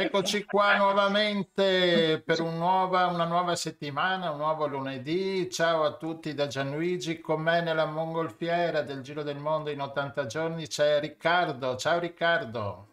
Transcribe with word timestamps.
Eccoci 0.00 0.44
qua 0.44 0.76
nuovamente 0.76 2.22
per 2.24 2.40
un 2.40 2.56
nuova, 2.56 3.06
una 3.06 3.26
nuova 3.26 3.54
settimana, 3.56 4.30
un 4.30 4.38
nuovo 4.38 4.66
lunedì. 4.66 5.50
Ciao 5.50 5.82
a 5.82 5.92
tutti 5.92 6.32
da 6.32 6.46
Gianluigi. 6.46 7.20
Con 7.20 7.42
me 7.42 7.60
nella 7.60 7.84
mongolfiera 7.84 8.80
del 8.80 9.02
Giro 9.02 9.22
del 9.22 9.36
Mondo 9.36 9.68
in 9.68 9.80
80 9.80 10.26
giorni 10.26 10.66
c'è 10.66 10.98
Riccardo. 10.98 11.76
Ciao 11.76 11.98
Riccardo. 11.98 12.86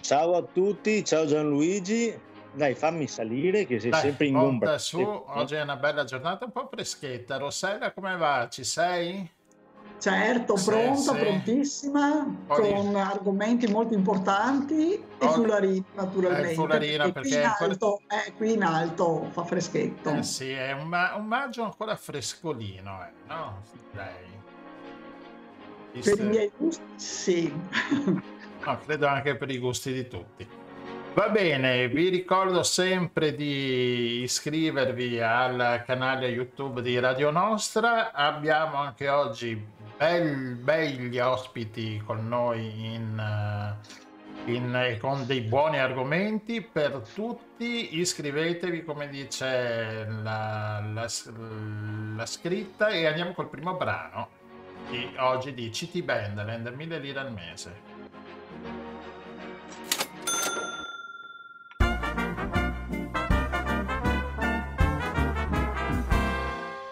Ciao 0.00 0.36
a 0.36 0.42
tutti, 0.42 1.04
ciao 1.04 1.26
Gianluigi. 1.26 2.18
Dai, 2.54 2.74
fammi 2.74 3.06
salire 3.06 3.66
che 3.66 3.78
sei 3.78 3.90
Dai, 3.90 4.00
sempre 4.00 4.26
in 4.26 4.36
ombra. 4.36 4.78
su. 4.78 5.00
Oggi 5.00 5.56
è 5.56 5.62
una 5.62 5.76
bella 5.76 6.04
giornata, 6.04 6.46
un 6.46 6.52
po' 6.52 6.68
freschetta. 6.70 7.36
Rossella, 7.36 7.92
come 7.92 8.16
va? 8.16 8.48
Ci 8.50 8.64
sei? 8.64 9.30
Certo, 10.10 10.54
pronta, 10.62 11.14
sì. 11.14 11.18
prontissima, 11.18 12.36
Po' 12.46 12.60
di- 12.60 12.68
con 12.74 12.94
argomenti 12.94 13.66
molto 13.68 13.94
importanti 13.94 14.92
e 14.92 15.02
Oh, 15.24 15.30
fularino 15.32 15.84
naturalmente. 15.94 16.46
eh, 16.46 16.50
il 16.50 16.56
fularino, 16.56 17.12
perché 17.12 17.28
qui, 17.30 17.38
in 17.38 17.44
alto, 17.44 18.00
eh, 18.08 18.32
qui 18.34 18.52
in 18.52 18.62
alto 18.64 19.28
fa 19.30 19.44
freschetto. 19.44 20.10
Eh 20.10 20.22
sì, 20.22 20.50
è 20.50 20.72
un, 20.72 20.88
ma- 20.88 21.14
un 21.14 21.24
maggio 21.24 21.62
ancora 21.62 21.96
frescolino, 21.96 23.02
eh, 23.02 23.12
no? 23.28 23.62
Direi. 23.92 24.32
Per 26.02 26.20
i 26.20 26.22
miei 26.28 26.52
gusti, 26.54 26.82
sì. 26.96 27.52
No, 28.66 28.78
credo 28.84 29.06
anche 29.06 29.36
per 29.36 29.50
i 29.50 29.58
gusti 29.58 29.90
di 29.92 30.06
tutti. 30.06 30.46
Va 31.14 31.28
bene, 31.28 31.88
vi 31.88 32.08
ricordo 32.08 32.62
sempre 32.62 33.34
di 33.34 34.20
iscrivervi 34.22 35.20
al 35.20 35.82
canale 35.86 36.26
YouTube 36.28 36.82
di 36.82 36.98
Radio 36.98 37.30
Nostra. 37.30 38.12
Abbiamo 38.12 38.78
anche 38.78 39.08
oggi 39.08 39.72
bel- 39.96 40.56
begli 40.56 41.18
ospiti 41.18 42.00
con 42.04 42.26
noi 42.28 42.94
in, 42.94 43.18
eh, 44.46 44.52
in- 44.52 44.74
eh, 44.74 44.98
con 44.98 45.26
dei 45.26 45.40
buoni 45.42 45.78
argomenti 45.78 46.60
per 46.62 47.02
tutti. 47.14 47.98
Iscrivetevi, 47.98 48.84
come 48.84 49.08
dice 49.08 50.06
la, 50.22 50.80
la- 50.92 51.08
la 52.16 52.26
scritta, 52.26 52.88
e 52.88 53.06
andiamo 53.06 53.32
col 53.32 53.48
primo 53.48 53.74
brano 53.76 54.28
di 54.90 55.14
oggi 55.18 55.54
di 55.54 55.70
CT 55.70 56.02
Bandland, 56.02 56.66
1000 56.68 56.98
lire 56.98 57.20
al 57.20 57.32
mese. 57.32 57.92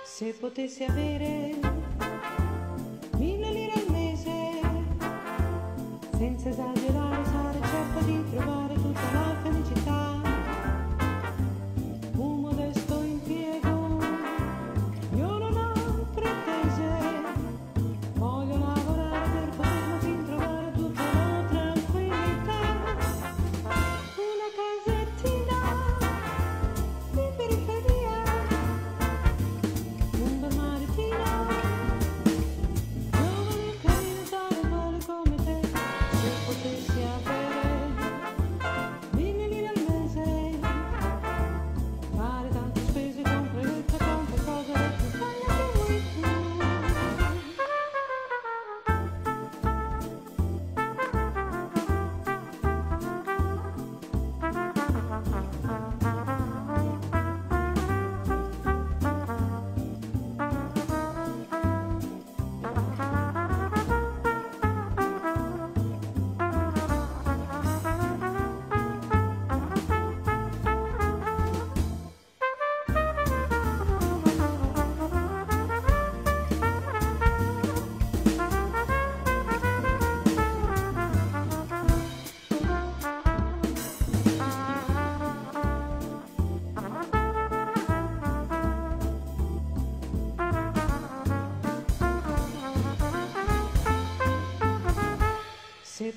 Se 0.05 0.35
potessi 0.39 0.85
avere 0.85 1.62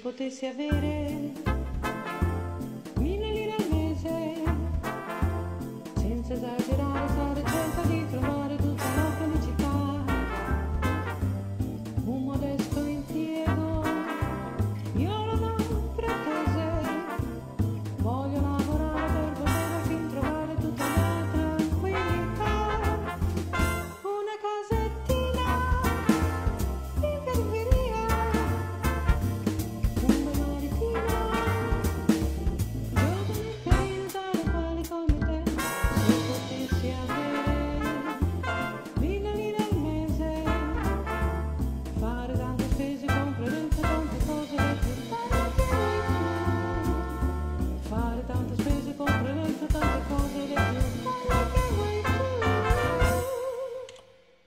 potessi 0.06 0.46
avere 0.46 1.05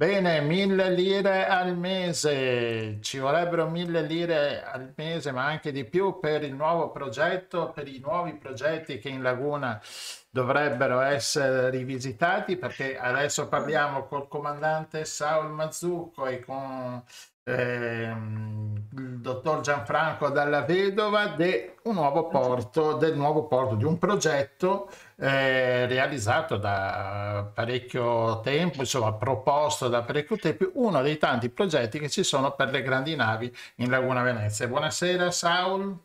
Bene, 0.08 0.40
mille 0.40 0.90
lire 0.90 1.46
al 1.46 1.76
mese, 1.76 2.96
ci 3.02 3.18
vorrebbero 3.18 3.68
mille 3.68 4.00
lire 4.00 4.64
al 4.64 4.94
mese, 4.96 5.32
ma 5.32 5.44
anche 5.44 5.70
di 5.70 5.84
più 5.84 6.18
per 6.18 6.44
il 6.44 6.54
nuovo 6.54 6.90
progetto, 6.90 7.72
per 7.72 7.86
i 7.88 7.98
nuovi 7.98 8.32
progetti 8.32 8.98
che 8.98 9.10
in 9.10 9.20
Laguna 9.20 9.78
dovrebbero 10.30 11.00
essere 11.00 11.68
rivisitati, 11.68 12.56
perché 12.56 12.98
adesso 12.98 13.48
parliamo 13.48 14.06
col 14.06 14.28
comandante 14.28 15.04
Saul 15.04 15.50
Mazzucco 15.50 16.24
e 16.24 16.40
con 16.40 17.02
ehm, 17.48 18.88
il 18.96 19.20
dottor 19.20 19.60
Gianfranco 19.60 20.28
Dalla 20.28 20.62
Vedova 20.62 21.28
di 21.28 21.70
un 21.84 21.94
nuovo 21.94 22.28
porto, 22.28 22.94
del 22.94 23.16
nuovo 23.16 23.46
porto, 23.46 23.74
di 23.74 23.84
un 23.84 23.98
progetto 23.98 24.90
eh, 25.16 25.86
realizzato 25.86 26.56
da 26.56 27.50
parecchio 27.52 28.40
tempo, 28.40 28.80
insomma 28.80 29.12
proposto 29.14 29.88
da 29.88 30.02
parecchio 30.02 30.36
tempo, 30.36 30.70
uno 30.74 31.00
dei 31.02 31.18
tanti 31.18 31.48
progetti 31.48 31.98
che 31.98 32.08
ci 32.08 32.22
sono 32.22 32.52
per 32.52 32.70
le 32.70 32.82
grandi 32.82 33.16
navi 33.16 33.54
in 33.76 33.90
Laguna 33.90 34.22
Venezia. 34.22 34.68
Buonasera 34.68 35.30
Saul, 35.30 35.96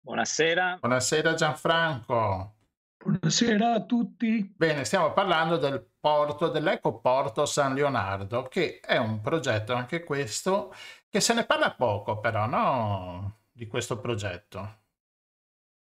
Buonasera, 0.00 0.78
buonasera 0.80 1.34
Gianfranco. 1.34 2.54
Buonasera 3.04 3.72
a 3.72 3.84
tutti. 3.84 4.54
Bene, 4.56 4.84
stiamo 4.84 5.12
parlando 5.12 5.56
del 5.56 5.84
porto, 5.98 6.48
dell'ecoporto 6.48 7.46
San 7.46 7.74
Leonardo, 7.74 8.44
che 8.44 8.78
è 8.78 8.96
un 8.96 9.20
progetto 9.20 9.74
anche 9.74 10.04
questo, 10.04 10.72
che 11.08 11.20
se 11.20 11.34
ne 11.34 11.44
parla 11.44 11.74
poco 11.74 12.20
però, 12.20 12.46
no? 12.46 13.40
di 13.50 13.66
questo 13.66 13.98
progetto? 13.98 14.82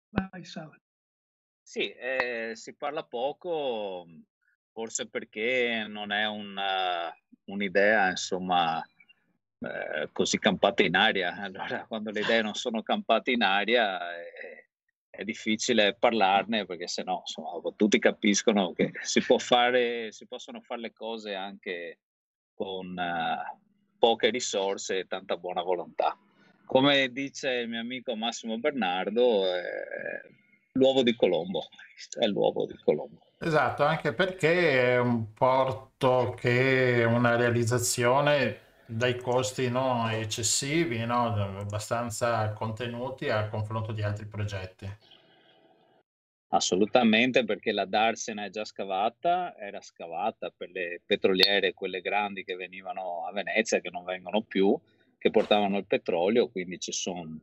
Vai. 0.10 0.44
Sì, 1.62 1.92
eh, 1.92 2.54
si 2.56 2.76
parla 2.76 3.04
poco, 3.04 4.08
forse 4.72 5.08
perché 5.08 5.86
non 5.88 6.12
è 6.12 6.26
una, 6.26 7.16
un'idea, 7.46 8.10
insomma, 8.10 8.84
eh, 9.60 10.10
così 10.12 10.40
campata 10.40 10.82
in 10.82 10.96
aria. 10.96 11.36
Allora, 11.42 11.86
quando 11.86 12.10
le 12.10 12.22
idee 12.22 12.42
non 12.42 12.56
sono 12.56 12.82
campate 12.82 13.30
in 13.30 13.44
aria, 13.44 14.16
eh, 14.16 14.55
è 15.16 15.24
difficile 15.24 15.96
parlarne 15.98 16.66
perché 16.66 16.88
sennò, 16.88 17.20
insomma, 17.20 17.60
tutti 17.76 18.00
capiscono 18.00 18.74
che 18.74 18.92
si, 19.02 19.22
può 19.22 19.38
fare, 19.38 20.12
si 20.12 20.28
possono 20.28 20.62
fare 20.62 20.82
le 20.82 20.94
cose 20.94 21.34
anche 21.34 22.00
con 22.54 22.96
uh, 22.96 23.58
poche 23.98 24.30
risorse 24.30 25.00
e 25.00 25.08
tanta 25.08 25.38
buona 25.38 25.62
volontà. 25.62 26.18
Come 26.66 27.10
dice 27.12 27.52
il 27.52 27.70
mio 27.70 27.80
amico 27.80 28.16
Massimo 28.16 28.58
Bernardo, 28.58 29.46
eh, 29.54 30.22
l'uovo 30.74 31.04
di 31.04 31.16
Colombo, 31.16 31.68
è 32.20 32.26
l'uovo 32.26 32.66
di 32.66 32.76
Colombo. 32.84 33.26
Esatto, 33.40 33.84
anche 33.84 34.14
perché 34.14 34.94
è 34.94 35.00
un 35.00 35.34
porto 35.34 36.36
che 36.40 37.02
è 37.02 37.04
una 37.04 37.36
realizzazione 37.36 38.65
dai 38.86 39.16
costi 39.18 39.70
no, 39.70 40.10
eccessivi, 40.10 41.06
no, 41.06 41.34
abbastanza 41.58 42.52
contenuti 42.54 43.30
a 43.30 43.48
confronto 43.48 43.92
di 43.92 44.02
altri 44.02 44.26
progetti. 44.26 44.90
Assolutamente, 46.50 47.44
perché 47.44 47.72
la 47.72 47.86
Darsena 47.86 48.46
è 48.46 48.50
già 48.50 48.64
scavata, 48.64 49.58
era 49.58 49.82
scavata 49.82 50.54
per 50.56 50.70
le 50.70 51.02
petroliere, 51.06 51.74
quelle 51.74 52.02
grandi 52.02 52.44
che 52.44 52.56
venivano 52.56 53.26
a 53.26 53.32
Venezia, 53.34 53.82
che 53.82 53.90
non 53.90 54.06
vengono 54.06 54.42
più, 54.42 54.80
che 55.18 55.32
portavano 55.32 55.78
il 55.78 55.86
petrolio, 55.86 56.50
quindi 56.50 56.80
ci 56.80 56.92
sono 56.92 57.42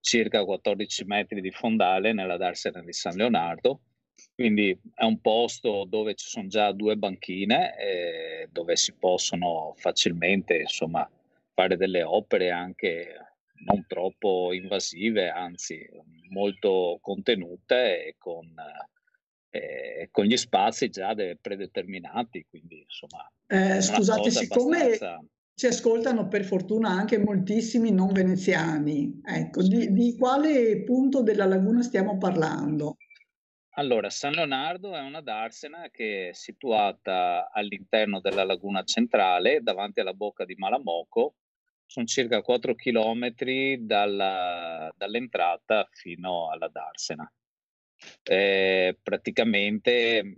circa 0.00 0.44
14 0.44 1.04
metri 1.04 1.40
di 1.40 1.50
fondale 1.50 2.12
nella 2.12 2.36
Darsena 2.36 2.82
di 2.82 2.92
San 2.92 3.16
Leonardo, 3.16 3.80
quindi 4.34 4.76
è 4.94 5.04
un 5.04 5.20
posto 5.20 5.86
dove 5.88 6.14
ci 6.14 6.28
sono 6.28 6.48
già 6.48 6.72
due 6.72 6.96
banchine, 6.96 7.78
eh, 7.78 8.48
dove 8.50 8.76
si 8.76 8.92
possono 8.92 9.74
facilmente 9.76 10.56
insomma, 10.56 11.08
fare 11.54 11.76
delle 11.76 12.02
opere 12.02 12.50
anche 12.50 13.14
non 13.64 13.84
troppo 13.86 14.52
invasive, 14.52 15.28
anzi 15.28 15.88
molto 16.30 16.98
contenute 17.00 18.06
e 18.06 18.14
con, 18.18 18.52
eh, 19.50 20.08
con 20.10 20.24
gli 20.24 20.36
spazi 20.36 20.90
già 20.90 21.14
de- 21.14 21.38
predeterminati. 21.40 22.44
Quindi, 22.48 22.80
insomma, 22.80 23.30
eh, 23.46 23.80
scusate, 23.80 24.30
siccome 24.30 24.82
abbastanza... 24.82 25.24
ci 25.54 25.66
ascoltano 25.66 26.26
per 26.26 26.44
fortuna 26.44 26.90
anche 26.90 27.18
moltissimi 27.18 27.92
non 27.92 28.12
veneziani, 28.12 29.20
ecco, 29.24 29.62
di, 29.62 29.92
di 29.92 30.16
quale 30.18 30.82
punto 30.82 31.22
della 31.22 31.46
laguna 31.46 31.82
stiamo 31.82 32.18
parlando? 32.18 32.93
Allora, 33.76 34.08
San 34.08 34.34
Leonardo 34.34 34.94
è 34.94 35.00
una 35.00 35.20
darsena 35.20 35.88
che 35.90 36.28
è 36.28 36.32
situata 36.32 37.50
all'interno 37.50 38.20
della 38.20 38.44
laguna 38.44 38.84
centrale, 38.84 39.62
davanti 39.62 39.98
alla 39.98 40.14
bocca 40.14 40.44
di 40.44 40.54
Malamoco. 40.54 41.34
Sono 41.84 42.06
circa 42.06 42.40
4 42.40 42.76
km 42.76 43.32
dalla, 43.78 44.92
dall'entrata 44.96 45.88
fino 45.90 46.50
alla 46.50 46.68
darsena. 46.68 47.30
Eh, 48.22 48.96
praticamente 49.02 50.36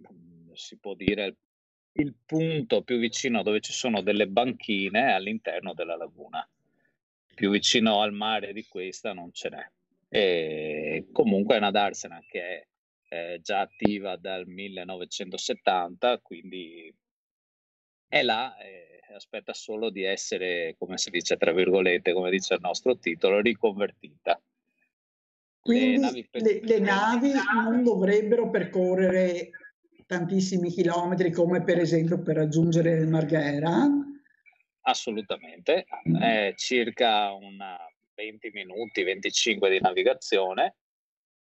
si 0.55 0.79
può 0.79 0.95
dire 0.95 1.37
il 1.93 2.15
punto 2.25 2.83
più 2.85 2.99
vicino 2.99 3.43
dove 3.43 3.61
ci 3.61 3.73
sono 3.73 4.01
delle 4.01 4.29
banchine 4.29 5.13
all'interno 5.13 5.75
della 5.75 5.97
laguna. 5.97 6.49
Più 7.35 7.51
vicino 7.51 8.01
al 8.01 8.13
mare 8.13 8.55
di 8.55 8.65
questa 8.67 9.13
non 9.13 9.31
ce 9.33 9.51
n'è. 9.51 9.71
E 10.09 11.09
comunque 11.13 11.57
è 11.57 11.59
una 11.59 11.71
darsena 11.71 12.23
che 12.27 12.41
è 12.41 12.67
eh, 13.09 13.41
già 13.43 13.61
attiva 13.61 14.17
dal 14.17 14.47
1970, 14.47 16.19
quindi 16.21 16.93
è 18.09 18.23
là, 18.23 18.57
eh, 18.59 19.01
aspetta 19.15 19.53
solo 19.53 19.91
di 19.91 20.03
essere, 20.03 20.75
come 20.79 20.99
si 20.99 21.11
dice, 21.11 21.37
tra 21.37 21.53
virgolette, 21.53 22.13
come 22.13 22.31
dice 22.31 22.55
il 22.55 22.61
nostro 22.61 22.97
titolo, 22.99 23.41
riconvertita. 23.41 24.41
Quindi 25.61 25.93
le 25.93 25.99
navi, 25.99 26.29
per... 26.31 26.43
le, 26.43 26.61
le 26.63 26.79
navi 26.79 27.33
non 27.55 27.83
dovrebbero 27.83 28.51
percorrere 28.51 29.51
tantissimi 30.07 30.71
chilometri 30.71 31.33
come 31.33 31.65
per 31.65 31.81
esempio 31.81 32.23
per 32.23 32.37
raggiungere 32.37 32.93
il 32.93 33.09
Marghera? 33.09 33.89
Assolutamente, 34.83 35.87
mm. 36.09 36.17
è 36.17 36.55
circa 36.57 37.33
una 37.33 37.77
20 38.15 38.51
minuti, 38.53 39.03
25 39.03 39.69
di 39.69 39.81
navigazione 39.81 40.77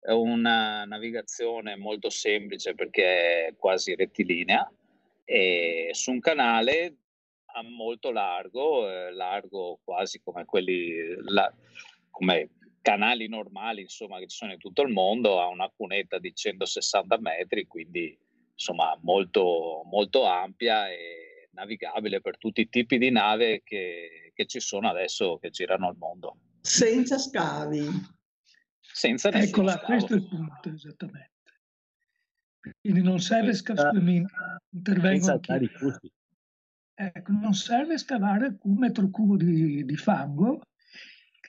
è 0.03 0.11
una 0.11 0.85
navigazione 0.85 1.77
molto 1.77 2.11
semplice 2.11 2.75
perché 2.75 3.47
è 3.47 3.55
quasi 3.57 3.95
rettilinea 3.95 4.71
e 5.25 5.91
su 5.93 6.11
un 6.11 6.19
canale 6.19 6.97
molto 7.63 8.11
largo, 8.11 8.91
eh, 8.91 9.13
largo 9.13 9.79
quasi 9.85 10.21
come 10.21 10.45
quelli, 10.45 11.15
la, 11.29 11.53
come 12.11 12.51
canali 12.81 13.29
normali 13.29 13.83
insomma 13.83 14.19
che 14.19 14.27
ci 14.27 14.37
sono 14.39 14.53
in 14.53 14.59
tutto 14.59 14.83
il 14.83 14.93
mondo, 14.93 15.41
ha 15.41 15.47
una 15.47 15.71
cunetta 15.75 16.19
di 16.19 16.35
160 16.35 17.19
metri, 17.21 17.67
quindi 17.67 18.19
insomma 18.53 18.99
molto, 19.03 19.83
molto 19.85 20.25
ampia 20.25 20.91
e 20.91 21.49
navigabile 21.53 22.21
per 22.21 22.39
tutti 22.39 22.63
i 22.63 22.69
tipi 22.69 22.99
di 22.99 23.11
nave 23.11 23.63
che, 23.63 24.33
che 24.35 24.47
ci 24.47 24.59
sono 24.59 24.89
adesso 24.89 25.39
che 25.39 25.51
girano 25.51 25.87
al 25.87 25.97
mondo. 25.97 26.37
Senza 26.61 27.19
scavi 27.19 28.21
senza 28.93 29.31
Eccola, 29.31 29.79
questo 29.79 30.15
è 30.15 30.17
il 30.17 30.29
punto, 30.29 30.69
esattamente. 30.69 31.31
Quindi 32.81 33.03
non 33.03 33.19
serve 33.21 33.55
scavare, 33.55 33.99
intervengo 34.71 35.41
ecco, 36.95 37.33
non 37.33 37.55
serve 37.55 37.99
scavare 37.99 38.59
un 38.63 38.77
metro 38.77 39.09
cubo 39.11 39.37
di, 39.37 39.85
di 39.85 39.97
fango, 39.97 40.61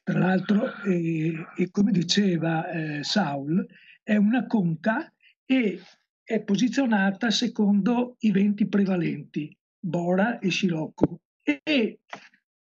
tra 0.04 0.20
l'altro, 0.20 0.74
e, 0.84 1.46
e 1.56 1.72
come 1.72 1.92
diceva 1.92 2.68
eh, 2.70 3.04
Saul, 3.04 3.66
è 4.02 4.16
una 4.16 4.48
conca 4.48 5.12
e 5.46 5.82
è 6.24 6.42
posizionata 6.42 7.30
secondo 7.30 8.16
i 8.20 8.32
venti 8.32 8.68
prevalenti, 8.68 9.56
Bora 9.78 10.40
e 10.40 10.50
Scirocco. 10.50 11.20
E 11.44 12.00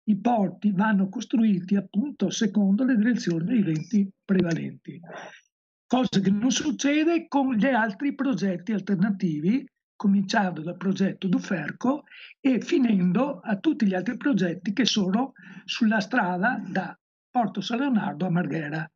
i 0.08 0.18
porti 0.18 0.72
vanno 0.72 1.10
costruiti 1.10 1.76
appunto 1.76 2.30
secondo 2.30 2.84
le 2.84 2.96
direzioni 2.96 3.46
dei 3.46 3.62
venti 3.62 4.10
prevalenti, 4.24 5.00
cosa 5.86 6.20
che 6.20 6.30
non 6.30 6.52
succede 6.52 7.28
con 7.28 7.54
gli 7.54 7.66
altri 7.66 8.16
progetti 8.16 8.72
alternativi, 8.72 9.66
cominciando 9.96 10.62
dal 10.62 10.78
progetto 10.78 11.28
Duferco 11.28 12.04
e 12.40 12.62
finendo 12.62 13.40
a 13.40 13.58
tutti 13.58 13.86
gli 13.86 13.96
altri 13.96 14.16
progetti 14.16 14.72
che 14.72 14.86
sono 14.86 15.34
sulla 15.66 16.00
strada 16.00 16.62
da 16.66 16.98
Porto 17.30 17.62
San 17.62 17.80
Leonardo 17.80 18.26
a 18.26 18.30
Marghera. 18.30 18.90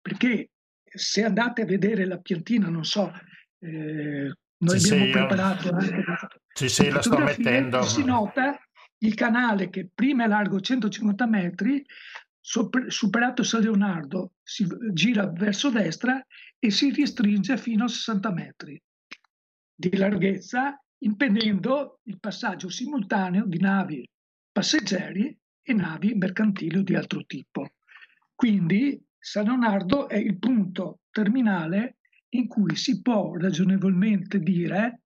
Perché 0.00 0.50
se 0.84 1.24
andate 1.24 1.62
a 1.62 1.66
vedere 1.66 2.04
la 2.04 2.18
piantina, 2.18 2.68
non 2.68 2.84
so, 2.84 3.12
eh, 3.60 4.32
noi 4.58 4.78
sì, 4.78 4.92
abbiamo 4.92 5.04
sì, 5.04 5.10
preparato 5.10 5.70
anche 5.70 6.04
sì, 6.52 6.68
sì, 6.68 6.88
la 6.90 7.02
sto 7.02 7.18
mettendo. 7.18 7.82
Si 7.82 8.04
nota 8.04 8.58
il 9.06 9.14
canale 9.14 9.70
che 9.70 9.88
prima 9.92 10.24
è 10.24 10.28
largo 10.28 10.60
150 10.60 11.26
metri, 11.26 11.84
superato 12.40 13.42
San 13.42 13.62
Leonardo, 13.62 14.32
si 14.42 14.66
gira 14.92 15.26
verso 15.30 15.70
destra 15.70 16.24
e 16.58 16.70
si 16.70 16.92
restringe 16.92 17.56
fino 17.56 17.84
a 17.84 17.88
60 17.88 18.32
metri 18.32 18.80
di 19.74 19.96
larghezza, 19.96 20.80
impedendo 20.98 22.00
il 22.04 22.18
passaggio 22.18 22.68
simultaneo 22.68 23.44
di 23.46 23.58
navi 23.58 24.08
passeggeri 24.50 25.36
e 25.62 25.72
navi 25.74 26.14
mercantili 26.14 26.82
di 26.82 26.94
altro 26.94 27.24
tipo. 27.26 27.74
Quindi 28.34 29.02
San 29.18 29.44
Leonardo 29.44 30.08
è 30.08 30.16
il 30.16 30.38
punto 30.38 31.00
terminale 31.10 31.98
in 32.30 32.46
cui 32.46 32.74
si 32.76 33.02
può 33.02 33.36
ragionevolmente 33.36 34.38
dire 34.38 35.02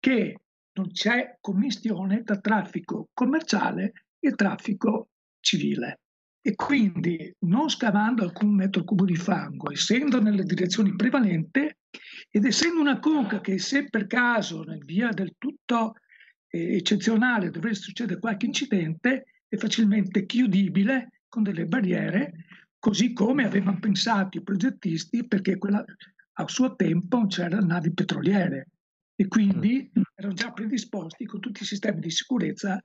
che 0.00 0.40
non 0.78 0.90
c'è 0.92 1.36
commistione 1.40 2.22
tra 2.22 2.38
traffico 2.38 3.08
commerciale 3.12 3.92
e 4.18 4.32
traffico 4.32 5.08
civile. 5.40 6.00
E 6.40 6.54
quindi, 6.54 7.34
non 7.40 7.68
scavando 7.68 8.22
alcun 8.22 8.54
metro 8.54 8.84
cubo 8.84 9.04
di 9.04 9.16
fango, 9.16 9.72
essendo 9.72 10.22
nelle 10.22 10.44
direzioni 10.44 10.94
prevalenti 10.94 11.68
ed 12.30 12.44
essendo 12.44 12.80
una 12.80 13.00
conca 13.00 13.40
che 13.40 13.58
se 13.58 13.88
per 13.88 14.06
caso 14.06 14.62
nel 14.62 14.84
via 14.84 15.08
del 15.10 15.34
tutto 15.36 15.94
eh, 16.48 16.76
eccezionale 16.76 17.50
dovesse 17.50 17.82
succedere 17.82 18.20
qualche 18.20 18.46
incidente, 18.46 19.24
è 19.48 19.56
facilmente 19.56 20.26
chiudibile 20.26 21.22
con 21.28 21.42
delle 21.42 21.66
barriere, 21.66 22.46
così 22.78 23.12
come 23.12 23.44
avevano 23.44 23.78
pensato 23.80 24.38
i 24.38 24.42
progettisti, 24.42 25.26
perché 25.26 25.58
quella, 25.58 25.84
a 26.34 26.48
suo 26.48 26.76
tempo 26.76 27.26
c'erano 27.26 27.66
navi 27.66 27.92
petroliere 27.92 28.68
e 29.20 29.26
quindi 29.26 29.90
erano 30.14 30.32
già 30.34 30.52
predisposti 30.52 31.26
con 31.26 31.40
tutti 31.40 31.64
i 31.64 31.66
sistemi 31.66 31.98
di 31.98 32.08
sicurezza 32.10 32.80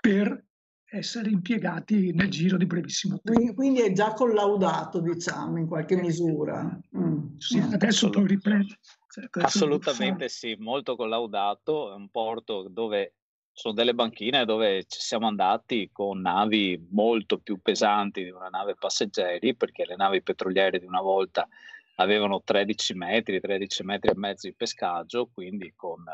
per 0.00 0.44
essere 0.84 1.30
impiegati 1.30 2.12
nel 2.12 2.30
giro 2.30 2.56
di 2.56 2.64
brevissimo 2.66 3.18
tempo. 3.20 3.32
Quindi, 3.40 3.54
quindi 3.56 3.80
è 3.80 3.90
già 3.90 4.12
collaudato, 4.12 5.00
diciamo, 5.00 5.58
in 5.58 5.66
qualche 5.66 5.96
misura. 5.96 6.78
Mm. 6.96 7.36
Sì, 7.38 7.58
Mm. 7.58 7.72
adesso 7.72 8.06
Assolut- 8.06 8.30
riprende. 8.30 8.78
cioè, 9.08 9.24
Assolutamente 9.42 10.28
sì, 10.28 10.54
molto 10.60 10.94
collaudato, 10.94 11.90
è 11.90 11.96
un 11.96 12.08
porto 12.08 12.68
dove 12.70 13.14
sono 13.52 13.74
delle 13.74 13.94
banchine 13.94 14.44
dove 14.44 14.84
ci 14.84 15.00
siamo 15.00 15.26
andati 15.26 15.88
con 15.92 16.20
navi 16.20 16.88
molto 16.90 17.38
più 17.38 17.60
pesanti 17.60 18.22
di 18.22 18.30
una 18.30 18.48
nave 18.48 18.76
passeggeri, 18.76 19.56
perché 19.56 19.84
le 19.86 19.96
navi 19.96 20.22
petroliere 20.22 20.78
di 20.78 20.86
una 20.86 21.00
volta 21.00 21.48
avevano 21.96 22.42
13 22.42 22.94
metri, 22.94 23.40
13 23.40 23.82
metri 23.84 24.10
e 24.10 24.16
mezzo 24.16 24.48
di 24.48 24.54
pescaggio, 24.54 25.30
quindi 25.32 25.72
con 25.74 26.04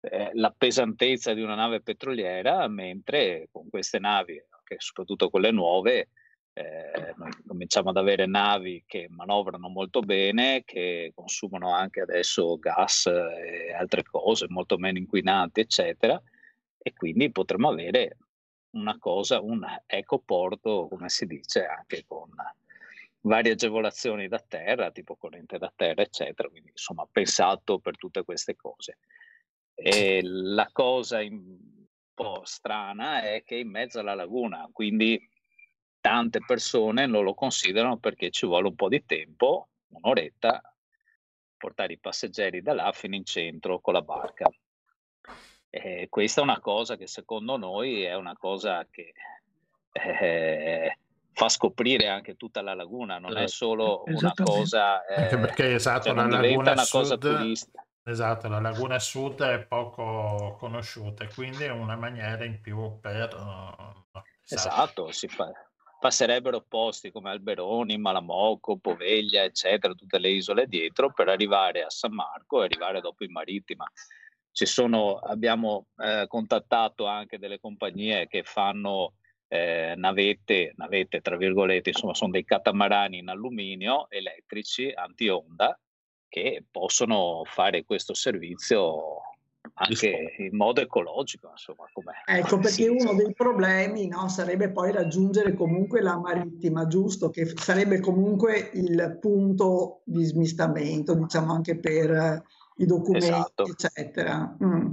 eh, 0.00 0.30
la 0.34 0.54
pesantezza 0.56 1.34
di 1.34 1.42
una 1.42 1.54
nave 1.54 1.82
petroliera, 1.82 2.66
mentre 2.68 3.48
con 3.50 3.68
queste 3.68 3.98
navi, 3.98 4.42
anche 4.48 4.76
soprattutto 4.78 5.28
quelle 5.28 5.50
nuove, 5.50 6.08
eh, 6.52 7.14
cominciamo 7.46 7.90
ad 7.90 7.96
avere 7.96 8.26
navi 8.26 8.82
che 8.86 9.06
manovrano 9.10 9.68
molto 9.68 10.00
bene, 10.00 10.62
che 10.64 11.12
consumano 11.14 11.72
anche 11.72 12.00
adesso 12.00 12.58
gas 12.58 13.06
e 13.06 13.72
altre 13.72 14.02
cose 14.02 14.46
molto 14.48 14.76
meno 14.78 14.98
inquinanti, 14.98 15.60
eccetera, 15.60 16.20
e 16.78 16.92
quindi 16.94 17.30
potremmo 17.30 17.68
avere 17.68 18.16
una 18.70 18.98
cosa, 18.98 19.40
un 19.40 19.64
ecoporto, 19.86 20.88
come 20.88 21.08
si 21.08 21.26
dice, 21.26 21.66
anche 21.66 22.04
con 22.06 22.30
varie 23.22 23.52
agevolazioni 23.52 24.28
da 24.28 24.38
terra, 24.38 24.90
tipo 24.90 25.16
corrente 25.16 25.58
da 25.58 25.72
terra, 25.74 26.02
eccetera, 26.02 26.48
quindi 26.48 26.70
insomma 26.70 27.06
pensato 27.10 27.78
per 27.78 27.96
tutte 27.96 28.24
queste 28.24 28.56
cose. 28.56 28.98
E 29.74 30.20
la 30.22 30.68
cosa 30.72 31.18
un 31.18 31.86
po' 32.14 32.42
strana 32.44 33.22
è 33.22 33.42
che 33.44 33.56
in 33.56 33.70
mezzo 33.70 33.98
alla 34.00 34.14
laguna, 34.14 34.68
quindi 34.72 35.20
tante 36.00 36.40
persone 36.46 37.06
non 37.06 37.24
lo 37.24 37.34
considerano 37.34 37.98
perché 37.98 38.30
ci 38.30 38.46
vuole 38.46 38.68
un 38.68 38.74
po' 38.74 38.88
di 38.88 39.04
tempo, 39.04 39.68
un'oretta, 39.88 40.62
portare 41.56 41.92
i 41.92 41.98
passeggeri 41.98 42.62
da 42.62 42.72
là 42.72 42.90
fino 42.92 43.14
in 43.14 43.24
centro 43.24 43.80
con 43.80 43.94
la 43.94 44.02
barca. 44.02 44.50
E 45.68 46.06
questa 46.08 46.40
è 46.40 46.44
una 46.44 46.58
cosa 46.58 46.96
che 46.96 47.06
secondo 47.06 47.56
noi 47.56 48.02
è 48.02 48.14
una 48.14 48.36
cosa 48.36 48.86
che 48.90 49.12
eh, 49.92 50.98
fa 51.40 51.48
scoprire 51.48 52.06
anche 52.06 52.34
tutta 52.36 52.60
la 52.60 52.74
laguna, 52.74 53.18
non 53.18 53.30
è 53.30 53.48
Certo. 53.48 53.50
solo 53.52 54.02
una 54.04 54.14
Esattamente. 54.14 54.58
cosa, 54.60 55.06
Anche 55.08 55.34
eh, 55.36 55.38
perché 55.38 55.74
esatto, 55.74 56.02
cioè 56.08 56.14
la 56.14 56.26
laguna 56.26 56.72
una 56.72 56.86
cosa 56.86 57.14
sud, 57.14 57.18
turistica. 57.20 57.86
esatto, 58.04 58.48
la 58.48 58.60
laguna 58.60 58.98
sud 58.98 59.42
è 59.42 59.60
poco 59.60 60.56
conosciuta 60.58 61.24
e 61.24 61.28
quindi 61.32 61.64
è 61.64 61.70
una 61.70 61.96
maniera 61.96 62.44
in 62.44 62.60
più 62.60 63.00
per 63.00 63.14
eh, 63.14 64.20
esatto. 64.44 65.06
Esatto, 65.06 65.12
si 65.12 65.28
fa- 65.28 65.50
passerebbero 65.98 66.60
posti 66.68 67.10
come 67.10 67.30
Alberoni, 67.30 67.96
Malamocco, 67.96 68.76
Poveglia, 68.76 69.42
eccetera, 69.42 69.94
tutte 69.94 70.18
le 70.18 70.28
isole 70.28 70.66
dietro 70.66 71.10
per 71.10 71.30
arrivare 71.30 71.84
a 71.84 71.88
San 71.88 72.12
Marco 72.12 72.60
e 72.60 72.64
arrivare 72.66 73.00
dopo 73.00 73.24
in 73.24 73.32
Marittima. 73.32 73.90
Ci 74.52 74.66
sono, 74.66 75.14
abbiamo 75.16 75.86
eh, 75.96 76.26
contattato 76.28 77.06
anche 77.06 77.38
delle 77.38 77.58
compagnie 77.58 78.26
che 78.26 78.42
fanno 78.42 79.14
eh, 79.52 79.94
navette, 79.96 80.74
navette 80.76 81.20
tra 81.20 81.36
virgolette, 81.36 81.88
insomma 81.90 82.14
sono 82.14 82.30
dei 82.30 82.44
catamarani 82.44 83.18
in 83.18 83.28
alluminio 83.28 84.08
elettrici 84.08 84.92
anti-onda 84.94 85.76
che 86.28 86.64
possono 86.70 87.42
fare 87.44 87.84
questo 87.84 88.14
servizio 88.14 89.22
anche 89.74 90.34
in 90.38 90.56
modo 90.56 90.80
ecologico, 90.80 91.48
insomma, 91.50 91.88
come 91.92 92.12
Ecco, 92.26 92.58
perché 92.62 92.70
sì, 92.70 92.86
uno 92.86 93.12
dei 93.14 93.32
problemi, 93.34 94.06
no, 94.06 94.28
sarebbe 94.28 94.70
poi 94.70 94.92
raggiungere 94.92 95.54
comunque 95.54 96.00
la 96.00 96.16
marittima, 96.16 96.86
giusto? 96.86 97.30
Che 97.30 97.46
sarebbe 97.56 97.98
comunque 97.98 98.70
il 98.74 99.18
punto 99.20 100.02
di 100.04 100.22
smistamento, 100.22 101.14
diciamo 101.14 101.52
anche 101.52 101.76
per 101.76 102.44
i 102.76 102.86
documenti, 102.86 103.26
Esatto. 103.26 103.66
eccetera. 103.66 104.56
Mm. 104.62 104.92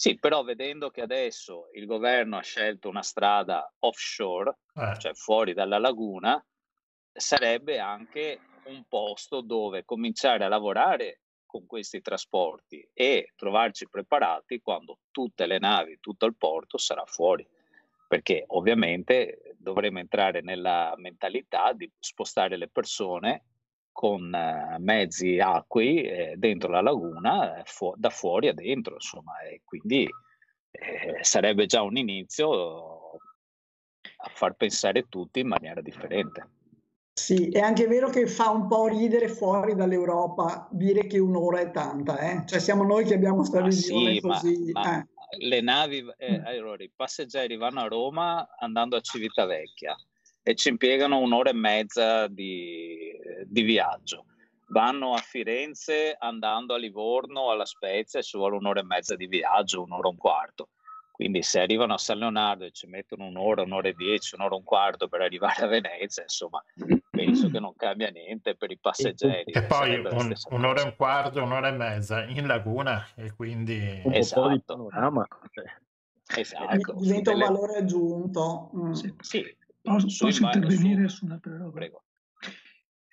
Sì, 0.00 0.16
però 0.16 0.44
vedendo 0.44 0.90
che 0.90 1.00
adesso 1.00 1.70
il 1.72 1.84
governo 1.84 2.36
ha 2.36 2.42
scelto 2.42 2.88
una 2.88 3.02
strada 3.02 3.68
offshore, 3.80 4.58
Eh, 4.72 4.96
cioè 5.00 5.12
fuori 5.14 5.54
dalla 5.54 5.78
laguna, 5.78 6.40
sarebbe 7.12 7.80
anche 7.80 8.38
un 8.66 8.84
posto 8.88 9.40
dove 9.40 9.84
cominciare 9.84 10.44
a 10.44 10.48
lavorare 10.48 11.22
con 11.44 11.66
questi 11.66 12.00
trasporti 12.00 12.88
e 12.94 13.32
trovarci 13.34 13.88
preparati 13.88 14.60
quando 14.60 15.00
tutte 15.10 15.46
le 15.46 15.58
navi, 15.58 15.98
tutto 15.98 16.26
il 16.26 16.36
porto 16.36 16.78
sarà 16.78 17.04
fuori, 17.04 17.44
perché 18.06 18.44
ovviamente 18.46 19.56
dovremo 19.58 19.98
entrare 19.98 20.42
nella 20.42 20.94
mentalità 20.96 21.72
di 21.72 21.90
spostare 21.98 22.56
le 22.56 22.68
persone 22.68 23.42
con 23.98 24.32
eh, 24.32 24.76
mezzi 24.78 25.40
acqui 25.40 26.02
eh, 26.02 26.34
dentro 26.36 26.70
la 26.70 26.80
laguna, 26.80 27.58
eh, 27.58 27.62
fu- 27.64 27.94
da 27.96 28.10
fuori 28.10 28.46
a 28.46 28.52
dentro, 28.52 28.94
insomma, 28.94 29.40
e 29.40 29.62
quindi 29.64 30.08
eh, 30.70 31.18
sarebbe 31.22 31.66
già 31.66 31.82
un 31.82 31.96
inizio 31.96 33.16
a 34.18 34.28
far 34.32 34.54
pensare 34.54 35.08
tutti 35.08 35.40
in 35.40 35.48
maniera 35.48 35.80
differente. 35.80 36.48
Sì, 37.12 37.48
è 37.48 37.58
anche 37.58 37.88
vero 37.88 38.08
che 38.08 38.28
fa 38.28 38.50
un 38.50 38.68
po' 38.68 38.86
ridere 38.86 39.26
fuori 39.26 39.74
dall'Europa 39.74 40.68
dire 40.70 41.08
che 41.08 41.18
un'ora 41.18 41.58
è 41.58 41.72
tanta, 41.72 42.18
eh? 42.20 42.46
Cioè 42.46 42.60
siamo 42.60 42.84
noi 42.84 43.04
che 43.04 43.14
abbiamo 43.14 43.38
questa 43.38 43.62
Ma 43.62 43.66
visione 43.66 44.20
sì, 44.20 44.26
ma, 44.28 44.34
così. 44.34 44.70
ma 44.70 45.00
eh. 45.00 45.06
le 45.44 45.60
navi, 45.60 46.04
Mm. 46.04 46.44
allora, 46.44 46.84
i 46.84 46.92
passeggeri 46.94 47.56
vanno 47.56 47.80
a 47.80 47.88
Roma 47.88 48.48
andando 48.60 48.94
a 48.94 49.00
Civitavecchia 49.00 49.96
e 50.48 50.54
ci 50.54 50.70
impiegano 50.70 51.18
un'ora 51.18 51.50
e 51.50 51.52
mezza 51.52 52.26
di, 52.26 53.12
di 53.44 53.60
viaggio. 53.60 54.24
Vanno 54.68 55.12
a 55.12 55.18
Firenze 55.18 56.16
andando 56.18 56.72
a 56.72 56.78
Livorno 56.78 57.50
alla 57.50 57.66
Spezia 57.66 58.20
e 58.20 58.22
ci 58.22 58.38
vuole 58.38 58.56
un'ora 58.56 58.80
e 58.80 58.84
mezza 58.84 59.14
di 59.14 59.26
viaggio, 59.26 59.82
un'ora 59.82 60.08
e 60.08 60.10
un 60.10 60.16
quarto. 60.16 60.70
Quindi 61.12 61.42
se 61.42 61.60
arrivano 61.60 61.92
a 61.92 61.98
San 61.98 62.16
Leonardo 62.16 62.64
e 62.64 62.70
ci 62.70 62.86
mettono 62.86 63.26
un'ora, 63.26 63.60
un'ora 63.60 63.88
e 63.88 63.92
dieci, 63.92 64.36
un'ora 64.36 64.54
e 64.54 64.58
un 64.58 64.64
quarto 64.64 65.06
per 65.06 65.20
arrivare 65.20 65.64
a 65.64 65.66
Venezia, 65.66 66.22
insomma, 66.22 66.64
penso 67.10 67.50
che 67.50 67.60
non 67.60 67.74
cambia 67.76 68.08
niente 68.08 68.56
per 68.56 68.70
i 68.70 68.78
passeggeri. 68.78 69.52
che 69.52 69.64
poi 69.64 69.88
sarebbe 69.88 70.08
la 70.08 70.14
un- 70.14 70.34
un'ora 70.48 70.80
e 70.80 70.84
un 70.84 70.96
quarto, 70.96 71.42
un'ora 71.42 71.68
e 71.68 71.72
mezza 71.72 72.24
in 72.24 72.46
laguna 72.46 73.06
e 73.16 73.34
quindi 73.34 73.74
un 73.74 74.02
po' 74.02 74.08
di 74.08 74.16
Esatto. 74.16 74.62
panorama. 74.64 75.28
Esatto. 76.34 76.94
Diventa 76.94 77.32
un 77.32 77.38
valore 77.38 77.76
aggiunto. 77.76 78.70
mm. 78.74 78.92
Sì. 78.92 79.14
Sì, 79.20 79.56
Posso, 79.80 80.26
posso 80.26 80.44
intervenire 80.44 81.08
su- 81.08 81.16
su 81.16 81.24
un'altra 81.26 81.56
roba? 81.56 81.70
Prego. 81.70 82.04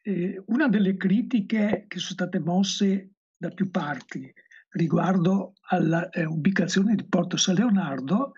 Eh, 0.01 0.41
una 0.47 0.67
delle 0.67 0.97
critiche 0.97 1.85
che 1.87 1.99
sono 1.99 2.13
state 2.13 2.39
mosse 2.39 3.11
da 3.35 3.49
più 3.49 3.71
parti 3.71 4.31
riguardo 4.75 5.53
all'ubicazione 5.69 6.95
di 6.95 7.05
Porto 7.05 7.37
San 7.37 7.55
Leonardo 7.55 8.33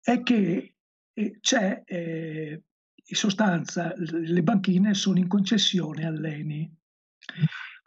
è 0.00 0.22
che 0.22 0.74
eh, 1.12 1.38
c'è, 1.40 1.82
eh, 1.84 2.62
in 2.94 3.16
sostanza, 3.16 3.92
le 3.96 4.42
banchine 4.42 4.94
sono 4.94 5.18
in 5.18 5.28
concessione 5.28 6.06
all'ENI. 6.06 6.72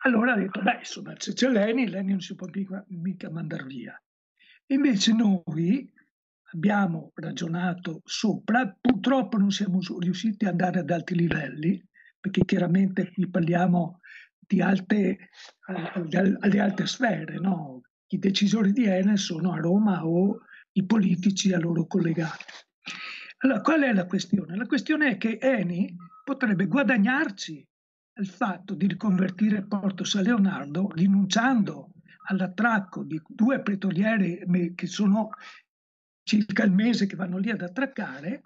Allora 0.03 0.33
ha 0.33 0.37
detto, 0.37 0.61
beh, 0.61 0.79
insomma, 0.79 1.13
se 1.17 1.33
c'è 1.33 1.49
l'ENI, 1.49 1.87
l'ENI 1.87 2.11
non 2.11 2.21
si 2.21 2.35
può 2.35 2.47
mica, 2.51 2.83
mica 2.89 3.29
mandare 3.31 3.63
via. 3.63 4.03
Invece 4.67 5.13
noi 5.13 5.91
abbiamo 6.53 7.11
ragionato 7.15 8.01
sopra, 8.05 8.75
purtroppo 8.79 9.37
non 9.37 9.51
siamo 9.51 9.79
riusciti 9.99 10.45
ad 10.45 10.51
andare 10.51 10.79
ad 10.79 10.89
alti 10.89 11.15
livelli, 11.15 11.83
perché 12.19 12.45
chiaramente 12.45 13.11
qui 13.11 13.29
parliamo 13.29 13.99
di 14.39 14.61
alte, 14.61 15.29
eh, 15.67 16.37
alle 16.39 16.59
alte 16.59 16.85
sfere, 16.85 17.39
no? 17.39 17.81
I 18.07 18.19
decisori 18.19 18.71
di 18.71 18.85
Enel 18.85 19.17
sono 19.17 19.53
a 19.53 19.57
Roma 19.57 20.05
o 20.05 20.41
i 20.73 20.85
politici 20.85 21.51
a 21.53 21.59
loro 21.59 21.85
collegati. 21.87 22.45
Allora, 23.39 23.61
qual 23.61 23.81
è 23.81 23.93
la 23.93 24.05
questione? 24.05 24.55
La 24.55 24.65
questione 24.65 25.11
è 25.11 25.17
che 25.17 25.37
Eni 25.41 25.95
potrebbe 26.23 26.67
guadagnarci 26.67 27.67
il 28.15 28.27
fatto 28.27 28.75
di 28.75 28.87
riconvertire 28.87 29.65
Porto 29.65 30.03
San 30.03 30.23
Leonardo 30.23 30.89
rinunciando 30.93 31.93
all'attracco 32.27 33.03
di 33.03 33.19
due 33.27 33.61
petroliere 33.61 34.45
che 34.75 34.87
sono 34.87 35.29
circa 36.23 36.63
il 36.63 36.71
mese 36.71 37.05
che 37.05 37.15
vanno 37.15 37.37
lì 37.37 37.49
ad 37.49 37.61
attraccare, 37.61 38.41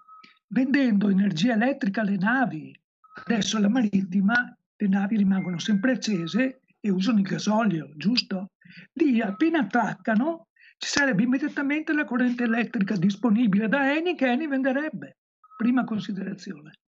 vendendo 0.48 1.08
energia 1.08 1.54
elettrica 1.54 2.02
alle 2.02 2.16
navi. 2.16 2.78
Adesso 3.24 3.56
alla 3.56 3.68
marittima 3.68 4.34
le 4.76 4.88
navi 4.88 5.16
rimangono 5.16 5.58
sempre 5.58 5.92
accese 5.92 6.60
e 6.80 6.90
usano 6.90 7.18
il 7.18 7.24
gasolio, 7.24 7.92
giusto? 7.96 8.52
Lì 8.92 9.20
appena 9.20 9.60
attraccano 9.60 10.48
ci 10.78 10.88
sarebbe 10.88 11.24
immediatamente 11.24 11.92
la 11.92 12.04
corrente 12.04 12.44
elettrica 12.44 12.96
disponibile 12.96 13.68
da 13.68 13.92
Eni 13.92 14.14
che 14.14 14.30
Eni 14.30 14.46
venderebbe. 14.46 15.18
Prima 15.56 15.82
considerazione. 15.82 16.78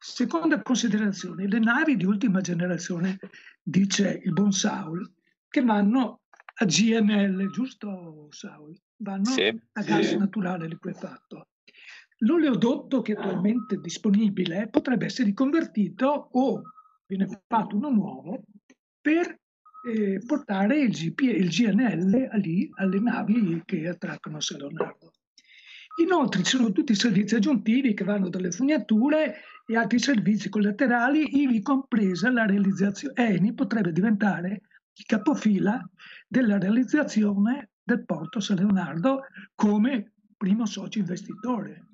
Seconda 0.00 0.60
considerazione, 0.60 1.46
le 1.46 1.60
navi 1.60 1.96
di 1.96 2.04
ultima 2.04 2.40
generazione, 2.40 3.18
dice 3.62 4.20
il 4.24 4.32
buon 4.32 4.52
Saul, 4.52 5.08
che 5.48 5.62
vanno 5.62 6.22
a 6.54 6.64
GNL, 6.64 7.50
giusto 7.50 8.26
Saul? 8.30 8.76
Vanno 9.00 9.24
Sì, 9.24 9.46
a 9.72 9.82
gas 9.82 10.12
naturale 10.14 10.66
liquefatto. 10.66 11.48
l'oleodotto 12.18 13.00
che 13.00 13.12
è 13.12 13.16
attualmente 13.16 13.76
disponibile 13.76 14.68
potrebbe 14.68 15.06
essere 15.06 15.28
riconvertito 15.28 16.28
o 16.32 16.62
viene 17.06 17.28
fatto 17.46 17.76
uno 17.76 17.90
nuovo 17.90 18.42
per 19.00 19.38
eh, 19.88 20.20
portare 20.26 20.80
il, 20.80 20.90
GP, 20.90 21.20
il 21.20 21.48
GNL 21.48 22.28
lì 22.40 22.68
alle 22.74 22.98
navi 23.00 23.62
che 23.64 23.86
attraccano 23.86 24.40
San 24.40 24.58
Leonardo. 24.58 25.12
Inoltre 26.02 26.42
ci 26.42 26.56
sono 26.56 26.72
tutti 26.72 26.92
i 26.92 26.96
servizi 26.96 27.36
aggiuntivi 27.36 27.94
che 27.94 28.04
vanno 28.04 28.28
dalle 28.28 28.50
fognature 28.50 29.36
e 29.66 29.76
altri 29.76 29.98
servizi 29.98 30.48
collaterali, 30.48 31.40
ivi 31.40 31.60
compresa 31.60 32.30
la 32.30 32.46
realizzazione. 32.46 33.14
Eni 33.14 33.52
potrebbe 33.54 33.92
diventare 33.92 34.60
il 34.92 35.04
capofila 35.06 35.88
della 36.26 36.58
realizzazione 36.58 37.70
del 37.88 38.04
porto 38.04 38.38
San 38.38 38.56
Leonardo 38.56 39.24
come 39.54 40.12
primo 40.36 40.66
socio 40.66 40.98
investitore 40.98 41.86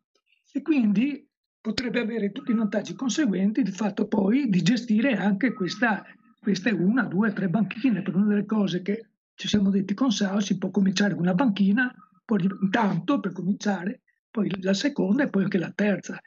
e 0.53 0.61
quindi 0.61 1.25
potrebbe 1.61 2.01
avere 2.01 2.33
tutti 2.33 2.51
i 2.51 2.55
vantaggi 2.55 2.95
conseguenti 2.95 3.63
di 3.63 3.71
fatto 3.71 4.09
poi 4.09 4.49
di 4.49 4.61
gestire 4.63 5.17
anche 5.17 5.53
questa, 5.55 6.05
queste 6.41 6.71
una, 6.71 7.05
due, 7.05 7.33
tre 7.33 7.49
banchine, 7.49 8.03
per 8.03 8.17
una 8.17 8.27
delle 8.27 8.45
cose 8.45 8.83
che 8.83 9.07
ci 9.35 9.47
siamo 9.47 9.71
detti 9.71 9.95
con 9.95 10.11
Sao, 10.11 10.41
si 10.41 10.59
può 10.59 10.71
cominciare 10.71 11.15
con 11.15 11.23
una 11.23 11.35
banchina, 11.35 11.95
poi 12.25 12.45
intanto 12.61 13.21
per 13.21 13.33
cominciare, 13.33 14.03
poi 14.31 14.51
la 14.63 14.75
seconda 14.75 15.23
e 15.23 15.31
poi 15.31 15.45
anche 15.45 15.59
la 15.59 15.73
terza, 15.75 16.21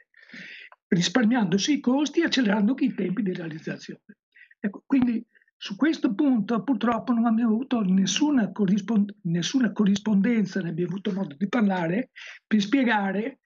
risparmiandosi 0.88 1.74
i 1.74 1.80
costi 1.80 2.20
e 2.20 2.24
accelerando 2.24 2.74
i 2.78 2.94
tempi 2.94 3.22
di 3.22 3.34
realizzazione. 3.34 4.16
Ecco, 4.58 4.82
quindi 4.86 5.24
su 5.60 5.74
questo 5.74 6.14
punto 6.14 6.62
purtroppo 6.62 7.12
non 7.12 7.26
abbiamo 7.26 7.54
avuto 7.54 7.80
nessuna, 7.80 8.52
corrispond- 8.52 9.12
nessuna 9.22 9.72
corrispondenza, 9.72 10.60
ne 10.60 10.68
abbiamo 10.70 10.92
avuto 10.92 11.12
modo 11.12 11.34
di 11.36 11.48
parlare, 11.48 12.10
per 12.46 12.60
spiegare 12.60 13.40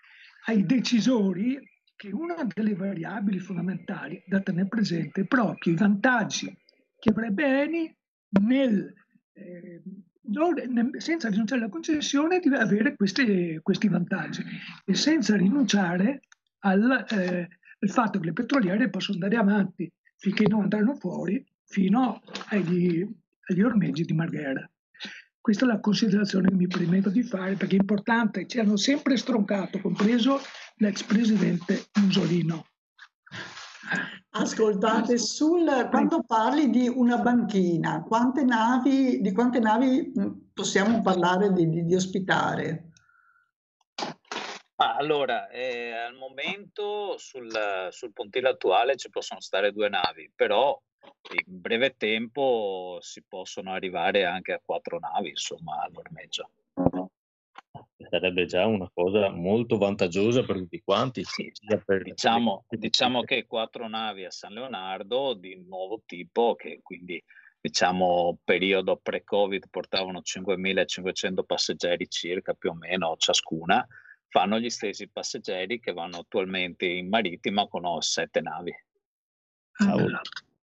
ai 0.45 0.67
decisori 0.67 1.59
che 1.97 2.13
una 2.13 2.47
delle 2.53 2.75
variabili 2.75 3.39
fondamentali 3.39 4.23
da 4.27 4.41
tenere 4.41 4.69
presente 4.69 5.23
è 5.23 5.27
proprio 5.27 5.73
i 5.73 5.77
vantaggi 5.77 6.55
che 6.99 7.11
avrebbe 7.11 7.63
Eni 7.63 7.97
nel, 8.43 8.93
eh, 9.33 9.83
senza 10.99 11.31
rinunciare 11.31 11.63
alla 11.63 11.71
concessione 11.71 12.41
di 12.41 12.49
avere 12.55 12.95
questi, 12.95 13.59
questi 13.63 13.89
vantaggi 13.89 14.45
e 14.85 14.95
senza 14.95 15.35
rinunciare 15.35 16.21
al, 16.59 17.07
eh, 17.09 17.49
al 17.79 17.89
fatto 17.89 18.19
che 18.19 18.27
le 18.27 18.33
petroliere 18.35 18.91
possono 18.91 19.17
andare 19.17 19.41
avanti 19.41 19.91
finché 20.17 20.47
non 20.47 20.61
andranno 20.63 20.95
fuori 20.95 21.43
fino 21.73 22.21
agli, 22.51 23.03
agli 23.49 23.63
ormeggi 23.63 24.05
di 24.05 24.13
Marghera. 24.13 24.69
Questa 25.41 25.65
è 25.65 25.69
la 25.69 25.81
considerazione 25.81 26.49
che 26.49 26.55
mi 26.55 26.67
permetto 26.69 27.09
di 27.09 27.23
fare 27.23 27.55
perché 27.55 27.77
è 27.77 27.81
importante, 27.81 28.47
ci 28.47 28.61
hanno 28.61 28.77
sempre 28.77 29.17
stroncato, 29.17 29.81
compreso 29.81 30.39
l'ex 30.77 31.03
presidente 31.03 31.87
Musolino. 32.01 32.67
Ascoltate, 34.35 35.19
sul, 35.19 35.89
quando 35.91 36.23
parli 36.25 36.71
di 36.71 36.89
una 36.89 37.19
banchina, 37.19 38.03
quante 38.03 38.45
navi, 38.45 39.21
di 39.21 39.33
quante 39.33 39.59
navi 39.59 40.13
possiamo 40.53 41.03
parlare 41.03 41.53
di, 41.53 41.69
di, 41.69 41.85
di 41.87 41.95
ospitare? 41.95 42.89
allora, 44.77 45.49
eh, 45.49 45.93
al 45.93 46.15
momento 46.15 47.17
sul, 47.17 47.51
sul 47.91 48.13
pontile 48.13 48.49
attuale 48.49 48.97
ci 48.97 49.11
possono 49.11 49.41
stare 49.41 49.71
due 49.71 49.89
navi, 49.89 50.31
però 50.35 50.77
in 51.47 51.61
breve 51.61 51.97
tempo 51.97 52.99
si 53.01 53.23
possono 53.27 53.73
arrivare 53.73 54.25
anche 54.25 54.53
a 54.53 54.61
quattro 54.65 54.99
navi, 54.99 55.31
insomma, 55.31 55.83
all'ormeggio. 55.83 56.51
Sarebbe 58.11 58.47
già 58.47 58.67
una 58.67 58.91
cosa 58.93 59.31
molto 59.31 59.79
vantaggiosa 59.79 60.43
per 60.45 60.57
tutti 60.57 60.83
quanti. 60.83 61.25
Sì, 61.25 61.51
per... 61.85 62.03
Diciamo, 62.03 62.65
diciamo 62.69 63.23
che 63.23 63.47
quattro 63.47 63.89
navi 63.89 64.25
a 64.25 64.31
San 64.31 64.53
Leonardo 64.53 65.35
di 65.35 65.57
nuovo 65.67 66.03
tipo, 66.05 66.55
che 66.55 66.81
quindi 66.83 67.23
diciamo 67.61 68.39
periodo 68.43 68.97
pre-Covid 68.97 69.69
portavano 69.71 70.21
5.500 70.21 71.45
passeggeri 71.45 72.09
circa 72.09 72.55
più 72.55 72.71
o 72.71 72.75
meno 72.75 73.15
ciascuna, 73.17 73.87
fanno 74.29 74.59
gli 74.59 74.69
stessi 74.69 75.09
passeggeri 75.09 75.79
che 75.79 75.93
vanno 75.93 76.19
attualmente 76.19 76.87
in 76.87 77.09
marittima 77.09 77.69
con 77.69 77.85
sette 78.03 78.41
navi. 78.41 78.75
Cavolo. 79.71 80.21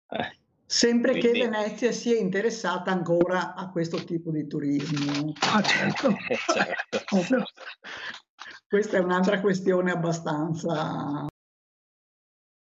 Eh, 0.09 0.37
Sempre 0.69 1.11
quindi... 1.11 1.39
che 1.39 1.45
Venezia 1.45 1.91
sia 1.93 2.17
interessata 2.17 2.91
ancora 2.91 3.55
a 3.55 3.69
questo 3.69 4.03
tipo 4.03 4.31
di 4.31 4.47
turismo. 4.47 5.33
Ah, 5.39 5.61
certo. 5.61 6.13
certo. 6.53 7.43
Questa 8.67 8.97
è 8.97 8.99
un'altra 8.99 9.39
questione 9.39 9.91
abbastanza... 9.91 11.25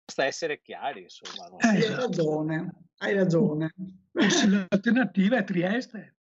Basta 0.05 0.25
essere 0.25 0.61
chiari, 0.61 1.01
insomma. 1.01 1.57
Eh, 1.57 1.67
hai 1.67 1.93
ragione, 1.93 2.85
hai 2.99 3.13
ragione. 3.13 3.73
L'alternativa 4.11 5.37
è 5.37 5.43
Trieste. 5.43 6.15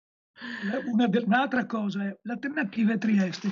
Una, 0.92 1.08
un'altra 1.08 1.66
cosa 1.66 2.04
è 2.04 2.18
l'alternativa 2.22 2.92
è 2.92 2.98
Trieste. 2.98 3.48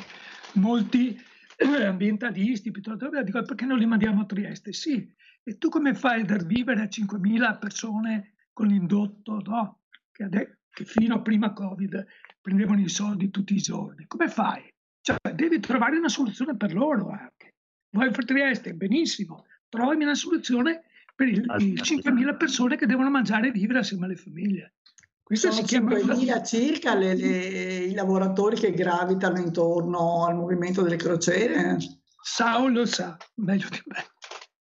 Molti 0.55 1.20
ambientalisti 1.59 2.70
piuttosto 2.70 3.11
dicono 3.22 3.44
perché 3.44 3.64
non 3.64 3.79
li 3.79 3.87
mandiamo 3.87 4.22
a 4.22 4.27
Trieste? 4.27 4.72
Sì, 4.72 5.12
e 5.44 5.59
tu 5.59 5.68
come 5.68 5.94
fai 5.94 6.20
a 6.20 6.24
dar 6.24 6.44
vivere 6.44 6.83
a 6.83 6.88
5.000 6.88 7.59
persone 7.59 8.35
con 8.52 8.66
l'indotto, 8.66 9.40
no? 9.44 9.81
che, 10.11 10.24
ade- 10.24 10.59
che, 10.70 10.85
fino 10.85 11.16
a 11.16 11.22
prima 11.22 11.52
Covid 11.52 12.07
prendevano 12.40 12.81
i 12.81 12.88
soldi 12.88 13.31
tutti 13.31 13.55
i 13.55 13.61
giorni? 13.61 14.07
Come 14.07 14.28
fai? 14.28 14.72
Cioè, 15.00 15.16
devi 15.35 15.59
trovare 15.59 15.96
una 15.96 16.09
soluzione 16.09 16.57
per 16.57 16.74
loro 16.74 17.11
anche. 17.11 17.55
Vuoi 17.90 18.11
per 18.11 18.24
Trieste? 18.24 18.74
Benissimo, 18.74 19.46
trovami 19.68 20.05
una 20.05 20.14
soluzione 20.14 20.85
per 21.14 21.28
i 21.28 21.40
5.000 21.40 22.37
persone 22.37 22.76
che 22.76 22.87
devono 22.87 23.11
mangiare 23.11 23.48
e 23.48 23.50
vivere 23.50 23.81
assieme 23.81 24.07
alle 24.07 24.16
famiglie. 24.16 24.74
Questo 25.22 25.50
Sono 25.50 25.66
si 25.66 25.74
chiama 25.74 25.94
5.000 25.94 26.44
circa 26.44 26.94
le, 26.94 27.14
le, 27.14 27.76
i 27.85 27.94
lavoratori 27.94 28.57
che 28.57 28.72
gravitano 28.72 29.38
intorno 29.38 30.26
al 30.26 30.37
movimento 30.37 30.83
delle 30.83 30.96
crociere. 30.96 31.78
Sao 32.22 32.68
lo 32.68 32.87
sa, 32.87 33.16
meglio 33.37 33.68
di 33.68 33.81
me. 33.87 34.05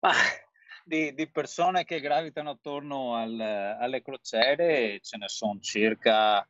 Ah, 0.01 0.13
di, 0.87 1.13
di, 1.15 1.29
persone 1.29 1.85
che 1.85 2.01
gravitano 2.01 2.51
attorno 2.51 3.17
al, 3.17 3.41
alle 3.41 4.03
crociere 4.03 5.01
ce 5.01 5.17
ne 5.17 5.29
sono 5.29 5.59
circa 5.61 6.49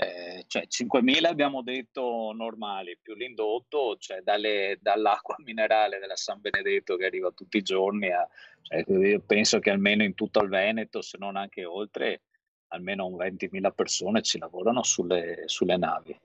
eh, 0.00 0.44
cioè 0.46 0.66
5.000 0.68 1.24
abbiamo 1.24 1.60
detto 1.62 2.32
normali, 2.32 2.96
più 3.02 3.14
l'indotto, 3.14 3.96
cioè 3.98 4.20
dalle, 4.20 4.78
dall'acqua 4.80 5.34
minerale 5.44 5.98
della 5.98 6.14
San 6.14 6.40
Benedetto 6.40 6.96
che 6.96 7.06
arriva 7.06 7.32
tutti 7.32 7.56
i 7.56 7.62
giorni, 7.62 8.12
a, 8.12 8.28
cioè 8.62 8.84
io 8.86 9.20
penso 9.26 9.58
che 9.58 9.70
almeno 9.70 10.04
in 10.04 10.14
tutto 10.14 10.40
il 10.40 10.50
Veneto, 10.50 11.02
se 11.02 11.18
non 11.18 11.34
anche 11.34 11.64
oltre, 11.64 12.22
almeno 12.68 13.06
un 13.06 13.16
20.000 13.16 13.74
persone 13.74 14.22
ci 14.22 14.38
lavorano 14.38 14.84
sulle, 14.84 15.42
sulle 15.46 15.76
navi, 15.76 16.16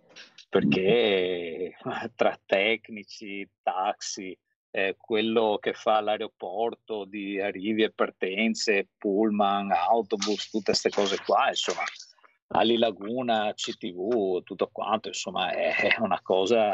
perché 0.49 1.75
tra 2.15 2.39
tecnici, 2.45 3.49
taxi, 3.63 4.37
eh, 4.75 4.95
quello 4.97 5.59
che 5.61 5.73
fa 5.73 6.01
l'aeroporto 6.01 7.05
di 7.05 7.39
arrivi 7.39 7.83
e 7.83 7.91
partenze, 7.91 8.89
pullman, 8.97 9.71
autobus, 9.71 10.49
tutte 10.49 10.71
queste 10.71 10.89
cose 10.89 11.17
qua, 11.23 11.49
insomma, 11.49 11.83
Ali 12.55 12.77
Laguna, 12.77 13.53
CTV, 13.53 14.41
tutto 14.41 14.69
quanto, 14.71 15.09
insomma, 15.09 15.51
è 15.51 15.95
una 15.99 16.19
cosa... 16.23 16.73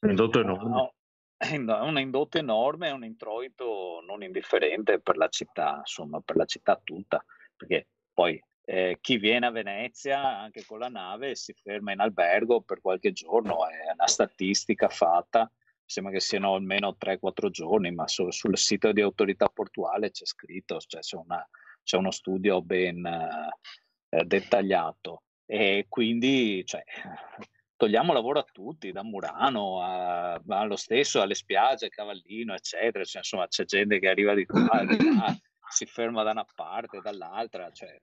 Un 0.00 0.10
indotto 0.10 0.40
enorme. 0.40 0.68
No, 0.68 0.92
è 1.38 1.56
un 1.56 1.98
indotto 1.98 2.36
enorme, 2.36 2.90
un 2.90 3.04
introito 3.04 4.02
non 4.06 4.22
indifferente 4.22 5.00
per 5.00 5.16
la 5.16 5.28
città, 5.28 5.76
insomma, 5.78 6.20
per 6.20 6.36
la 6.36 6.44
città 6.44 6.78
tutta, 6.84 7.24
perché 7.56 7.88
poi 8.12 8.38
eh, 8.66 8.98
chi 9.00 9.16
viene 9.16 9.46
a 9.46 9.50
Venezia 9.50 10.38
anche 10.38 10.66
con 10.66 10.80
la 10.80 10.88
nave 10.88 11.34
si 11.34 11.54
ferma 11.54 11.92
in 11.92 12.00
albergo 12.00 12.60
per 12.60 12.82
qualche 12.82 13.12
giorno, 13.12 13.66
è 13.66 13.90
una 13.90 14.06
statistica 14.06 14.90
fatta 14.90 15.50
sembra 15.88 16.12
che 16.12 16.20
siano 16.20 16.54
almeno 16.54 16.96
3-4 17.00 17.48
giorni, 17.48 17.90
ma 17.92 18.06
su, 18.06 18.30
sul 18.30 18.58
sito 18.58 18.92
di 18.92 19.00
autorità 19.00 19.48
portuale 19.48 20.10
c'è 20.10 20.26
scritto, 20.26 20.78
cioè 20.78 21.00
c'è, 21.00 21.16
una, 21.16 21.48
c'è 21.82 21.96
uno 21.96 22.10
studio 22.10 22.60
ben 22.60 23.04
eh, 23.06 24.24
dettagliato. 24.24 25.22
E 25.46 25.86
quindi 25.88 26.62
cioè, 26.66 26.82
togliamo 27.76 28.12
lavoro 28.12 28.40
a 28.40 28.46
tutti, 28.52 28.92
da 28.92 29.02
Murano 29.02 29.80
a, 29.82 30.34
allo 30.48 30.76
stesso, 30.76 31.22
alle 31.22 31.34
spiagge, 31.34 31.88
Cavallino, 31.88 32.52
eccetera, 32.52 33.02
cioè, 33.04 33.22
insomma 33.22 33.48
c'è 33.48 33.64
gente 33.64 33.98
che 33.98 34.08
arriva 34.08 34.34
di 34.34 34.44
qua, 34.44 34.84
di 34.84 34.98
là, 35.02 35.34
si 35.70 35.86
ferma 35.86 36.22
da 36.22 36.32
una 36.32 36.46
parte, 36.54 37.00
dall'altra, 37.00 37.70
cioè, 37.72 37.98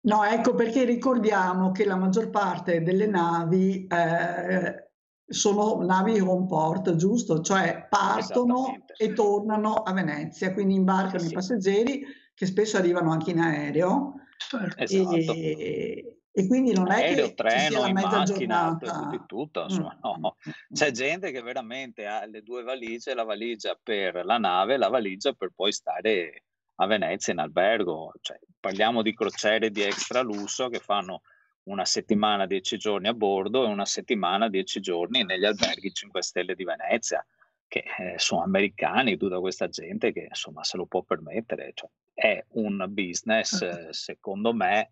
No, 0.00 0.24
ecco 0.24 0.54
perché 0.54 0.84
ricordiamo 0.84 1.72
che 1.72 1.84
la 1.84 1.96
maggior 1.96 2.30
parte 2.30 2.82
delle 2.82 3.06
navi 3.06 3.86
eh, 3.86 4.87
sono 5.28 5.82
navi 5.84 6.18
home 6.20 6.46
port, 6.46 6.94
giusto? 6.96 7.40
Cioè 7.40 7.86
partono 7.88 8.84
e 8.96 9.12
tornano 9.12 9.74
a 9.74 9.92
Venezia, 9.92 10.52
quindi 10.52 10.74
imbarcano 10.74 11.20
sì. 11.20 11.28
i 11.28 11.32
passeggeri 11.32 12.02
che 12.34 12.46
spesso 12.46 12.76
arrivano 12.76 13.12
anche 13.12 13.30
in 13.30 13.40
aereo 13.40 14.14
certo. 14.38 14.82
esatto. 14.82 15.32
e, 15.34 16.18
E 16.30 16.46
quindi 16.46 16.72
non 16.72 16.90
è 16.90 17.02
Aereo, 17.02 17.24
che 17.24 17.28
ci 17.30 17.34
treno, 17.34 17.68
sia 17.68 17.80
la 17.80 17.86
in 17.88 17.94
mezza 17.94 18.18
macchina, 18.18 18.78
di 19.10 19.20
tutto, 19.26 19.60
Mm, 19.62 19.64
insomma, 19.64 19.98
no. 20.02 20.16
mm, 20.18 20.50
mm, 20.50 20.52
C'è 20.72 20.90
gente 20.92 21.32
che 21.32 21.42
veramente 21.42 22.06
ha 22.06 22.24
le 22.26 22.42
due 22.42 22.62
valigie, 22.62 23.14
la 23.14 23.24
valigia 23.24 23.76
per 23.82 24.24
la 24.24 24.38
nave 24.38 24.76
la 24.76 24.88
valigia 24.88 25.32
per 25.32 25.50
poi 25.54 25.72
stare 25.72 26.44
a 26.76 26.86
Venezia 26.86 27.32
in 27.32 27.40
albergo. 27.40 28.12
Cioè, 28.20 28.38
parliamo 28.60 29.02
di 29.02 29.14
crociere 29.14 29.70
di 29.70 29.82
extra 29.82 30.20
lusso 30.20 30.68
che 30.68 30.78
fanno 30.78 31.22
una 31.68 31.84
settimana, 31.84 32.46
dieci 32.46 32.78
giorni 32.78 33.08
a 33.08 33.14
bordo 33.14 33.64
e 33.64 33.68
una 33.68 33.84
settimana, 33.84 34.48
dieci 34.48 34.80
giorni 34.80 35.24
negli 35.24 35.44
alberghi 35.44 35.92
5 35.92 36.22
Stelle 36.22 36.54
di 36.54 36.64
Venezia, 36.64 37.24
che 37.66 37.84
eh, 37.98 38.18
sono 38.18 38.42
americani, 38.42 39.16
tutta 39.16 39.38
questa 39.38 39.68
gente 39.68 40.12
che 40.12 40.26
insomma 40.28 40.64
se 40.64 40.76
lo 40.76 40.86
può 40.86 41.02
permettere. 41.02 41.72
Cioè, 41.74 41.88
è 42.14 42.44
un 42.52 42.84
business, 42.88 43.60
eh, 43.62 43.88
secondo 43.90 44.52
me, 44.52 44.90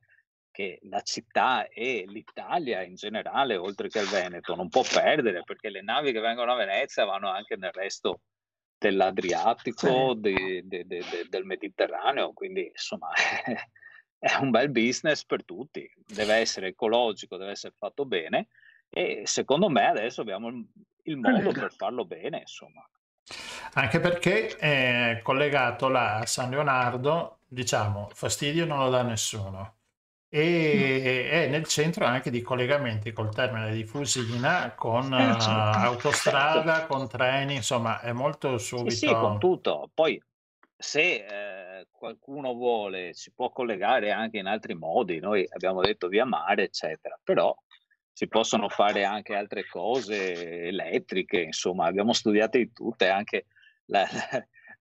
che 0.50 0.78
la 0.84 1.00
città 1.00 1.68
e 1.68 2.04
l'Italia 2.06 2.82
in 2.82 2.94
generale, 2.94 3.56
oltre 3.56 3.88
che 3.88 3.98
il 4.00 4.08
Veneto, 4.08 4.54
non 4.54 4.68
può 4.68 4.82
perdere 4.82 5.42
perché 5.44 5.70
le 5.70 5.82
navi 5.82 6.12
che 6.12 6.20
vengono 6.20 6.52
a 6.52 6.56
Venezia 6.56 7.04
vanno 7.04 7.28
anche 7.28 7.56
nel 7.56 7.72
resto 7.72 8.20
dell'Adriatico, 8.78 10.12
Sì. 10.14 10.20
de- 10.20 10.62
de- 10.64 10.86
de- 10.86 11.26
del 11.28 11.44
Mediterraneo, 11.44 12.32
quindi 12.32 12.66
insomma 12.66 13.08
è 14.26 14.36
un 14.40 14.50
bel 14.50 14.70
business 14.70 15.24
per 15.24 15.44
tutti, 15.44 15.88
deve 16.04 16.34
essere 16.34 16.68
ecologico, 16.68 17.36
deve 17.36 17.52
essere 17.52 17.74
fatto 17.76 18.04
bene 18.04 18.48
e 18.88 19.22
secondo 19.24 19.68
me 19.68 19.86
adesso 19.86 20.20
abbiamo 20.20 20.48
il, 20.48 21.16
modo 21.16 21.52
per 21.52 21.72
farlo 21.72 22.04
bene, 22.04 22.38
insomma. 22.38 22.88
Anche 23.74 24.00
perché 24.00 24.56
è 24.56 25.20
collegato 25.22 25.88
là 25.88 26.16
a 26.16 26.26
San 26.26 26.50
Leonardo, 26.50 27.40
diciamo, 27.46 28.08
fastidio 28.12 28.64
non 28.64 28.78
lo 28.78 28.90
dà 28.90 29.02
nessuno. 29.02 29.74
E 30.28 31.28
è 31.30 31.46
nel 31.48 31.66
centro 31.66 32.04
anche 32.04 32.30
di 32.30 32.42
collegamenti 32.42 33.12
col 33.12 33.32
termine 33.32 33.72
di 33.72 33.84
Fusina 33.84 34.72
con 34.74 35.12
Eh, 35.12 35.30
eh, 35.30 35.40
certo. 35.40 35.78
autostrada, 35.78 36.86
con 36.86 37.08
treni, 37.08 37.54
insomma, 37.54 38.00
è 38.00 38.12
molto 38.12 38.58
Sì, 38.58 38.90
sì, 38.90 39.06
con 39.06 39.38
subito. 39.38 39.38
tutto. 39.38 39.90
Poi 39.94 40.20
se 40.76 41.24
eh, 41.24 41.65
qualcuno 41.90 42.54
vuole 42.54 43.12
si 43.14 43.32
può 43.32 43.50
collegare 43.50 44.10
anche 44.10 44.38
in 44.38 44.46
altri 44.46 44.74
modi, 44.74 45.18
noi 45.18 45.46
abbiamo 45.48 45.80
detto 45.80 46.08
via 46.08 46.24
mare, 46.24 46.64
eccetera, 46.64 47.18
però 47.22 47.54
si 48.12 48.28
possono 48.28 48.68
fare 48.68 49.04
anche 49.04 49.34
altre 49.34 49.66
cose 49.66 50.62
elettriche, 50.62 51.40
insomma, 51.40 51.86
abbiamo 51.86 52.12
studiato 52.12 52.56
di 52.56 52.72
tutte, 52.72 53.08
anche 53.08 53.46
la- 53.86 54.06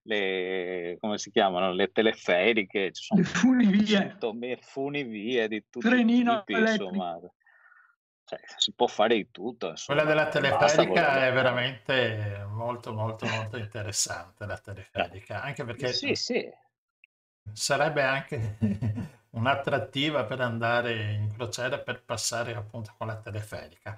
le, 0.03 0.97
come 0.99 1.17
si 1.17 1.31
chiamano, 1.31 1.73
le 1.73 1.91
teleferiche, 1.91 2.91
ci 2.91 3.03
sono 3.03 3.21
Le 3.21 3.25
funivie, 3.27 4.17
funivie 4.61 5.47
di 5.47 5.65
tutti 5.69 5.87
i 5.87 5.89
trenino 5.89 6.39
tipi, 6.39 6.53
elettrico. 6.53 6.85
insomma, 6.85 7.19
cioè, 8.25 8.39
si 8.57 8.73
può 8.73 8.87
fare 8.87 9.15
di 9.15 9.29
tutto, 9.31 9.67
Quella 9.67 10.01
insomma, 10.01 10.03
della 10.03 10.27
basta 10.27 10.39
teleferica 10.39 11.27
è 11.27 11.33
veramente 11.33 12.45
molto, 12.49 12.93
molto, 12.93 13.27
molto 13.27 13.57
interessante, 13.57 14.45
la 14.45 14.57
teleferica, 14.57 15.41
anche 15.41 15.63
perché 15.63 15.91
Sì, 15.93 16.15
sì. 16.15 16.49
Sarebbe 17.53 18.01
anche 18.03 18.57
un'attrattiva 19.31 20.23
per 20.25 20.41
andare 20.41 21.13
in 21.13 21.33
crociera 21.35 21.77
per 21.79 22.03
passare 22.03 22.55
appunto 22.55 22.93
con 22.97 23.07
la 23.07 23.17
teleferica. 23.17 23.97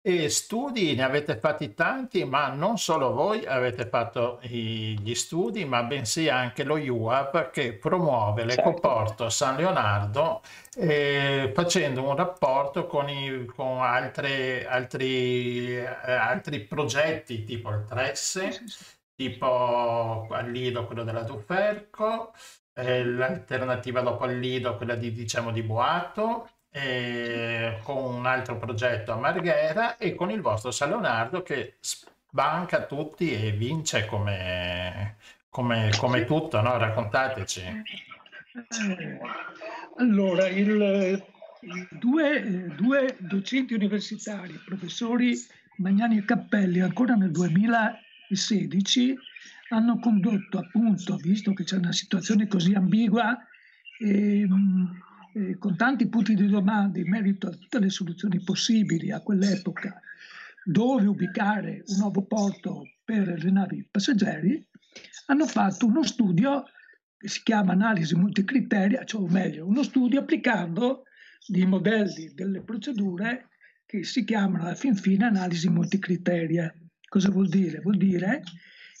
E 0.00 0.30
studi 0.30 0.94
ne 0.94 1.02
avete 1.02 1.36
fatti 1.38 1.74
tanti, 1.74 2.24
ma 2.24 2.48
non 2.48 2.78
solo 2.78 3.12
voi 3.12 3.44
avete 3.44 3.86
fatto 3.86 4.38
gli 4.40 5.12
studi, 5.14 5.64
ma 5.66 5.82
bensì 5.82 6.28
anche 6.30 6.62
lo 6.64 6.78
IUAP 6.78 7.50
che 7.50 7.74
promuove 7.74 8.48
Certo. 8.48 8.62
l'ecoporto 8.68 9.28
San 9.28 9.56
Leonardo 9.56 10.40
eh, 10.76 11.50
facendo 11.54 12.08
un 12.08 12.16
rapporto 12.16 12.86
con, 12.86 13.08
i- 13.10 13.44
con 13.46 13.82
altre- 13.82 14.66
altri, 14.66 15.76
eh, 15.76 15.84
altri 16.12 16.60
progetti 16.64 17.44
tipo 17.44 17.68
il 17.70 17.84
Tresse, 17.84 18.62
tipo 19.14 20.26
al 20.30 20.50
Lido 20.50 20.86
quello 20.86 21.02
della 21.04 21.22
Duferco, 21.22 22.32
eh, 22.78 23.04
l'alternativa 23.04 24.00
dopo 24.00 24.26
il 24.26 24.38
Lido, 24.38 24.76
quella 24.76 24.94
di, 24.94 25.12
diciamo, 25.12 25.50
di 25.50 25.62
Boato, 25.62 26.48
eh, 26.70 27.78
con 27.82 27.96
un 28.14 28.26
altro 28.26 28.56
progetto 28.56 29.12
a 29.12 29.16
Marghera 29.16 29.96
e 29.96 30.14
con 30.14 30.30
il 30.30 30.40
vostro 30.40 30.70
San 30.70 30.90
Leonardo 30.90 31.42
che 31.42 31.74
sbanca 31.80 32.84
tutti 32.84 33.32
e 33.32 33.50
vince 33.50 34.06
come, 34.06 35.16
come, 35.48 35.90
come 35.98 36.24
tutto, 36.24 36.60
no? 36.60 36.76
Raccontateci. 36.76 37.82
Allora, 39.96 40.46
il- 40.46 41.22
due, 41.90 42.72
due 42.76 43.16
docenti 43.18 43.74
universitari, 43.74 44.52
professori 44.64 45.34
Magnani 45.78 46.18
e 46.18 46.24
Cappelli, 46.24 46.80
ancora 46.80 47.14
nel 47.14 47.32
2016 47.32 49.18
hanno 49.70 49.98
condotto 49.98 50.58
appunto, 50.58 51.16
visto 51.16 51.52
che 51.52 51.64
c'è 51.64 51.76
una 51.76 51.92
situazione 51.92 52.46
così 52.46 52.74
ambigua, 52.74 53.38
ehm, 54.00 55.00
eh, 55.34 55.58
con 55.58 55.76
tanti 55.76 56.08
punti 56.08 56.34
di 56.34 56.46
domanda 56.46 56.98
in 56.98 57.08
merito 57.08 57.48
a 57.48 57.50
tutte 57.50 57.78
le 57.78 57.90
soluzioni 57.90 58.40
possibili 58.42 59.10
a 59.10 59.20
quell'epoca, 59.20 60.00
dove 60.64 61.06
ubicare 61.06 61.82
un 61.86 61.98
nuovo 61.98 62.24
porto 62.24 62.84
per 63.04 63.42
le 63.42 63.50
navi 63.50 63.86
passeggeri, 63.90 64.66
hanno 65.26 65.46
fatto 65.46 65.86
uno 65.86 66.02
studio 66.02 66.64
che 67.16 67.28
si 67.28 67.42
chiama 67.42 67.72
analisi 67.72 68.14
multicriteria, 68.14 69.04
cioè 69.04 69.22
o 69.22 69.28
meglio, 69.28 69.66
uno 69.66 69.82
studio 69.82 70.20
applicando 70.20 71.04
dei 71.46 71.66
modelli 71.66 72.32
delle 72.34 72.62
procedure 72.62 73.48
che 73.84 74.04
si 74.04 74.24
chiamano 74.24 74.64
alla 74.64 74.74
fin 74.74 74.94
fine 74.94 75.26
analisi 75.26 75.68
multicriteria. 75.68 76.72
Cosa 77.08 77.30
vuol 77.30 77.48
dire? 77.48 77.80
Vuol 77.80 77.96
dire 77.96 78.42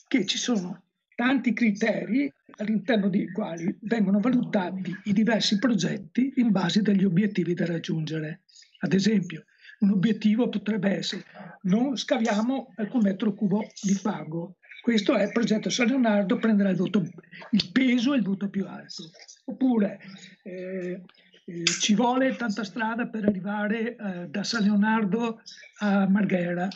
che 0.08 0.26
ci 0.26 0.38
sono 0.38 0.82
tanti 1.14 1.52
criteri 1.52 2.32
all'interno 2.56 3.08
dei 3.08 3.30
quali 3.30 3.76
vengono 3.82 4.20
valutati 4.20 4.96
i 5.04 5.12
diversi 5.12 5.58
progetti 5.58 6.32
in 6.36 6.50
base 6.50 6.80
agli 6.84 7.04
obiettivi 7.04 7.54
da 7.54 7.66
raggiungere. 7.66 8.42
Ad 8.80 8.92
esempio, 8.92 9.44
un 9.80 9.90
obiettivo 9.90 10.48
potrebbe 10.48 10.96
essere 10.96 11.24
non 11.62 11.96
scaviamo 11.96 12.72
alcun 12.76 13.02
metro 13.02 13.34
cubo 13.34 13.64
di 13.82 13.94
fango. 13.94 14.56
Questo 14.80 15.14
è 15.14 15.24
il 15.24 15.32
progetto 15.32 15.70
San 15.70 15.88
Leonardo, 15.88 16.38
prenderà 16.38 16.70
il, 16.70 16.76
voto, 16.76 17.02
il 17.50 17.70
peso 17.72 18.14
e 18.14 18.18
il 18.18 18.22
voto 18.22 18.48
più 18.48 18.66
alto. 18.66 19.10
Oppure 19.44 20.00
eh, 20.44 21.02
eh, 21.44 21.64
ci 21.64 21.94
vuole 21.94 22.36
tanta 22.36 22.64
strada 22.64 23.06
per 23.08 23.24
arrivare 23.24 23.96
eh, 23.96 24.28
da 24.28 24.44
San 24.44 24.62
Leonardo 24.62 25.40
a 25.80 26.08
Marghera. 26.08 26.68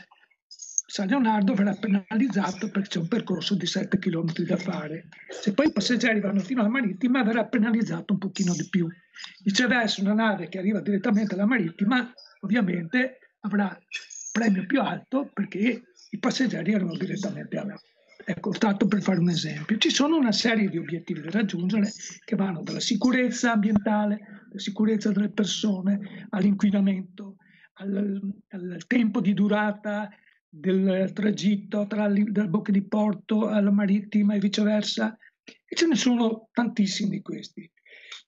San 0.92 1.07
Leonardo 1.07 1.55
verrà 1.55 1.72
penalizzato 1.72 2.68
perché 2.68 2.88
c'è 2.90 2.98
un 2.98 3.09
percorso 3.09 3.55
di 3.55 3.64
7 3.64 3.98
km 3.98 4.31
da 4.44 4.59
fare. 4.59 5.09
Se 5.31 5.55
poi 5.55 5.68
i 5.68 5.72
passeggeri 5.72 6.20
vanno 6.20 6.40
fino 6.40 6.61
alla 6.61 6.68
marittima 6.68 7.22
verrà 7.22 7.46
penalizzato 7.46 8.12
un 8.12 8.18
pochino 8.18 8.52
di 8.52 8.68
più. 8.68 8.87
Viceversa, 9.42 10.02
una 10.02 10.12
nave 10.12 10.50
che 10.50 10.59
arriva 10.59 10.83
direttamente 10.83 11.33
alla 11.33 11.46
marittima 11.46 12.12
ovviamente 12.40 13.20
avrà 13.40 13.74
premio 14.33 14.66
più 14.66 14.83
alto 14.83 15.31
perché 15.33 15.83
i 16.11 16.18
passeggeri 16.18 16.74
erano 16.74 16.94
direttamente 16.94 17.57
alla 17.57 17.81
Ecco, 18.24 18.50
tanto 18.50 18.87
per 18.87 19.00
fare 19.00 19.18
un 19.18 19.31
esempio. 19.31 19.78
Ci 19.78 19.90
sono 19.90 20.18
una 20.18 20.31
serie 20.31 20.68
di 20.68 20.76
obiettivi 20.76 21.22
da 21.22 21.31
raggiungere 21.31 21.90
che 22.22 22.37
vanno 22.37 22.62
dalla 22.62 22.81
sicurezza 22.81 23.52
ambientale, 23.52 24.44
alla 24.50 24.61
sicurezza 24.61 25.11
delle 25.11 25.31
persone, 25.31 26.26
all'inquinamento, 26.28 27.37
al, 27.76 28.20
al 28.50 28.85
tempo 28.87 29.22
di 29.22 29.33
durata 29.33 30.11
del 30.54 31.12
tragitto 31.14 31.86
tra 31.86 32.08
dalle 32.08 32.48
bocche 32.48 32.72
di 32.72 32.82
porto 32.82 33.48
alla 33.48 33.70
marittima 33.70 34.34
e 34.34 34.38
viceversa. 34.38 35.16
E 35.64 35.74
ce 35.74 35.86
ne 35.86 35.94
sono 35.94 36.50
tantissimi 36.52 37.08
di 37.08 37.22
questi. 37.22 37.70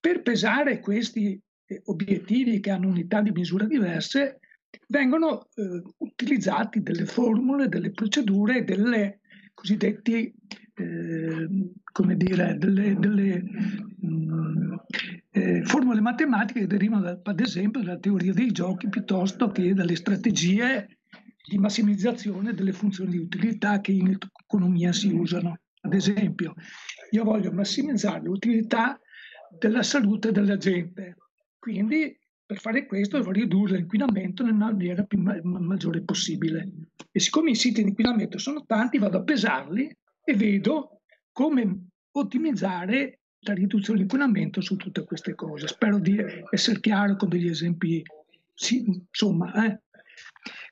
Per 0.01 0.23
pesare 0.23 0.81
questi 0.81 1.39
eh, 1.67 1.83
obiettivi 1.85 2.61
che 2.61 2.71
hanno 2.71 2.89
unità 2.89 3.21
di 3.21 3.31
misura 3.31 3.67
diverse, 3.67 4.41
vengono 4.89 5.49
eh, 5.55 5.83
utilizzati 5.99 6.83
delle 6.83 7.05
formule, 7.05 7.69
delle 7.69 7.91
procedure, 7.91 8.65
delle 8.65 9.21
cosiddetti, 9.53 10.35
eh, 10.77 11.49
come 11.93 12.17
dire, 12.17 12.57
delle, 12.57 12.97
delle 12.99 13.43
mh, 14.01 14.77
eh, 15.31 15.63
formule 15.65 16.01
matematiche 16.01 16.61
che 16.61 16.67
derivano 16.67 17.03
da- 17.03 17.21
ad 17.23 17.41
esempio 17.41 17.83
dalla 17.83 17.99
teoria 17.99 18.33
dei 18.33 18.51
giochi 18.51 18.89
piuttosto 18.89 19.49
che 19.49 19.75
dalle 19.75 19.95
strategie 19.95 20.89
di 21.47 21.59
massimizzazione 21.59 22.55
delle 22.55 22.73
funzioni 22.73 23.11
di 23.11 23.19
utilità 23.19 23.81
che 23.81 23.93
in 23.93 24.17
economia 24.45 24.93
si 24.93 25.09
usano. 25.13 25.59
Ad 25.83 25.93
esempio, 25.93 26.55
io 27.11 27.25
voglio 27.25 27.53
massimizzare 27.53 28.23
l'utilità 28.23 28.99
della 29.59 29.83
salute 29.83 30.33
della 30.33 30.57
gente, 30.57 31.17
quindi 31.59 32.19
per 32.47 32.59
fare 32.59 32.87
questo 32.87 33.19
devo 33.19 33.31
ridurre 33.31 33.77
l'inquinamento 33.77 34.43
nella 34.43 34.57
maniera 34.57 35.03
più 35.05 35.19
ma- 35.19 35.39
maggiore 35.43 36.03
possibile. 36.03 36.71
E 37.11 37.21
siccome 37.21 37.51
i 37.51 37.55
siti 37.55 37.83
di 37.83 37.89
inquinamento 37.89 38.39
sono 38.39 38.65
tanti, 38.65 38.99
vado 38.99 39.19
a 39.19 39.23
pesarli 39.23 39.95
e 40.25 40.35
vedo 40.35 41.03
come 41.31 41.89
ottimizzare 42.13 43.21
la 43.41 43.53
riduzione 43.53 43.99
dell'inquinamento 43.99 44.63
su 44.63 44.77
tutte 44.77 45.05
queste 45.05 45.35
cose. 45.35 45.69
Spero 45.69 45.99
di 45.99 46.17
essere 46.51 46.81
chiaro 46.81 47.17
con 47.17 47.29
degli 47.29 47.49
esempi, 47.49 48.03
sì, 48.55 48.85
insomma. 48.87 49.67
Eh. 49.67 49.81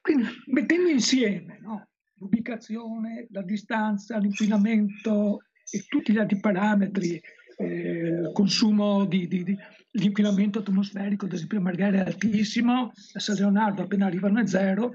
Quindi 0.02 0.24
mettendo 0.46 0.88
insieme 0.88 1.58
no, 1.62 1.88
l'ubicazione, 2.18 3.28
la 3.30 3.42
distanza, 3.42 4.18
l'inquinamento 4.18 5.44
e 5.70 5.84
tutti 5.88 6.12
gli 6.12 6.18
altri 6.18 6.40
parametri, 6.40 7.22
eh, 7.56 8.30
consumo 8.32 9.04
di, 9.04 9.28
di, 9.28 9.44
di 9.44 9.56
l'inquinamento 9.92 10.60
atmosferico, 10.60 11.26
ad 11.26 11.32
esempio 11.32 11.60
Marghera 11.60 11.98
è 11.98 12.06
altissimo, 12.06 12.92
a 13.12 13.18
San 13.20 13.36
Leonardo 13.36 13.82
appena 13.82 14.06
arrivano 14.06 14.40
a 14.40 14.46
zero, 14.46 14.92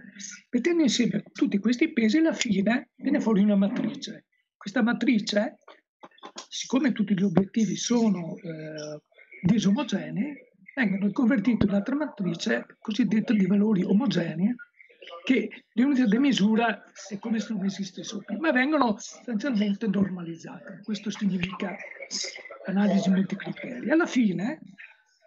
mettendo 0.50 0.84
insieme 0.84 1.24
tutti 1.32 1.58
questi 1.60 1.94
pesi 1.94 2.18
alla 2.18 2.34
fine 2.34 2.90
viene 2.96 3.20
fuori 3.20 3.42
una 3.42 3.56
matrice. 3.56 4.26
Questa 4.58 4.82
matrice, 4.82 5.58
siccome 6.50 6.92
tutti 6.92 7.14
gli 7.14 7.24
obiettivi 7.24 7.76
sono 7.76 8.36
eh, 8.38 9.02
disomogenei, 9.42 10.34
vengono 10.76 11.12
convertiti 11.12 11.64
in 11.64 11.70
un'altra 11.70 11.96
matrice 11.96 12.66
cosiddetta 12.80 13.34
di 13.34 13.46
valori 13.46 13.84
omogenei 13.84 14.54
che 15.24 15.50
l'unità 15.74 16.06
di 16.06 16.18
misura 16.18 16.84
è 17.10 17.20
come 17.20 17.40
se 17.40 17.54
non 17.54 17.66
esistessero 17.66 18.22
più, 18.26 18.38
ma 18.38 18.52
vengono 18.52 18.98
sostanzialmente 18.98 19.88
normalizzate. 19.88 20.82
Questo 20.84 21.10
significa 21.10 21.76
analisi 22.66 23.10
multicriteri. 23.10 23.90
Alla 23.90 24.06
fine, 24.06 24.60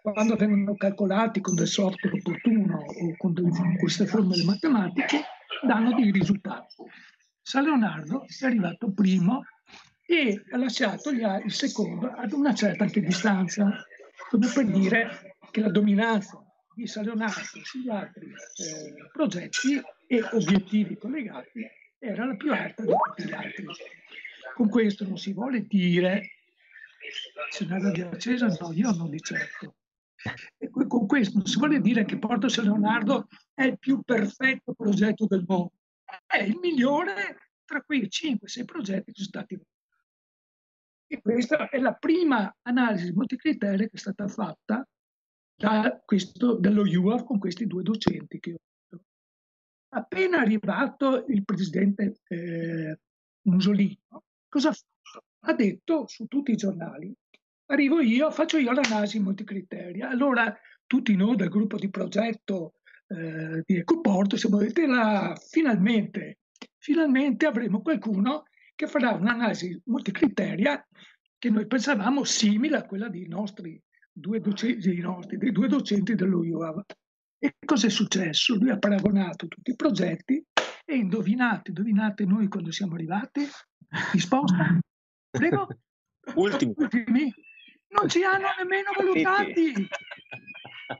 quando 0.01 0.35
vengono 0.35 0.75
calcolati 0.75 1.41
con 1.41 1.55
del 1.55 1.67
software 1.67 2.17
opportuno 2.17 2.77
o 2.77 3.15
con 3.17 3.33
queste 3.79 4.05
formule 4.05 4.43
matematiche, 4.43 5.21
danno 5.65 5.93
dei 5.93 6.11
risultati. 6.11 6.75
San 7.41 7.63
Leonardo 7.63 8.25
è 8.25 8.45
arrivato 8.45 8.91
primo 8.91 9.43
e 10.05 10.43
ha 10.51 10.57
lasciato 10.57 11.09
il 11.09 11.51
secondo 11.51 12.11
ad 12.11 12.31
una 12.33 12.53
certa 12.53 12.83
anche 12.83 13.01
distanza, 13.01 13.83
come 14.29 14.47
per 14.53 14.65
dire 14.65 15.35
che 15.51 15.61
la 15.61 15.69
dominanza 15.69 16.43
di 16.81 16.87
San 16.87 17.03
Leonardo 17.03 17.63
sugli 17.63 17.89
altri 17.89 18.27
eh, 18.27 19.09
progetti 19.11 19.79
e 20.07 20.23
obiettivi 20.31 20.97
collegati 20.97 21.69
era 21.99 22.25
la 22.25 22.35
più 22.35 22.51
alta 22.51 22.81
di 22.81 22.89
tutti 22.89 23.23
gli 23.23 23.33
altri. 23.33 23.65
Con 24.55 24.67
questo 24.67 25.05
non 25.05 25.17
si 25.17 25.31
vuole 25.31 25.67
dire 25.67 26.31
se 27.49 27.65
non 27.65 27.77
era 27.79 27.91
di 27.91 28.01
accesa, 28.01 28.47
no, 28.47 28.71
io 28.73 28.91
non 28.91 29.11
di 29.11 29.19
certo. 29.19 29.75
E 30.57 30.69
con 30.69 31.05
questo 31.05 31.37
non 31.37 31.45
si 31.45 31.57
vuole 31.57 31.79
dire 31.79 32.03
che 32.03 32.17
Porto 32.17 32.47
San 32.47 32.65
Leonardo 32.65 33.27
è 33.53 33.63
il 33.63 33.77
più 33.77 34.01
perfetto 34.01 34.73
progetto 34.73 35.27
del 35.27 35.43
mondo, 35.47 35.73
è 36.25 36.41
il 36.41 36.57
migliore 36.59 37.51
tra 37.63 37.81
quei 37.83 38.07
5-6 38.07 38.65
progetti 38.65 39.11
che 39.11 39.21
sono 39.21 39.27
stati 39.27 39.61
e 41.07 41.21
questa 41.21 41.67
è 41.69 41.77
la 41.77 41.93
prima 41.93 42.55
analisi 42.61 43.11
multicriteri 43.11 43.89
che 43.89 43.97
è 43.97 43.97
stata 43.97 44.27
fatta 44.29 44.87
da 45.61 46.01
questo, 46.03 46.55
dello 46.55 46.81
UAF 46.81 47.23
con 47.23 47.37
questi 47.37 47.67
due 47.67 47.83
docenti 47.83 48.39
che 48.39 48.53
ho 48.53 48.57
detto. 48.89 49.05
Appena 49.89 50.39
arrivato 50.39 51.25
il 51.27 51.45
presidente 51.45 52.21
eh, 52.27 52.99
Musolino, 53.43 54.23
cosa 54.49 54.69
ha 54.69 54.73
fatto? 54.73 55.25
Ha 55.43 55.53
detto 55.53 56.07
su 56.07 56.25
tutti 56.25 56.51
i 56.51 56.55
giornali, 56.55 57.13
arrivo 57.67 57.99
io, 57.99 58.31
faccio 58.31 58.57
io 58.57 58.71
l'analisi 58.71 59.19
multicriteria. 59.19 60.09
Allora 60.09 60.55
tutti 60.85 61.15
noi 61.15 61.35
del 61.35 61.49
gruppo 61.49 61.77
di 61.77 61.89
progetto 61.89 62.73
eh, 63.07 63.63
di 63.65 63.77
Ecoporto 63.77 64.37
siamo 64.37 64.57
detti 64.57 64.85
là, 64.85 65.35
finalmente, 65.35 66.39
finalmente 66.77 67.45
avremo 67.45 67.81
qualcuno 67.81 68.45
che 68.75 68.87
farà 68.87 69.11
un'analisi 69.11 69.79
multicriteria 69.85 70.83
che 71.37 71.49
noi 71.49 71.65
pensavamo 71.65 72.23
simile 72.23 72.77
a 72.77 72.85
quella 72.85 73.09
dei 73.09 73.27
nostri 73.27 73.81
due 74.11 74.39
docenti, 74.39 74.99
nostri, 74.99 75.37
dei 75.37 75.51
due 75.51 75.67
docenti 75.67 76.15
dello 76.15 76.39
UAV. 76.39 76.83
E 77.39 77.55
cosa 77.65 77.87
è 77.87 77.89
successo? 77.89 78.55
Lui 78.55 78.69
ha 78.69 78.77
paragonato 78.77 79.47
tutti 79.47 79.71
i 79.71 79.75
progetti 79.75 80.43
e 80.85 80.95
indovinate, 80.95 81.69
indovinate 81.69 82.25
noi 82.25 82.47
quando 82.47 82.71
siamo 82.71 82.93
arrivati? 82.95 83.47
Risposta? 84.11 84.79
Prego? 85.29 85.67
Ultimi. 86.35 86.73
Ultimi? 86.75 87.33
Non 87.89 88.07
ci 88.07 88.23
hanno 88.23 88.47
nemmeno 88.57 88.91
valutati! 88.95 89.73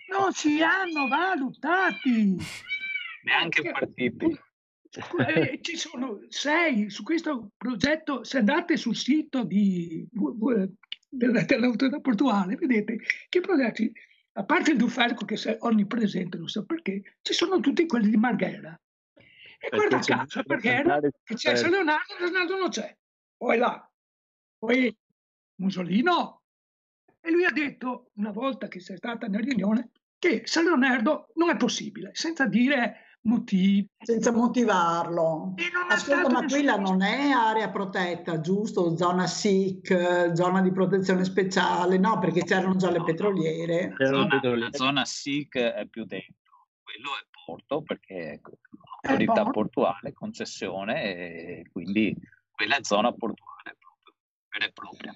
Non 0.09 0.31
ci 0.33 0.61
hanno 0.61 1.07
valutati! 1.07 2.37
Neanche 3.23 3.71
partiti. 3.71 4.39
Eh, 5.25 5.59
ci 5.61 5.77
sono 5.77 6.19
sei 6.27 6.89
su 6.89 7.03
questo 7.03 7.51
progetto. 7.55 8.23
Se 8.25 8.39
andate 8.39 8.75
sul 8.75 8.95
sito 8.95 9.45
di, 9.45 10.05
dell'autorità 11.11 11.99
portuale, 11.99 12.55
vedete 12.55 12.99
che 13.27 13.41
progetti, 13.41 13.91
a 14.33 14.45
parte 14.45 14.71
il 14.71 14.77
Duferco 14.77 15.25
che 15.25 15.35
è 15.35 15.57
onnipresente, 15.59 16.37
non 16.37 16.47
so 16.47 16.65
perché, 16.65 17.17
ci 17.21 17.33
sono 17.33 17.59
tutti 17.59 17.85
quelli 17.85 18.09
di 18.09 18.17
Marghera. 18.17 18.79
E 19.59 19.69
guarda 19.69 19.99
caso, 19.99 20.39
a 20.39 20.43
Marghera 20.47 20.99
che 20.99 21.35
c'è 21.35 21.55
San 21.55 21.71
Leonardo, 21.71 22.15
Leonardo 22.17 22.57
non 22.57 22.69
c'è. 22.69 22.97
Poi 23.35 23.57
là, 23.57 23.91
poi 24.57 24.95
Musolino. 25.55 26.43
E 27.19 27.29
lui 27.29 27.45
ha 27.45 27.51
detto, 27.51 28.09
una 28.15 28.31
volta 28.31 28.67
che 28.67 28.79
sei 28.79 28.97
stata 28.97 29.27
nella 29.27 29.43
riunione, 29.43 29.91
che 30.17 30.43
San 30.45 30.63
Leonardo 30.63 31.31
non 31.35 31.49
è 31.49 31.57
possibile, 31.57 32.11
senza 32.13 32.47
dire 32.47 33.10
motivi. 33.23 33.87
Senza 33.99 34.31
motivarlo. 34.31 35.53
Ascolta, 35.89 36.29
ma 36.29 36.45
quella 36.45 36.77
non 36.77 37.01
è 37.01 37.29
area 37.29 37.69
protetta, 37.69 38.39
giusto? 38.41 38.95
Zona 38.97 39.27
SIC, 39.27 40.31
zona 40.33 40.61
di 40.61 40.71
protezione 40.71 41.23
speciale, 41.23 41.97
no, 41.97 42.19
perché 42.19 42.43
c'erano 42.43 42.75
già 42.75 42.89
le 42.89 43.03
petroliere. 43.03 43.93
La 43.97 44.07
zona, 44.07 44.39
la 44.55 44.69
zona 44.71 45.05
SIC 45.05 45.57
è 45.57 45.85
più 45.87 46.05
dentro, 46.05 46.69
quello 46.81 47.09
è 47.09 47.27
porto 47.45 47.81
perché 47.81 48.15
è 48.15 48.39
autorità 49.03 49.49
portuale, 49.49 50.13
concessione 50.13 51.03
e 51.03 51.65
quindi 51.71 52.15
quella 52.51 52.77
è 52.77 52.83
zona 52.83 53.11
portuale 53.11 53.75
proprio, 53.77 54.13
vera 54.49 54.65
e 54.65 54.71
propria. 54.71 55.15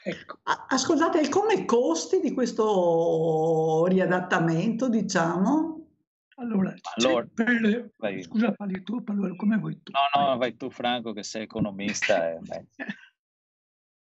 Ecco. 0.00 0.38
Ascoltate, 0.68 1.20
e 1.20 1.28
come 1.28 1.64
costi 1.64 2.20
di 2.20 2.32
questo 2.32 3.84
riadattamento, 3.86 4.88
diciamo? 4.88 5.77
Allora, 6.40 6.72
allora 6.96 7.26
per, 7.34 7.90
scusa, 8.22 8.52
parli 8.52 8.82
tu, 8.84 9.02
allora 9.06 9.34
come 9.34 9.56
vuoi 9.58 9.82
tu? 9.82 9.90
No, 9.90 10.22
no, 10.22 10.36
vai 10.36 10.56
tu 10.56 10.70
Franco 10.70 11.12
che 11.12 11.22
sei 11.22 11.42
economista. 11.42 12.38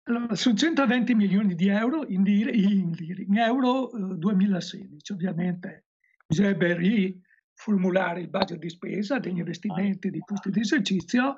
Eh, 0.03 0.13
allora, 0.13 0.33
sono 0.33 0.55
120 0.55 1.13
milioni 1.13 1.53
di 1.53 1.67
euro 1.67 2.07
in, 2.07 2.23
dire, 2.23 2.51
in, 2.51 2.89
dire, 2.89 3.21
in 3.21 3.37
euro 3.37 3.91
eh, 3.91 4.17
2016. 4.17 5.11
Ovviamente 5.13 5.85
bisognerebbe 6.25 6.75
riformulare 6.75 8.21
il 8.21 8.29
budget 8.29 8.57
di 8.57 8.69
spesa 8.69 9.19
degli 9.19 9.37
investimenti 9.37 10.09
di 10.09 10.19
costi 10.21 10.49
di 10.49 10.61
esercizio, 10.61 11.37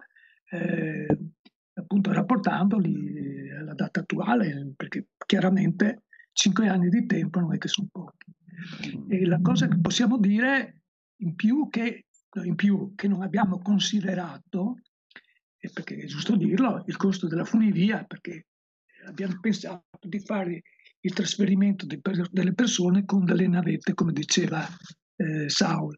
eh, 0.49 1.05
appunto 1.73 2.13
rapportandoli 2.13 3.51
alla 3.51 3.73
data 3.73 3.99
attuale, 3.99 4.71
perché 4.77 5.07
chiaramente 5.25 6.03
5 6.31 6.67
anni 6.69 6.87
di 6.87 7.05
tempo 7.05 7.41
non 7.41 7.53
è 7.53 7.57
che 7.57 7.67
sono 7.67 7.89
pochi. 7.91 8.31
E 9.09 9.25
la 9.25 9.41
cosa 9.41 9.67
che 9.67 9.77
possiamo 9.81 10.17
dire 10.17 10.82
in 11.23 11.35
più 11.35 11.69
che, 11.69 12.05
in 12.43 12.55
più 12.55 12.93
che 12.95 13.07
non 13.07 13.21
abbiamo 13.21 13.59
considerato, 13.59 14.75
perché 15.57 15.95
è 15.95 16.05
giusto 16.05 16.35
dirlo, 16.35 16.83
il 16.85 16.97
costo 16.97 17.27
della 17.27 17.45
funivia, 17.45 18.03
perché 18.03 18.47
abbiamo 19.07 19.39
pensato 19.39 19.83
di 20.01 20.19
fare 20.19 20.61
il 20.99 21.13
trasferimento 21.13 21.85
de, 21.85 21.99
delle 22.31 22.53
persone 22.53 23.05
con 23.05 23.23
delle 23.23 23.47
navette, 23.47 23.93
come 23.93 24.11
diceva 24.11 24.65
eh, 25.15 25.49
Saul. 25.49 25.97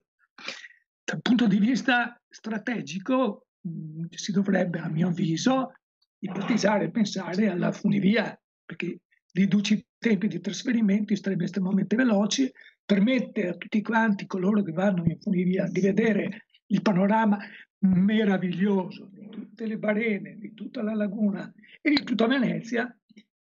Dal 1.03 1.21
punto 1.21 1.47
di 1.47 1.59
vista 1.59 2.19
strategico 2.27 3.47
mh, 3.61 4.05
si 4.09 4.31
dovrebbe, 4.31 4.79
a 4.79 4.89
mio 4.89 5.09
avviso, 5.09 5.73
ipotizzare 6.19 6.85
e 6.85 6.91
pensare 6.91 7.49
alla 7.49 7.71
funivia, 7.71 8.39
perché 8.63 9.01
riduce 9.33 9.73
i 9.73 9.85
tempi 9.97 10.27
di 10.27 10.39
trasferimento, 10.39 11.15
sarebbe 11.15 11.43
estremamente 11.45 11.95
veloci, 11.95 12.51
permette 12.85 13.47
a 13.47 13.55
tutti 13.55 13.81
quanti 13.81 14.27
coloro 14.27 14.61
che 14.61 14.71
vanno 14.71 15.03
in 15.05 15.19
funivia 15.19 15.65
di 15.67 15.81
vedere 15.81 16.45
il 16.67 16.81
panorama 16.81 17.37
meraviglioso 17.79 19.09
di 19.11 19.27
tutte 19.29 19.65
le 19.65 19.77
barene, 19.77 20.37
di 20.37 20.53
tutta 20.53 20.81
la 20.81 20.93
laguna 20.93 21.51
e 21.81 21.89
di 21.89 22.03
tutta 22.03 22.27
Venezia, 22.27 22.95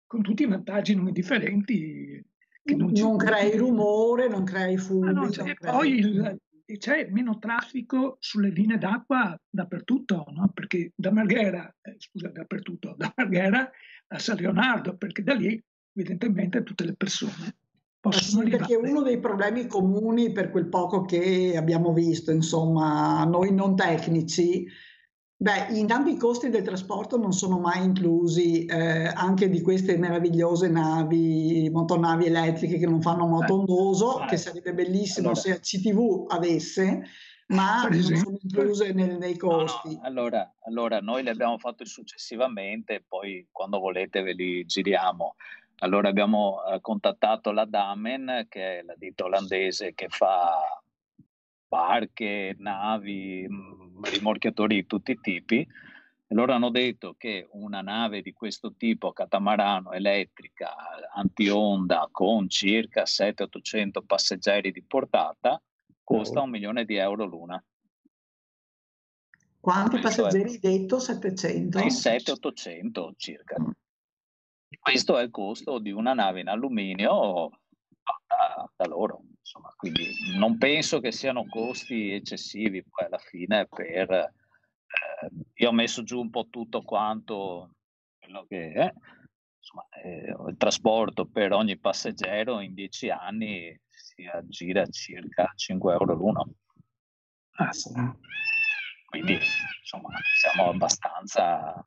con 0.05 0.21
tutti 0.21 0.43
i 0.43 0.47
vantaggi 0.47 0.95
non 0.95 1.07
indifferenti. 1.07 2.23
Che 2.63 2.75
non, 2.75 2.91
non 2.91 3.17
crei 3.17 3.57
rumore, 3.57 4.27
non 4.27 4.43
crei 4.43 4.77
fumi. 4.77 5.07
Ah, 5.07 5.11
no, 5.11 5.29
e 5.29 5.55
poi 5.59 5.97
il, 5.97 6.39
c'è 6.77 7.07
meno 7.09 7.39
traffico 7.39 8.17
sulle 8.19 8.49
linee 8.49 8.77
d'acqua 8.77 9.39
dappertutto, 9.49 10.25
no? 10.31 10.51
perché 10.53 10.91
da 10.95 11.11
Marghera, 11.11 11.73
eh, 11.81 11.95
scusa, 11.97 12.27
dappertutto, 12.29 12.93
da 12.97 13.11
Marghera 13.15 13.69
a 14.07 14.19
San 14.19 14.37
Leonardo, 14.37 14.95
perché 14.95 15.23
da 15.23 15.33
lì 15.33 15.61
evidentemente 15.93 16.63
tutte 16.63 16.85
le 16.85 16.93
persone 16.93 17.55
sì, 18.09 18.49
perché 18.49 18.75
uno 18.75 19.01
dei 19.01 19.19
problemi 19.19 19.67
comuni 19.67 20.31
per 20.31 20.49
quel 20.49 20.67
poco 20.67 21.03
che 21.03 21.53
abbiamo 21.55 21.93
visto, 21.93 22.31
insomma, 22.31 23.23
noi 23.25 23.53
non 23.53 23.75
tecnici, 23.75 24.67
Beh, 25.41 25.69
intanto 25.71 26.11
i 26.11 26.17
costi 26.17 26.49
del 26.49 26.61
trasporto 26.61 27.17
non 27.17 27.31
sono 27.33 27.57
mai 27.57 27.83
inclusi 27.83 28.65
eh, 28.65 29.07
anche 29.07 29.49
di 29.49 29.61
queste 29.61 29.97
meravigliose 29.97 30.67
navi, 30.69 31.67
motonavi 31.73 32.25
elettriche 32.27 32.77
che 32.77 32.85
non 32.85 33.01
fanno 33.01 33.25
moto 33.25 33.55
ondoso, 33.57 34.21
eh. 34.21 34.27
che 34.27 34.37
sarebbe 34.37 34.71
bellissimo 34.75 35.29
Allora- 35.29 35.41
se 35.41 35.59
CTV 35.59 36.25
avesse, 36.27 37.05
ma 37.47 37.81
non 37.89 38.03
sono 38.03 38.37
incluse 38.39 38.93
nel- 38.93 39.17
nei 39.17 39.35
No, 39.41 39.49
no, 39.49 39.57
costi. 39.65 39.97
allora, 40.03 40.53
allora, 40.65 40.99
noi 40.99 41.23
li 41.23 41.29
abbiamo 41.29 41.57
fatti 41.57 41.87
successivamente, 41.87 43.03
poi 43.07 43.47
quando 43.51 43.79
volete 43.79 44.21
ve 44.21 44.33
li 44.33 44.63
giriamo. 44.63 45.33
Allora 45.83 46.09
abbiamo 46.09 46.63
eh, 46.65 46.79
contattato 46.79 47.51
la 47.51 47.65
Damen, 47.65 48.45
che 48.49 48.79
è 48.79 48.81
la 48.83 48.93
ditta 48.95 49.23
olandese 49.23 49.93
che 49.95 50.09
fa 50.09 50.79
barche, 51.67 52.55
navi, 52.59 53.47
mh, 53.47 54.01
rimorchiatori 54.03 54.75
di 54.75 54.85
tutti 54.85 55.11
i 55.11 55.19
tipi. 55.19 55.59
E 55.61 56.35
loro 56.35 56.53
hanno 56.53 56.69
detto 56.69 57.15
che 57.17 57.47
una 57.53 57.81
nave 57.81 58.21
di 58.21 58.31
questo 58.31 58.75
tipo, 58.75 59.11
catamarano, 59.11 59.91
elettrica, 59.91 60.69
anti-onda, 61.13 62.07
con 62.11 62.47
circa 62.47 63.03
700-800 63.03 64.05
passeggeri 64.05 64.71
di 64.71 64.83
portata, 64.83 65.61
costa 66.03 66.41
un 66.41 66.51
milione 66.51 66.85
di 66.85 66.95
euro 66.95 67.25
l'una. 67.25 67.61
Quanti 69.59 69.97
è- 69.97 70.01
passeggeri 70.01 70.51
hai 70.51 70.59
detto? 70.59 70.99
700? 70.99 71.79
Dai 71.79 71.87
700-800 71.87 73.13
circa. 73.17 73.55
Questo 74.79 75.17
è 75.17 75.23
il 75.23 75.31
costo 75.31 75.79
di 75.79 75.91
una 75.91 76.13
nave 76.13 76.41
in 76.41 76.47
alluminio 76.47 77.49
fatta 78.03 78.71
da 78.75 78.85
loro. 78.87 79.23
Insomma, 79.39 79.73
quindi 79.75 80.37
non 80.37 80.57
penso 80.57 80.99
che 80.99 81.11
siano 81.11 81.45
costi 81.47 82.11
eccessivi 82.11 82.83
poi 82.83 83.05
alla 83.05 83.17
fine 83.17 83.67
per... 83.67 84.11
eh, 84.11 85.29
io 85.55 85.69
ho 85.69 85.73
messo 85.73 86.03
giù 86.03 86.19
un 86.19 86.29
po' 86.29 86.47
tutto 86.49 86.83
quanto 86.83 87.75
quello 88.17 88.45
che 88.47 88.71
è. 88.71 88.93
Insomma, 89.57 89.87
eh, 90.03 90.35
il 90.49 90.55
trasporto 90.57 91.25
per 91.25 91.51
ogni 91.51 91.77
passeggero 91.77 92.59
in 92.61 92.73
10 92.73 93.09
anni 93.09 93.79
si 93.87 94.25
aggira 94.25 94.85
circa 94.87 95.51
5 95.55 95.93
euro 95.93 96.13
l'uno. 96.13 96.53
Ah, 97.57 97.71
sì. 97.71 97.91
Quindi 99.05 99.37
insomma 99.81 100.17
siamo 100.39 100.69
abbastanza 100.69 101.83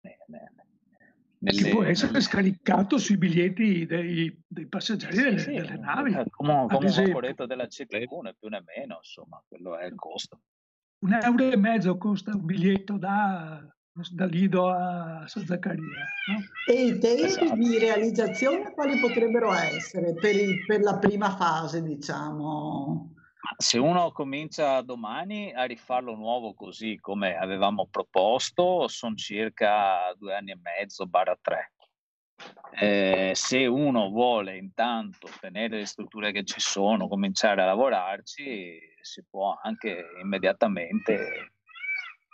ne- 0.00 0.18
ne- 0.26 0.52
Che 1.44 1.52
nelle- 1.60 1.70
può 1.70 1.82
essere 1.84 2.12
nelle- 2.12 2.22
scaricato 2.24 2.96
sui 2.98 3.18
biglietti 3.18 3.84
dei, 3.86 4.42
dei 4.46 4.66
passeggeri 4.66 5.14
Sì, 5.14 5.22
delle, 5.22 5.38
sì, 5.38 5.52
delle 5.52 5.76
navi. 5.76 6.12
eh, 6.14 6.24
come, 6.30 6.52
ad 6.54 6.70
come 6.70 6.86
un 6.88 7.04
vaporetto 7.06 7.44
della 7.46 7.66
CTV, 7.66 8.20
né 8.22 8.34
più 8.38 8.48
né 8.48 8.62
meno, 8.64 8.96
insomma, 8.96 9.42
quello 9.46 9.76
è 9.76 9.84
il 9.84 9.94
costo. 9.94 10.40
Un 11.04 11.12
euro 11.22 11.50
e 11.50 11.56
mezzo 11.56 11.98
costa 11.98 12.34
un 12.34 12.46
biglietto 12.46 12.96
da, 12.96 13.62
da 14.12 14.24
Lido 14.24 14.70
a 14.70 15.24
San 15.26 15.44
Zaccaria. 15.44 15.84
no? 16.28 16.42
E 16.66 16.86
i 16.86 16.98
tempi 16.98 17.24
Esatto. 17.24 17.54
di 17.56 17.78
realizzazione 17.78 18.72
quali 18.72 18.98
potrebbero 18.98 19.52
essere 19.52 20.16
per, 20.16 20.34
il- 20.36 20.64
per 20.64 20.80
la 20.80 20.96
prima 20.98 21.36
fase, 21.36 21.82
diciamo? 21.82 23.13
Ma 23.44 23.54
Se 23.58 23.76
uno 23.78 24.10
comincia 24.10 24.80
domani 24.80 25.52
a 25.52 25.64
rifarlo 25.64 26.14
nuovo 26.14 26.54
così 26.54 26.98
come 26.98 27.36
avevamo 27.36 27.86
proposto, 27.88 28.88
sono 28.88 29.14
circa 29.16 30.14
due 30.16 30.34
anni 30.34 30.52
e 30.52 30.58
mezzo, 30.62 31.06
barra 31.06 31.36
tre. 31.38 31.72
Eh, 32.72 33.32
se 33.34 33.66
uno 33.66 34.08
vuole 34.08 34.56
intanto 34.56 35.28
tenere 35.40 35.76
le 35.76 35.84
strutture 35.84 36.32
che 36.32 36.44
ci 36.44 36.58
sono, 36.58 37.06
cominciare 37.06 37.60
a 37.60 37.66
lavorarci, 37.66 38.78
si 39.02 39.24
può 39.28 39.58
anche 39.62 40.06
immediatamente, 40.22 41.52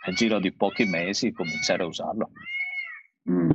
nel 0.05 0.15
giro 0.15 0.39
di 0.39 0.53
pochi 0.53 0.85
mesi, 0.85 1.33
cominciare 1.33 1.83
a 1.83 1.87
usarlo. 1.87 2.31
Mm. 3.29 3.51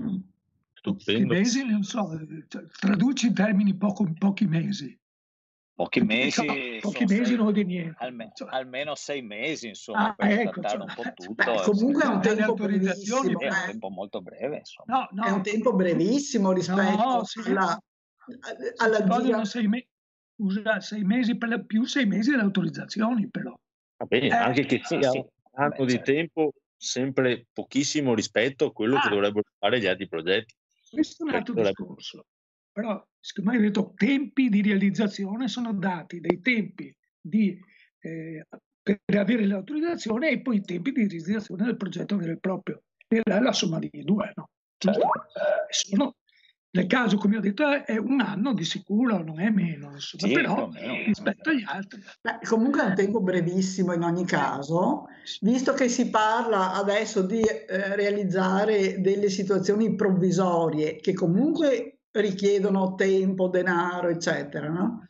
Pochi 0.83 1.01
Stupendo. 1.01 1.35
mesi, 1.35 1.65
non 1.67 1.83
so, 1.83 2.07
cioè, 2.49 2.63
traduci 2.79 3.29
in 3.29 3.35
termini 3.35 3.75
poco, 3.75 4.07
pochi 4.19 4.47
mesi. 4.47 4.97
Pochi 5.77 6.01
mesi, 6.01 6.47
No, 6.47 6.55
pochi 6.81 7.05
mesi 7.05 7.25
sei- 7.27 7.35
non 7.35 7.41
vuol 7.43 7.53
dire 7.53 7.67
niente. 7.67 8.03
alme- 8.03 8.31
Cioè, 8.35 8.49
almeno 8.51 8.95
sei 8.95 9.21
mesi, 9.21 9.69
insomma, 9.69 10.09
Ah, 10.09 10.15
per 10.15 10.31
ecco, 10.31 10.61
trattare 10.61 10.79
cioè, 10.79 10.89
un 10.89 10.95
po' 10.95 11.03
beh, 11.03 11.13
tutto. 11.15 11.45
Beh, 11.45 11.55
e 11.55 11.63
comunque 11.65 12.03
è 12.03 12.07
un 12.07 12.21
tempo 12.23 12.43
autorizzazioni, 12.45 13.35
brevissimo, 13.35 13.41
È 13.41 13.47
un 13.51 13.63
eh. 13.63 13.67
tempo 13.73 13.89
molto 13.91 14.23
breve, 14.23 14.57
insomma. 14.57 15.09
no, 15.13 15.23
È 15.23 15.29
un 15.29 15.37
no, 15.37 15.43
tempo 15.43 15.75
brevissimo 15.75 16.53
rispetto 16.53 16.97
No, 17.05 17.25
sì. 17.25 17.41
alla, 17.51 17.79
alla 18.77 19.05
gira. 19.21 19.45
sei, 19.45 19.67
me- 19.69 19.87
usa 20.37 20.81
sei 20.81 21.05
mesi 21.05 21.37
per 21.37 21.49
la, 21.51 21.59
più 21.61 21.85
sei 21.85 22.07
mesi 22.07 22.31
di 22.33 22.41
autorizzazioni, 22.41 23.29
però. 23.29 23.55
Va 23.99 24.07
bene, 24.07 24.29
Eh, 24.29 24.33
anche 24.33 24.65
che 24.65 24.81
sì, 24.83 24.97
sia 24.99 25.11
sì. 25.11 25.19
un 25.19 25.27
anno 25.63 25.75
Beh, 25.77 25.85
di 25.85 25.91
certo. 25.93 26.13
tempo 26.13 26.53
sempre 26.75 27.47
pochissimo 27.53 28.15
rispetto 28.15 28.65
a 28.65 28.73
quello 28.73 28.99
che 28.99 29.09
Ah. 29.09 29.11
dovrebbero 29.11 29.45
fare 29.59 29.79
gli 29.79 29.87
altri 29.87 30.09
progetti. 30.09 30.55
Questo 30.91 31.25
è 31.25 31.29
un 31.29 31.35
altro 31.35 31.53
Dovrebbe- 31.53 31.75
discorso. 31.77 32.25
Però, 32.73 33.07
siccome 33.27 33.57
hai 33.57 33.61
detto 33.61 33.93
tempi 33.97 34.49
di 34.49 34.63
realizzazione, 34.63 35.49
sono 35.49 35.73
dati 35.73 36.21
dei 36.21 36.41
tempi 36.41 36.95
di, 37.21 37.59
eh, 37.99 38.47
per 38.81 39.01
avere 39.19 39.45
l'autorizzazione 39.47 40.31
e 40.31 40.41
poi 40.43 40.59
i 40.59 40.61
tempi 40.61 40.93
di 40.93 41.09
realizzazione 41.09 41.65
del 41.65 41.77
progetto 41.77 42.17
vero 42.17 42.31
e 42.31 42.39
proprio. 42.39 42.85
E 43.09 43.23
là 43.25 43.39
è 43.39 43.41
la 43.41 43.53
somma 43.53 43.81
dei 43.81 43.91
due, 44.05 44.31
no? 44.37 44.51
Certo. 44.79 45.09
Sono- 45.71 46.15
nel 46.71 46.87
caso, 46.87 47.17
come 47.17 47.39
ho 47.39 47.41
detto, 47.41 47.69
è- 47.69 47.97
un 47.97 48.21
anno 48.21 48.55
di 48.55 48.63
sicuro, 48.65 49.21
non 49.25 49.41
è 49.41 49.51
meno, 49.51 49.91
insomma, 49.95 50.27
Sì, 50.29 50.33
però 50.33 50.69
meno. 50.69 50.95
rispetto 51.07 51.51
agli 51.51 51.65
altri. 51.67 52.01
Beh, 52.21 52.39
comunque 52.47 52.83
è 52.83 52.87
un 52.87 52.95
tempo 52.95 53.21
brevissimo 53.21 53.93
in 53.93 54.03
ogni 54.03 54.25
caso, 54.25 55.07
visto 55.41 55.73
che 55.73 55.89
si 55.89 56.11
parla 56.11 56.75
adesso 56.75 57.23
di 57.23 57.41
eh, 57.41 57.97
realizzare 57.97 59.01
delle 59.01 59.31
situazioni 59.31 59.97
provvisorie 59.97 60.97
che 61.01 61.13
comunque 61.13 61.96
richiedono 62.21 62.95
tempo, 62.95 63.49
denaro, 63.49 64.09
eccetera, 64.09 64.69
no? 64.69 65.07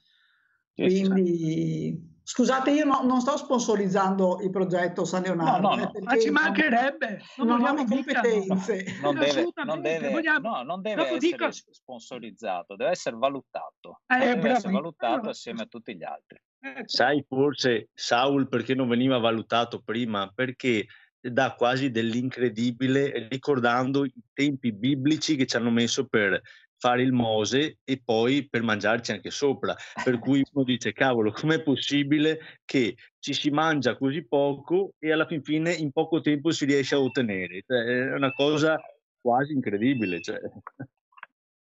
Quindi, 0.75 1.99
scusate, 2.23 2.71
io 2.71 2.85
no- 2.85 3.03
non 3.03 3.21
sto 3.21 3.37
sponsorizzando 3.37 4.41
il 4.43 4.51
progetto 4.51 5.05
San 5.05 5.23
Leonardo, 5.23 5.69
No, 5.69 5.75
no, 5.75 5.83
eh, 5.95 5.99
no. 6.01 6.05
Ma 6.05 6.19
ci 6.19 6.31
mancherebbe, 6.31 7.21
non, 7.39 7.47
non 7.61 7.75
mica- 7.77 7.85
competenze. 8.21 8.85
Non 9.01 9.15
deve, 9.15 9.27
non 9.27 9.29
Assolutamente, 9.29 9.89
deve, 10.01 10.11
vogliamo- 10.11 10.49
no, 10.57 10.63
non 10.63 10.83
deve 10.83 11.03
essere 11.03 11.19
dico- 11.19 11.51
sponsorizzato, 11.51 12.77
deve 12.77 12.91
essere 12.91 13.17
valutato. 13.17 14.01
Eh, 14.07 14.19
deve 14.19 14.25
essere 14.27 14.41
bravissimo. 14.41 14.73
valutato 14.73 15.29
assieme 15.31 15.63
a 15.63 15.67
tutti 15.67 15.97
gli 15.97 16.05
altri. 16.05 16.41
Ecco. 16.61 16.83
Sai 16.89 17.25
forse 17.29 17.89
Saul 17.95 18.49
perché 18.49 18.75
non 18.75 18.89
veniva 18.89 19.19
valutato 19.19 19.81
prima? 19.83 20.31
Perché 20.35 20.87
dà 21.21 21.55
quasi 21.55 21.91
dell'incredibile 21.91 23.29
ricordando 23.31 24.05
i 24.05 24.13
tempi 24.33 24.73
biblici 24.73 25.37
che 25.37 25.47
ci 25.47 25.57
hanno 25.57 25.71
messo 25.71 26.07
per 26.07 26.41
fare 26.79 27.03
il 27.03 27.13
Mose 27.13 27.79
e 27.85 28.01
poi 28.03 28.49
per 28.49 28.63
mangiarci 28.63 29.13
anche 29.13 29.31
sopra. 29.31 29.75
Per 30.03 30.19
cui 30.21 30.45
uno 30.53 30.65
dice, 30.65 30.93
cavolo, 30.93 31.33
com'è 31.33 31.63
possibile 31.63 32.61
che 32.65 32.97
ci 33.19 33.33
si 33.33 33.51
mangia 33.51 33.97
così 33.97 34.27
poco 34.27 34.95
e 34.99 35.13
alla 35.13 35.27
fin 35.27 35.43
fine 35.43 35.73
in 35.73 35.93
poco 35.93 36.21
tempo 36.21 36.51
si 36.51 36.65
riesce 36.65 36.95
a 36.95 37.01
ottenere? 37.01 37.63
Cioè, 37.67 37.85
è 37.85 38.13
una 38.15 38.33
cosa 38.33 38.79
quasi 39.21 39.53
incredibile. 39.53 40.21
Cioè. 40.21 40.39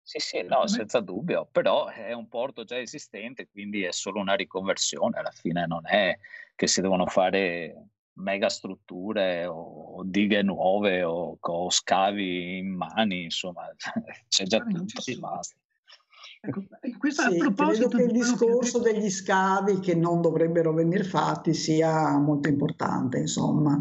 Sì, 0.02 0.20
sì, 0.20 0.42
no, 0.44 0.68
senza 0.68 1.02
dubbio, 1.02 1.50
però 1.52 1.88
è 1.88 2.14
un 2.14 2.30
porto 2.30 2.64
già 2.64 2.80
esistente, 2.80 3.50
quindi 3.50 3.84
è 3.84 3.92
solo 3.92 4.22
una 4.22 4.36
riconversione, 4.36 5.20
alla 5.20 5.32
fine 5.32 5.66
non 5.68 5.82
è 5.86 6.18
che 6.56 6.68
si 6.68 6.80
devono 6.80 7.06
fare 7.08 7.90
mega 8.18 8.50
strutture 8.50 9.46
o 9.46 10.02
dighe 10.04 10.42
nuove 10.42 11.04
o, 11.04 11.38
o 11.40 11.70
scavi 11.70 12.58
in 12.58 12.76
mani, 12.76 13.24
insomma, 13.24 13.64
c'è 14.28 14.46
già 14.46 14.58
Ah, 14.58 14.66
tutto, 14.66 15.02
sono. 15.02 15.20
basta. 15.20 15.56
Ecco, 16.40 16.64
e 16.82 16.96
questo 16.98 17.22
a 17.24 17.30
Sì, 17.30 17.38
credo 17.54 17.88
che 17.88 18.04
il 18.04 18.12
discorso 18.12 18.80
degli 18.80 19.10
scavi 19.10 19.80
che 19.80 19.96
non 19.96 20.22
dovrebbero 20.22 20.72
venire 20.74 21.04
fatti 21.04 21.54
sia 21.54 22.18
molto 22.18 22.48
importante, 22.48 23.18
insomma. 23.18 23.80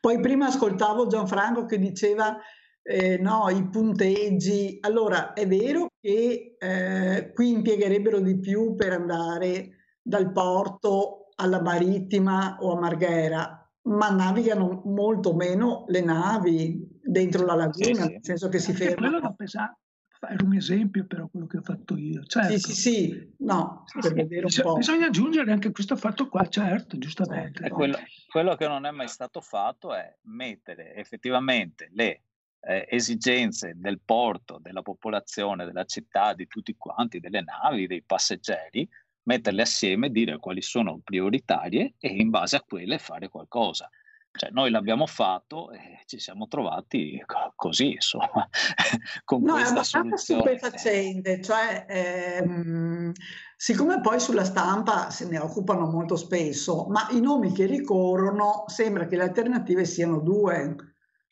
Poi 0.00 0.18
prima 0.20 0.46
ascoltavo 0.46 1.06
Gianfranco 1.06 1.66
che 1.66 1.78
diceva 1.78 2.38
eh, 2.82 3.18
no, 3.18 3.48
i 3.50 3.68
punteggi. 3.68 4.78
Allora, 4.80 5.34
è 5.34 5.46
vero 5.46 5.88
che 6.00 6.56
eh, 6.58 7.32
qui 7.34 7.50
impiegherebbero 7.50 8.20
di 8.20 8.38
più 8.38 8.74
per 8.74 8.92
andare 8.92 9.76
dal 10.00 10.32
porto 10.32 11.28
alla 11.36 11.60
marittima 11.60 12.56
o 12.60 12.72
a 12.72 12.80
Marghera, 12.80 13.67
ma 13.82 14.10
navigano 14.10 14.82
molto 14.84 15.34
meno 15.34 15.84
le 15.88 16.00
navi 16.02 16.86
dentro 17.02 17.44
la 17.44 17.54
laguna, 17.54 18.04
sì. 18.04 18.10
nel 18.12 18.18
senso 18.20 18.48
che 18.48 18.58
si 18.58 18.70
Anche 18.72 18.94
quello 18.94 19.10
da 19.10 19.10
fermano. 19.16 19.34
pesare. 19.34 19.76
Era 20.20 20.44
un 20.44 20.54
esempio 20.56 21.06
però 21.06 21.28
quello 21.28 21.46
che 21.46 21.58
ho 21.58 21.62
fatto 21.62 21.96
io. 21.96 22.24
Certo. 22.24 22.50
Sì, 22.50 22.58
sì, 22.58 22.72
sì, 22.74 23.34
no, 23.38 23.84
per 24.00 24.12
vedere 24.14 24.40
un 24.40 24.46
Bisogna- 24.46 24.68
po'. 24.68 24.76
Bisogna 24.76 25.06
aggiungere 25.06 25.52
anche 25.52 25.70
questo 25.70 25.94
fatto 25.94 26.28
qua, 26.28 26.44
certo, 26.48 26.98
giustamente. 26.98 27.64
E 27.64 27.70
quello, 27.70 27.96
quello 28.28 28.56
che 28.56 28.66
non 28.66 28.84
è 28.84 28.90
mai 28.90 29.06
stato 29.06 29.40
fatto 29.40 29.94
è 29.94 30.12
mettere 30.22 30.94
effettivamente 30.96 31.88
le 31.92 32.22
eh, 32.60 32.84
esigenze 32.90 33.74
del 33.76 34.00
porto, 34.04 34.58
della 34.60 34.82
popolazione, 34.82 35.64
della 35.64 35.84
città, 35.84 36.34
di 36.34 36.48
tutti 36.48 36.74
quanti, 36.76 37.20
delle 37.20 37.42
navi, 37.42 37.86
dei 37.86 38.02
passeggeri, 38.02 38.88
metterle 39.28 39.60
assieme, 39.62 40.10
dire 40.10 40.38
quali 40.38 40.62
sono 40.62 41.00
prioritarie 41.04 41.94
e 41.98 42.08
in 42.08 42.30
base 42.30 42.56
a 42.56 42.62
quelle 42.66 42.98
fare 42.98 43.28
qualcosa. 43.28 43.88
Cioè, 44.30 44.50
noi 44.50 44.70
l'abbiamo 44.70 45.06
fatto 45.06 45.70
e 45.72 46.02
ci 46.06 46.18
siamo 46.18 46.46
trovati 46.48 47.22
co- 47.26 47.52
così, 47.54 47.92
insomma, 47.92 48.48
con 49.24 49.42
No, 49.42 49.52
è 49.54 49.56
questa 49.56 49.80
abbastanza 49.80 50.16
soluzione. 50.16 50.56
stupefacente, 50.56 51.42
cioè 51.42 51.86
ehm, 51.88 53.12
siccome 53.56 54.00
poi 54.00 54.20
sulla 54.20 54.44
stampa 54.44 55.10
se 55.10 55.26
ne 55.26 55.38
occupano 55.38 55.86
molto 55.90 56.16
spesso, 56.16 56.86
ma 56.88 57.08
i 57.10 57.20
nomi 57.20 57.52
che 57.52 57.66
ricorrono 57.66 58.64
sembra 58.66 59.06
che 59.06 59.16
le 59.16 59.24
alternative 59.24 59.84
siano 59.84 60.20
due, 60.20 60.76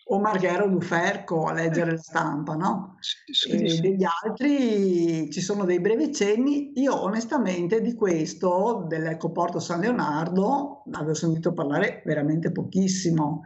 o 0.08 0.20
Marghera 0.20 0.64
o 0.64 0.68
Duferco 0.68 1.46
a 1.46 1.52
leggere 1.52 1.92
la 1.92 1.98
stampa, 1.98 2.54
no? 2.54 2.96
Sì, 3.00 3.32
sì, 3.32 3.68
sì. 3.68 3.80
degli 3.80 4.04
altri 4.04 5.28
ci 5.30 5.40
sono 5.40 5.64
dei 5.64 5.80
brevi 5.80 6.12
cenni. 6.12 6.72
Io 6.76 7.02
onestamente 7.02 7.80
di 7.80 7.94
questo, 7.94 8.84
dell'Ecoporto 8.86 9.58
San 9.58 9.80
Leonardo, 9.80 10.84
avevo 10.92 11.14
sentito 11.14 11.52
parlare 11.52 12.02
veramente 12.04 12.52
pochissimo. 12.52 13.42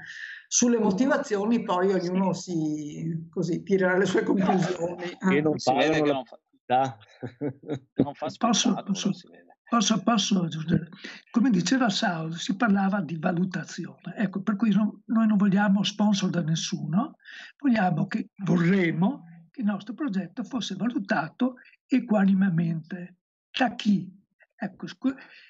Sulle 0.48 0.78
motivazioni 0.78 1.62
poi 1.62 1.92
ognuno 1.92 2.32
si 2.32 3.28
così 3.30 3.62
tirerà 3.62 3.96
le 3.96 4.04
sue 4.04 4.22
conclusioni. 4.22 5.16
Che 5.16 5.40
non 5.40 5.58
Si 5.58 5.72
vede 5.72 6.00
pagano 6.00 6.04
che 6.04 6.12
non 6.12 6.24
fa, 6.24 6.36
pubblicità. 6.36 6.98
non 7.94 8.14
fa 8.14 8.26
Posso, 8.36 8.82
posso, 8.84 9.12
si 9.12 9.28
vede. 9.28 9.49
Posso, 9.70 10.02
posso 10.02 10.42
aggiungere? 10.42 10.88
Come 11.30 11.48
diceva 11.48 11.88
Saul, 11.88 12.34
si 12.34 12.56
parlava 12.56 13.00
di 13.00 13.16
valutazione. 13.16 14.16
Ecco, 14.16 14.42
per 14.42 14.56
cui 14.56 14.74
non- 14.74 15.00
noi 15.06 15.28
non 15.28 15.36
vogliamo 15.36 15.84
sponsor 15.84 16.28
da 16.28 16.42
nessuno, 16.42 17.16
vogliamo 17.56 18.06
che, 18.08 18.30
vorremmo 18.44 19.46
che 19.50 19.60
il 19.60 19.66
nostro 19.66 19.94
progetto 19.94 20.42
fosse 20.42 20.74
valutato 20.74 21.54
equanimemente. 21.86 23.18
Da 23.56 23.74
chi? 23.76 24.12
Ecco, 24.56 24.86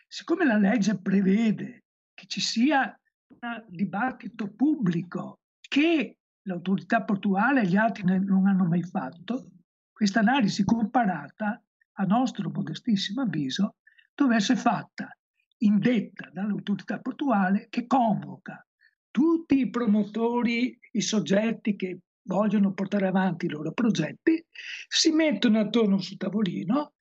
siccome 0.07 0.45
la 0.45 0.59
legge 0.59 1.01
prevede 1.01 1.85
che 2.14 2.27
ci 2.27 2.41
sia 2.41 2.95
un 3.41 3.64
dibattito 3.68 4.53
pubblico 4.53 5.41
che 5.59 6.18
l'autorità 6.43 7.03
portuale 7.05 7.62
e 7.62 7.66
gli 7.66 7.77
altri 7.77 8.05
non 8.05 8.47
hanno 8.47 8.66
mai 8.66 8.83
fatto, 8.83 9.51
questa 9.93 10.21
analisi 10.21 10.62
comparata, 10.64 11.62
a 11.95 12.05
nostro 12.05 12.51
modestissimo 12.51 13.23
avviso, 13.23 13.77
deve 14.25 14.37
essere 14.37 14.59
fatta, 14.59 15.16
indetta 15.59 16.31
dall'autorità 16.33 16.99
portuale 17.01 17.66
che 17.68 17.87
convoca 17.87 18.64
tutti 19.11 19.59
i 19.59 19.71
promotori, 19.71 20.79
i 20.93 21.01
soggetti 21.01 21.77
che 21.77 21.99
vogliono 22.23 22.73
portare 22.73 23.09
avanti 23.09 23.47
i 23.47 23.49
loro 23.49 23.73
progetti, 23.73 24.45
si 24.89 25.11
mettono 25.11 25.59
attorno 25.59 25.99
sul 25.99 26.16
tavolino, 26.16 26.93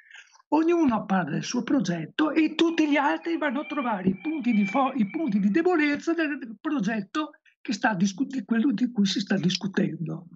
ognuno 0.49 1.05
parla 1.05 1.31
del 1.31 1.43
suo 1.43 1.63
progetto 1.63 2.31
e 2.31 2.55
tutti 2.55 2.89
gli 2.89 2.95
altri 2.95 3.37
vanno 3.37 3.61
a 3.61 3.65
trovare 3.65 4.09
i 4.09 4.17
punti 4.17 4.53
di, 4.53 4.65
fo- 4.65 4.93
i 4.93 5.07
punti 5.09 5.39
di 5.39 5.51
debolezza 5.51 6.13
del 6.13 6.57
progetto 6.59 7.31
che 7.61 7.73
sta 7.73 7.93
discu- 7.93 8.27
di 8.27 8.43
quello 8.43 8.71
di 8.71 8.91
cui 8.91 9.05
si 9.05 9.19
sta 9.19 9.35
discutendo. 9.37 10.27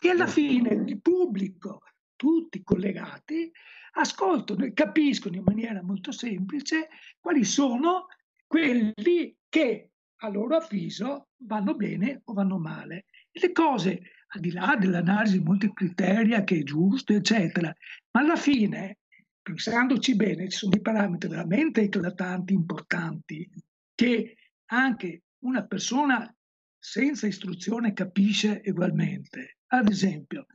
E 0.00 0.08
alla 0.08 0.26
fine 0.26 0.70
il 0.70 1.00
pubblico, 1.00 1.82
tutti 2.18 2.62
collegati, 2.64 3.50
ascoltano 3.92 4.64
e 4.64 4.72
capiscono 4.72 5.36
in 5.36 5.44
maniera 5.44 5.82
molto 5.82 6.10
semplice 6.10 6.88
quali 7.20 7.44
sono 7.44 8.08
quelli 8.46 9.36
che 9.48 9.90
a 10.20 10.28
loro 10.28 10.56
avviso 10.56 11.28
vanno 11.44 11.74
bene 11.74 12.22
o 12.24 12.32
vanno 12.32 12.58
male. 12.58 13.04
Le 13.30 13.52
cose, 13.52 14.02
al 14.28 14.40
di 14.40 14.50
là 14.50 14.76
dell'analisi 14.78 15.38
multicriteria 15.38 16.42
che 16.42 16.58
è 16.58 16.62
giusto, 16.64 17.12
eccetera, 17.12 17.74
ma 18.10 18.20
alla 18.20 18.36
fine, 18.36 18.98
pensandoci 19.40 20.16
bene, 20.16 20.48
ci 20.48 20.58
sono 20.58 20.72
dei 20.72 20.80
parametri 20.80 21.28
veramente 21.28 21.82
eclatanti, 21.82 22.52
importanti, 22.52 23.48
che 23.94 24.36
anche 24.70 25.22
una 25.44 25.64
persona 25.64 26.34
senza 26.78 27.26
istruzione 27.26 27.92
capisce 27.92 28.60
ugualmente. 28.64 29.58
Ad 29.68 29.88
esempio, 29.88 30.46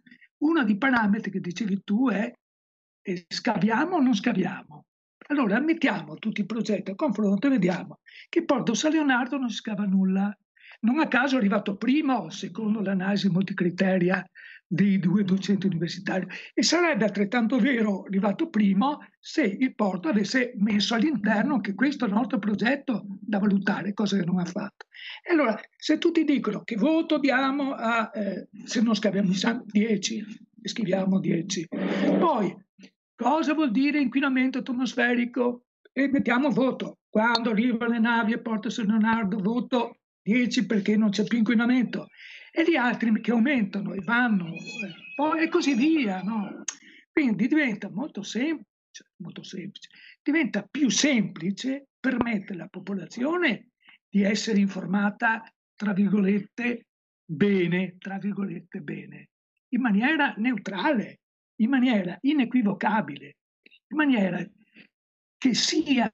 uno 0.43 0.63
dei 0.63 0.77
parametri 0.77 1.31
che 1.31 1.39
dicevi 1.39 1.81
tu 1.83 2.09
è 2.09 2.31
scaviamo 3.27 3.95
o 3.95 4.01
non 4.01 4.13
scaviamo. 4.15 4.85
Allora 5.27 5.59
mettiamo 5.59 6.15
tutti 6.15 6.41
i 6.41 6.45
progetti 6.45 6.91
a 6.91 6.95
confronto 6.95 7.47
e 7.47 7.51
vediamo 7.51 7.99
che 8.29 8.43
Porto 8.43 8.73
San 8.73 8.91
Leonardo 8.91 9.37
non 9.37 9.49
si 9.49 9.57
scava 9.57 9.85
nulla. 9.85 10.35
Non 10.81 10.99
a 10.99 11.07
caso 11.07 11.35
è 11.35 11.37
arrivato 11.37 11.77
primo, 11.77 12.29
secondo 12.29 12.81
l'analisi 12.81 13.29
multicriteria 13.29 14.25
dei 14.73 14.97
due 14.97 15.23
docenti 15.23 15.67
universitari, 15.67 16.25
e 16.51 16.63
sarebbe 16.63 17.03
altrettanto 17.03 17.59
vero 17.59 18.05
arrivato 18.05 18.49
primo 18.49 19.05
se 19.19 19.43
il 19.43 19.75
Porto 19.75 20.07
avesse 20.07 20.53
messo 20.55 20.95
all'interno 20.95 21.61
che 21.61 21.75
questo 21.75 22.07
nostro 22.07 22.39
progetto 22.39 23.05
da 23.21 23.37
valutare, 23.37 23.93
cosa 23.93 24.17
che 24.17 24.25
non 24.25 24.39
ha 24.39 24.45
fatto. 24.45 24.87
E 25.21 25.31
allora, 25.31 25.59
se 25.77 25.99
tutti 25.99 26.23
dicono 26.23 26.63
che 26.63 26.75
voto 26.75 27.19
diamo 27.19 27.73
a, 27.73 28.09
eh, 28.15 28.47
se 28.65 28.81
non 28.81 28.95
scaviamo 28.95 29.31
10, 29.63 30.25
scriviamo 30.63 31.19
10, 31.19 31.67
poi 32.17 32.55
cosa 33.15 33.53
vuol 33.53 33.69
dire 33.69 33.99
inquinamento 33.99 34.57
atmosferico? 34.57 35.65
E 35.91 36.09
mettiamo 36.09 36.49
voto. 36.49 36.97
Quando 37.07 37.51
arrivano 37.51 37.91
le 37.91 37.99
navi 37.99 38.33
a 38.33 38.39
Porto 38.39 38.71
San 38.71 38.87
Leonardo, 38.87 39.37
voto 39.37 39.97
10 40.23 40.65
perché 40.65 40.97
non 40.97 41.11
c'è 41.11 41.23
più 41.25 41.37
inquinamento. 41.37 42.07
E 42.55 42.63
gli 42.69 42.75
altri 42.75 43.19
che 43.19 43.31
aumentano 43.31 43.93
e 43.93 44.01
vanno, 44.01 44.53
e 45.39 45.49
così 45.49 45.73
via. 45.73 46.21
No? 46.21 46.63
Quindi 47.11 47.47
diventa 47.47 47.89
molto 47.89 48.21
semplice, 48.21 49.05
molto 49.17 49.41
semplice, 49.41 49.89
diventa 50.21 50.61
più 50.61 50.89
semplice 50.89 51.87
permettere 51.99 52.59
alla 52.59 52.67
popolazione 52.67 53.69
di 54.07 54.21
essere 54.21 54.59
informata, 54.59 55.43
tra 55.75 55.93
virgolette, 55.93 56.85
bene, 57.25 57.97
tra 57.97 58.19
virgolette, 58.19 58.81
bene, 58.81 59.29
in 59.69 59.81
maniera 59.81 60.35
neutrale, 60.37 61.21
in 61.55 61.69
maniera 61.69 62.15
inequivocabile, 62.21 63.37
in 63.87 63.97
maniera 63.97 64.47
che 65.39 65.53
sia 65.55 66.09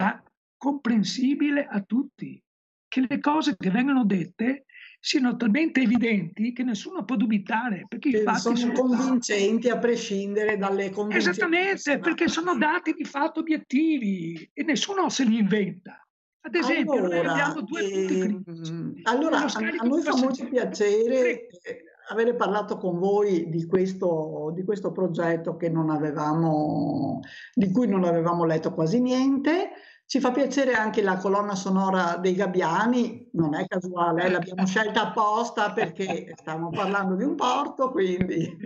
comprensibile 0.55 1.65
a 1.65 1.81
tutti, 1.81 2.41
che 2.87 3.05
le 3.07 3.19
cose 3.19 3.57
che 3.57 3.69
vengono 3.69 4.05
dette 4.05 4.63
siano 4.99 5.37
talmente 5.37 5.81
evidenti 5.81 6.51
che 6.51 6.63
nessuno 6.63 7.05
può 7.05 7.15
dubitare, 7.15 7.85
perché 7.87 8.09
i 8.09 8.21
fatti 8.21 8.39
sono 8.39 8.55
sono 8.55 8.73
convincenti 8.73 9.69
a 9.69 9.77
prescindere 9.77 10.57
dalle 10.57 10.89
convinzioni 10.89 11.31
Esattamente, 11.31 11.99
perché 11.99 12.27
sono 12.27 12.55
dati 12.57 12.93
di 12.93 13.05
fatto 13.05 13.39
obiettivi 13.39 14.49
e 14.53 14.63
nessuno 14.63 15.09
se 15.09 15.23
li 15.23 15.37
inventa. 15.37 16.03
Ad 16.41 16.55
esempio, 16.55 16.99
noi 16.99 17.11
Allora, 17.11 17.31
abbiamo 17.31 17.61
due 17.61 17.81
punti 17.81 18.43
critici. 18.43 19.01
allora, 19.03 19.45
a, 19.45 19.59
noi 19.83 20.01
fa 20.01 20.15
molto 20.15 20.47
piacere 20.47 21.47
eh, 21.47 21.83
avere 22.09 22.35
parlato 22.35 22.77
con 22.77 22.97
voi 22.97 23.49
di 23.49 23.65
questo, 23.65 24.51
di 24.55 24.63
questo 24.63 24.91
progetto 24.91 25.57
che 25.57 25.69
non 25.69 25.89
avevamo, 25.89 27.19
di 27.53 27.71
cui 27.71 27.87
non 27.87 28.03
avevamo 28.03 28.45
letto 28.45 28.73
quasi 28.73 28.99
niente. 28.99 29.71
Ci 30.09 30.19
fa 30.19 30.31
piacere 30.31 30.73
anche 30.73 31.03
la 31.03 31.17
colonna 31.17 31.53
sonora 31.53 32.17
dei 32.17 32.33
Gabbiani, 32.33 33.29
non 33.33 33.53
è 33.53 33.67
casuale, 33.67 34.23
eh, 34.23 34.29
l'abbiamo 34.31 34.65
scelta 34.65 35.09
apposta 35.09 35.71
perché 35.71 36.33
stiamo 36.35 36.71
parlando 36.71 37.15
di 37.15 37.23
un 37.23 37.35
porto, 37.35 37.91
quindi... 37.91 38.57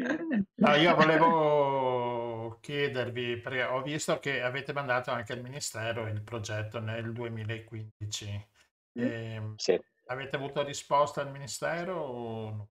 No, 0.55 0.73
io 0.75 0.95
volevo 0.95 2.59
chiedervi, 2.61 3.41
perché 3.41 3.63
ho 3.63 3.81
visto 3.81 4.19
che 4.19 4.41
avete 4.41 4.71
mandato 4.71 5.11
anche 5.11 5.33
al 5.33 5.41
Ministero 5.41 6.07
il 6.07 6.21
progetto 6.23 6.79
nel 6.79 7.11
2015. 7.11 8.47
Ehm, 8.93 9.55
Sì. 9.57 9.77
avete 10.05 10.37
avuto 10.37 10.63
risposta 10.63 11.19
al 11.19 11.29
Ministero 11.29 11.99
o 11.99 12.49
no? 12.51 12.69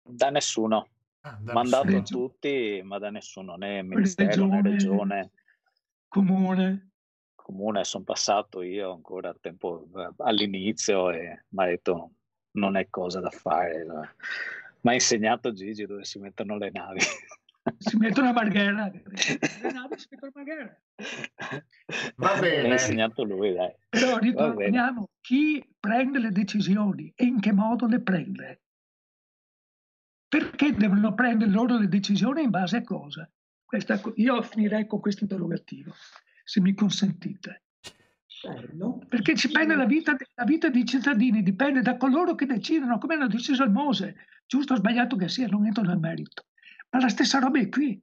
Da 0.00 0.30
nessuno. 0.30 0.90
Ah, 1.22 1.36
da 1.40 1.54
Mandato 1.54 1.88
a 1.88 1.98
nessuno. 1.98 2.28
tutti, 2.28 2.80
ma 2.84 3.00
da 3.00 3.10
nessuno, 3.10 3.56
né 3.56 3.82
ministero 3.82 4.46
né 4.46 4.62
Regione, 4.62 4.70
regione, 4.70 5.30
comune. 6.06 6.85
Comune. 7.46 7.84
Sono 7.84 8.02
passato 8.02 8.62
io 8.62 8.92
ancora 8.92 9.28
a 9.30 9.36
tempo 9.40 9.86
eh, 9.96 10.10
all'inizio 10.18 11.10
e 11.10 11.44
mi 11.50 11.62
ha 11.62 11.66
detto 11.66 12.10
non 12.56 12.76
è 12.76 12.88
cosa 12.90 13.20
da 13.20 13.30
fare. 13.30 13.86
Mi 14.80 14.90
ha 14.90 14.94
insegnato 14.94 15.52
Gigi 15.52 15.86
dove 15.86 16.04
si 16.04 16.18
mettono 16.18 16.56
le 16.58 16.70
navi. 16.72 17.00
Si 17.78 17.96
mettono 17.96 18.28
a 18.28 18.32
Marghera. 18.32 18.90
Le 19.62 19.72
navi 19.72 19.98
si 19.98 20.06
mettono 20.10 20.32
a 20.34 20.38
Marghera. 20.38 20.80
Va 22.16 22.30
Mi 22.32 22.36
ha 22.36 22.40
bene. 22.40 22.72
insegnato 22.72 23.22
lui, 23.24 23.52
dai. 23.54 23.72
Però 23.88 24.18
bene. 24.18 24.30
ritorniamo, 24.30 25.10
chi 25.20 25.64
prende 25.78 26.18
le 26.18 26.30
decisioni 26.30 27.12
e 27.14 27.24
in 27.24 27.40
che 27.40 27.52
modo 27.52 27.86
le 27.86 28.00
prende? 28.00 28.62
Perché 30.28 30.72
devono 30.72 31.14
prendere 31.14 31.50
loro 31.50 31.76
le 31.78 31.88
decisioni 31.88 32.42
in 32.42 32.50
base 32.50 32.76
a 32.78 32.82
cosa? 32.82 33.28
Questa- 33.64 34.00
io 34.14 34.42
finirei 34.42 34.86
con 34.86 35.00
questo 35.00 35.24
interrogativo, 35.24 35.92
se 36.46 36.60
mi 36.60 36.74
consentite. 36.74 37.64
Bello. 38.46 39.00
Perché 39.08 39.32
dipende 39.32 39.74
la 39.74 39.86
vita, 39.86 40.16
la 40.34 40.44
vita 40.44 40.68
dei 40.68 40.84
cittadini, 40.84 41.42
dipende 41.42 41.80
da 41.80 41.96
coloro 41.96 42.36
che 42.36 42.46
decidono, 42.46 42.98
come 42.98 43.14
hanno 43.14 43.26
deciso 43.26 43.64
il 43.64 43.72
Mose, 43.72 44.14
giusto 44.46 44.74
o 44.74 44.76
sbagliato 44.76 45.16
che 45.16 45.28
sia, 45.28 45.48
non 45.48 45.66
entro 45.66 45.82
nel 45.82 45.98
merito. 45.98 46.46
Ma 46.90 47.00
la 47.00 47.08
stessa 47.08 47.40
roba 47.40 47.58
è 47.58 47.68
qui. 47.68 48.00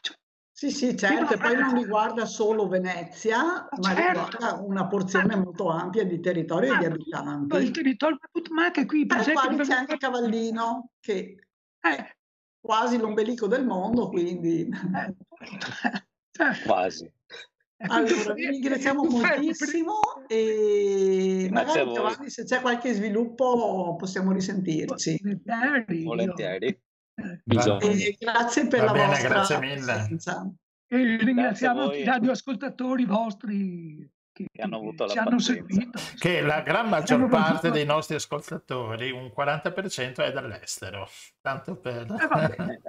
Cioè, 0.00 0.16
Sì, 0.52 0.70
sì, 0.70 0.96
certo, 0.96 1.34
e 1.34 1.38
poi 1.38 1.56
non 1.56 1.74
riguarda 1.74 2.24
solo 2.26 2.68
Venezia, 2.68 3.42
ma 3.42 3.94
certo. 3.94 4.06
riguarda 4.06 4.62
una 4.62 4.86
porzione 4.86 5.34
molto 5.34 5.68
ampia 5.70 6.04
di 6.04 6.20
territorio 6.20 6.74
e 6.74 6.78
di 6.78 6.84
Ah, 6.84 6.86
Il 6.86 6.92
abitanti, 6.92 7.70
territorio, 7.72 8.18
ma 8.50 8.66
anche 8.66 8.86
qui, 8.86 9.06
per 9.06 9.18
esempio, 9.18 9.42
quali 9.42 9.58
c'è 9.64 9.74
anche 9.74 9.96
Cavallino, 9.96 10.90
che 11.00 11.36
è 11.80 11.88
eh, 11.88 12.16
quasi 12.60 12.98
l'ombelico 12.98 13.48
del 13.48 13.66
mondo, 13.66 14.08
quindi... 14.08 14.68
eh, 14.68 15.14
cioè, 15.58 16.06
Quasi. 16.64 17.04
più 17.76 17.86
che- 17.86 17.92
Allora, 17.92 18.32
vi 18.34 18.46
ringraziamo 18.50 19.04
moltissimo 19.04 19.94
e 20.28 21.48
magari. 21.50 21.92
Giovanni, 21.92 22.30
se 22.30 22.44
c'è 22.44 22.60
qualche 22.60 22.92
sviluppo 22.92 23.96
possiamo 23.98 24.32
risentirci. 24.32 25.18
Volentieri, 26.04 26.68
eh, 26.68 28.16
grazie 28.18 28.66
per 28.66 28.80
Va 28.80 28.84
la 28.86 28.92
bene, 28.92 29.06
vostra 29.06 29.28
grazie 29.28 29.58
mille. 29.58 29.74
presenza. 29.92 30.50
E 30.86 31.16
ringraziamo 31.16 31.92
i 31.92 32.04
radioascoltatori 32.04 33.04
vostri 33.04 34.08
che, 34.32 34.46
Che 34.50 34.62
hanno 34.62 34.76
avuto 34.76 35.04
la 35.04 35.10
ci 35.12 35.18
hanno 35.18 35.38
seguito. 35.38 35.98
Che 36.18 36.40
la 36.40 36.60
gran 36.62 36.88
maggior 36.88 37.06
Siamo 37.06 37.28
parte 37.28 37.70
dei 37.70 37.84
nostri 37.84 38.16
ascoltatori, 38.16 39.10
un 39.10 39.30
40% 39.36 40.24
è 40.24 40.32
dall'estero. 40.32 41.08
Tanto 41.40 41.76
per... 41.76 42.06
Eh. 42.10 42.80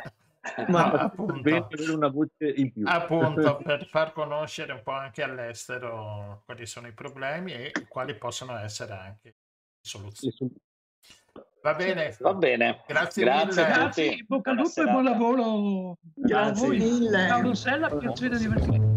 Ma 0.68 0.92
appunto. 0.92 1.40
bene 1.42 1.66
avere 1.70 1.92
una 1.92 2.08
voce 2.08 2.48
in 2.56 2.72
più. 2.72 2.84
Appunto, 2.86 3.58
per 3.64 3.86
far 3.88 4.14
conoscere 4.14 4.74
un 4.74 4.82
po' 4.84 4.92
anche 4.92 5.24
all'estero 5.24 6.44
quali 6.46 6.66
sono 6.66 6.88
i 6.88 6.94
problemi 6.94 7.54
e 7.54 7.72
quali 7.88 8.16
possono 8.16 8.58
essere 8.58 8.94
anche 8.94 9.28
le 9.30 9.36
soluzioni. 9.82 10.52
Va 11.62 11.74
bene, 11.74 12.16
Va 12.20 12.34
bene. 12.36 12.84
Grazie 12.86 13.24
Grazie 13.24 13.64
mille. 13.64 13.74
a 13.74 13.78
Grazie, 13.78 14.26
bocca 14.28 14.52
al 14.52 14.58
lupo 14.58 14.82
e 14.82 14.86
buon 14.86 15.04
lavoro 15.04 15.92
a 15.92 15.96
Grazie 16.14 16.68
voi. 16.68 16.78
mille. 16.78 17.28
Ciao 17.28 17.42
Rossella, 17.42 17.90
piacere 17.98 18.38
di 18.38 18.46
averti. 18.46 18.95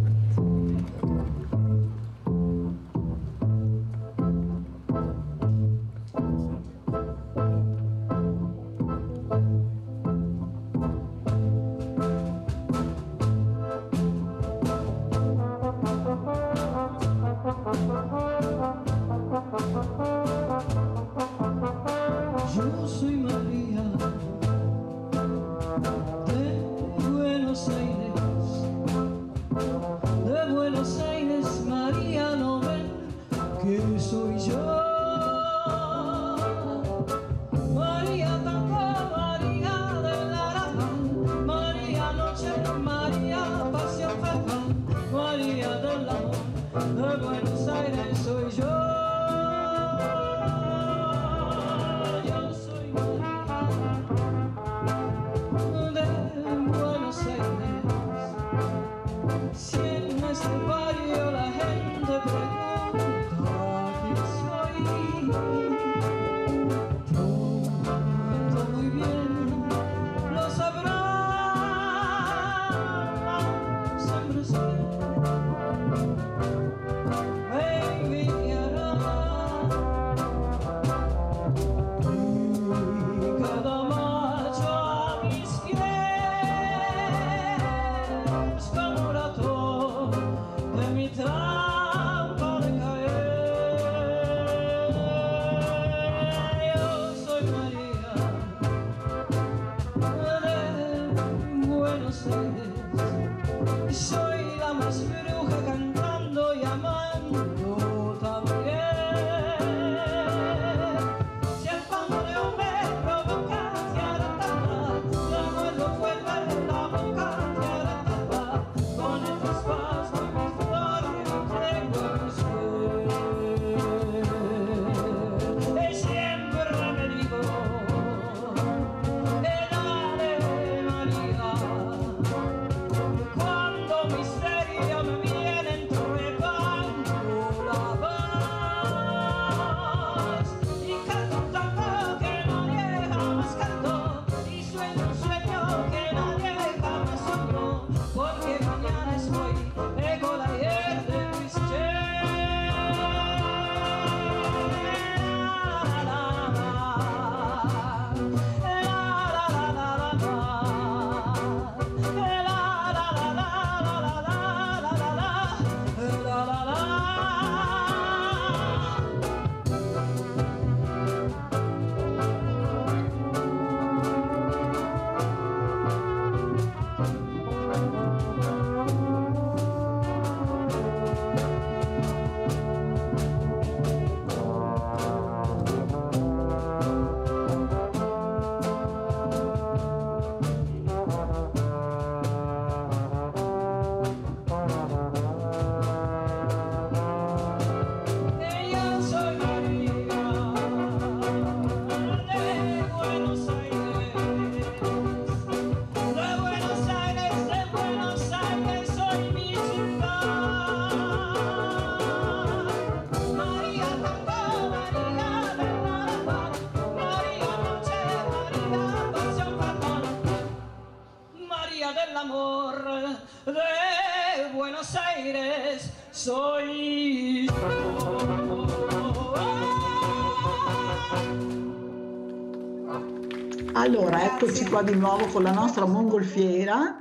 Eccoci 234.40 234.68
qua 234.68 234.84
di 234.84 234.94
nuovo 234.94 235.26
con 235.26 235.42
la 235.42 235.50
nostra 235.50 235.84
mongolfiera 235.84 236.98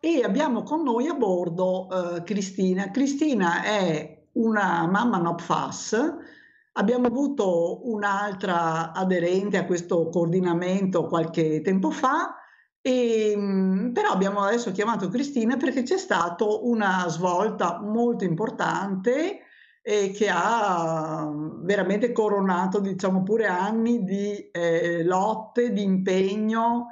e 0.00 0.22
abbiamo 0.24 0.62
con 0.62 0.82
noi 0.82 1.08
a 1.08 1.12
bordo 1.12 1.88
eh, 1.90 2.22
Cristina. 2.22 2.90
Cristina 2.90 3.62
è 3.62 4.28
una 4.32 4.86
mamma 4.86 5.18
NOPFAS, 5.18 6.14
abbiamo 6.72 7.06
avuto 7.06 7.86
un'altra 7.86 8.92
aderente 8.92 9.58
a 9.58 9.66
questo 9.66 10.08
coordinamento 10.08 11.04
qualche 11.04 11.60
tempo 11.60 11.90
fa, 11.90 12.36
e, 12.80 13.34
mm, 13.36 13.92
però 13.92 14.08
abbiamo 14.08 14.40
adesso 14.40 14.72
chiamato 14.72 15.10
Cristina 15.10 15.58
perché 15.58 15.82
c'è 15.82 15.98
stata 15.98 16.46
una 16.46 17.04
svolta 17.08 17.78
molto 17.82 18.24
importante 18.24 19.40
e 19.82 20.10
che 20.10 20.28
ha 20.30 21.30
veramente 21.62 22.12
coronato, 22.12 22.80
diciamo, 22.80 23.22
pure 23.22 23.46
anni 23.46 24.04
di 24.04 24.50
eh, 24.50 25.02
lotte, 25.04 25.72
di 25.72 25.82
impegno 25.82 26.88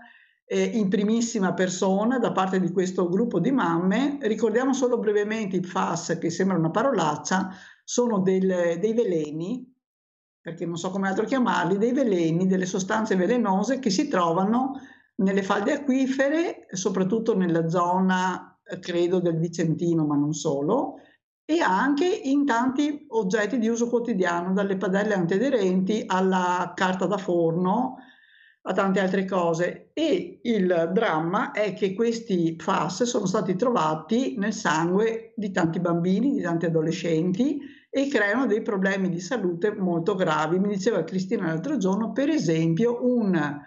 eh, 0.47 0.63
in 0.63 0.89
primissima 0.89 1.53
persona 1.53 2.19
da 2.19 2.33
parte 2.33 2.59
di 2.59 2.73
questo 2.73 3.09
gruppo 3.09 3.39
di 3.39 3.51
mamme. 3.51 4.19
Ricordiamo 4.23 4.73
solo 4.73 4.99
brevemente 4.99 5.57
i 5.57 5.63
FAS, 5.63 6.17
che 6.19 6.31
sembra 6.31 6.57
una 6.57 6.71
parolaccia, 6.71 7.51
sono 7.85 8.21
del, 8.21 8.79
dei 8.81 8.95
veleni, 8.95 9.71
perché 10.41 10.65
non 10.65 10.77
so 10.77 10.91
come 10.91 11.09
altro 11.09 11.27
chiamarli, 11.27 11.77
dei 11.77 11.93
veleni, 11.93 12.47
delle 12.47 12.67
sostanze 12.67 13.17
velenose 13.17 13.79
che 13.79 13.91
si 13.91 14.09
trovano 14.09 14.81
nelle 15.17 15.43
falde 15.43 15.73
acquifere, 15.73 16.67
soprattutto 16.71 17.37
nella 17.37 17.69
zona, 17.69 18.59
credo, 18.81 19.21
del 19.21 19.37
Vicentino, 19.37 20.07
ma 20.07 20.17
non 20.17 20.33
solo, 20.33 21.01
e 21.51 21.61
anche 21.61 22.05
in 22.05 22.45
tanti 22.45 23.07
oggetti 23.09 23.59
di 23.59 23.69
uso 23.69 23.89
quotidiano, 23.89 24.53
dalle 24.53 24.77
padelle 24.77 25.15
antiaderenti 25.15 26.03
alla 26.07 26.75
carta 26.77 27.07
da 27.07 27.17
forno, 27.17 27.97
a 28.61 28.73
tante 28.75 29.01
altre 29.01 29.25
cose. 29.25 29.89
E 29.95 30.41
il 30.43 30.91
dramma 30.93 31.53
è 31.53 31.73
che 31.73 31.95
questi 31.95 32.55
FAS 32.59 33.05
sono 33.05 33.25
stati 33.25 33.57
trovati 33.57 34.37
nel 34.37 34.53
sangue 34.53 35.33
di 35.37 35.51
tanti 35.51 35.81
bambini, 35.81 36.35
di 36.35 36.43
tanti 36.43 36.67
adolescenti 36.67 37.59
e 37.89 38.09
creano 38.09 38.45
dei 38.45 38.61
problemi 38.61 39.09
di 39.09 39.21
salute 39.21 39.75
molto 39.75 40.15
gravi. 40.15 40.59
Mi 40.59 40.69
diceva 40.69 41.03
Cristina 41.03 41.47
l'altro 41.47 41.79
giorno, 41.79 42.13
per 42.13 42.29
esempio, 42.29 42.99
un 43.01 43.59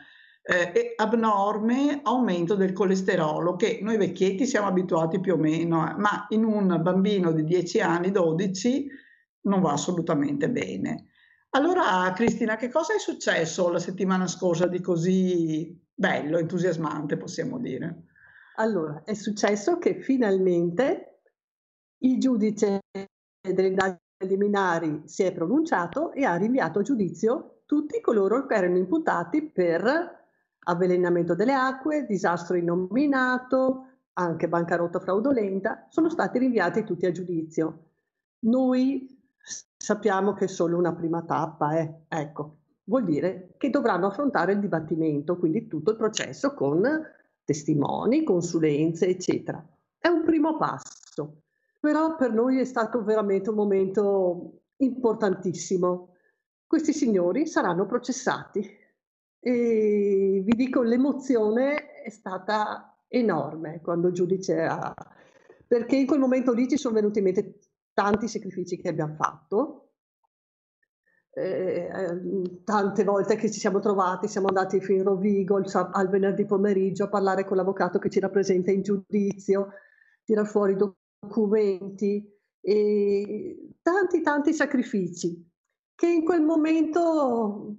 eh, 0.44 0.94
abnorme 0.96 2.00
aumento 2.04 2.56
del 2.56 2.74
colesterolo 2.74 3.56
che 3.56 3.80
noi 3.82 3.98
vecchietti 3.98 4.46
siamo 4.46 4.68
abituati 4.68 5.20
più 5.20 5.34
o 5.34 5.38
meno, 5.38 5.88
eh, 5.88 5.94
ma 5.96 6.26
in 6.30 6.44
un 6.44 6.80
bambino 6.82 7.32
di 7.32 7.44
10 7.44 7.80
anni, 7.80 8.12
12, 8.12 8.90
non 9.42 9.62
va 9.62 9.74
assolutamente 9.74 10.50
bene. 10.50 11.08
Allora, 11.52 12.12
Cristina, 12.16 12.56
che 12.56 12.70
cosa 12.70 12.96
è 12.96 13.00
successo 13.00 13.70
la 13.70 13.80
settimana 13.80 14.26
scorsa 14.26 14.68
di 14.68 14.80
così 14.80 15.78
bello, 15.94 16.38
entusiasmante, 16.38 17.18
possiamo 17.18 17.60
dire? 17.60 18.06
Allora, 18.56 19.04
è 19.04 19.14
successo 19.14 19.78
che 19.78 20.02
finalmente 20.02 21.22
il 22.00 22.20
giudice 22.20 22.80
delle 23.42 23.68
indagini 23.68 24.00
preliminari 24.18 25.02
si 25.06 25.24
è 25.24 25.32
pronunciato 25.32 26.14
e 26.14 26.24
ha 26.24 26.36
rinviato 26.36 26.80
a 26.80 26.84
giudizio 26.84 27.62
tutti 27.66 28.00
coloro 28.02 28.46
che 28.46 28.56
erano 28.56 28.78
imputati 28.78 29.50
per 29.50 30.21
avvelenamento 30.64 31.34
delle 31.36 31.54
acque, 31.54 32.06
disastro 32.06 32.56
innominato, 32.58 33.86
anche 34.14 34.48
bancarotta 34.48 35.00
fraudolenta, 35.00 35.88
sono 35.90 36.10
stati 36.10 36.38
rinviati 36.38 36.84
tutti 36.84 37.06
a 37.06 37.12
giudizio. 37.12 37.86
Noi 38.40 39.20
sappiamo 39.78 40.34
che 40.34 40.46
è 40.46 40.48
solo 40.48 40.78
una 40.78 40.94
prima 40.94 41.24
tappa, 41.24 41.78
eh. 41.78 42.04
ecco, 42.08 42.58
vuol 42.86 43.06
dire 43.06 43.54
che 43.58 43.70
dovranno 43.70 44.08
affrontare 44.08 44.54
il 44.54 44.60
dibattimento, 44.60 45.38
quindi 45.38 45.68
tutto 45.68 45.92
il 45.92 45.98
processo 45.98 46.54
con 46.54 46.82
testimoni, 47.44 48.24
consulenze, 48.24 49.08
eccetera. 49.08 49.66
È 49.98 50.08
un 50.08 50.24
primo 50.24 50.58
passo, 50.58 51.44
però 51.80 52.16
per 52.16 52.32
noi 52.32 52.60
è 52.60 52.66
stato 52.66 53.04
veramente 53.04 53.50
un 53.50 53.56
momento 53.56 54.62
importantissimo. 54.78 56.16
Questi 56.66 56.94
signori 56.94 57.48
saranno 57.48 57.86
processati 57.86 58.80
e 59.44 60.44
vi 60.46 60.56
dico, 60.56 60.84
l'emozione 60.84 61.92
è 62.04 62.10
stata 62.10 62.96
enorme 63.08 63.82
quando 63.82 64.10
il 64.10 64.14
giudice 64.14 64.62
ha... 64.62 64.94
perché 65.68 65.96
in 65.96 66.06
quel 66.06 66.20
momento 66.20 66.54
lì 66.54 66.68
ci 66.68 66.78
sono 66.78 66.94
venuti 66.94 67.18
in 67.18 67.26
mente 67.26 67.60
tanti 67.92 68.28
sacrifici 68.28 68.78
che 68.78 68.90
abbiamo 68.90 69.16
fatto, 69.16 69.90
eh, 71.34 71.90
tante 72.64 73.04
volte 73.04 73.36
che 73.36 73.50
ci 73.52 73.60
siamo 73.60 73.80
trovati, 73.80 74.28
siamo 74.28 74.48
andati 74.48 74.80
fino 74.80 75.00
in 75.00 75.06
Rovigo 75.06 75.58
il, 75.58 75.90
al 75.94 76.10
venerdì 76.10 76.46
pomeriggio 76.46 77.06
a 77.06 77.10
parlare 77.10 77.44
con 77.44 77.58
l'avvocato 77.58 77.98
che 77.98 78.10
ci 78.10 78.20
rappresenta 78.20 78.70
in 78.70 78.84
giudizio, 78.84 79.70
tirar 80.24 80.46
fuori 80.46 80.76
documenti 80.76 82.30
e 82.62 83.70
tanti 83.82 84.22
tanti 84.22 84.54
sacrifici 84.54 85.50
che 85.96 86.08
in 86.08 86.24
quel 86.24 86.42
momento 86.42 87.78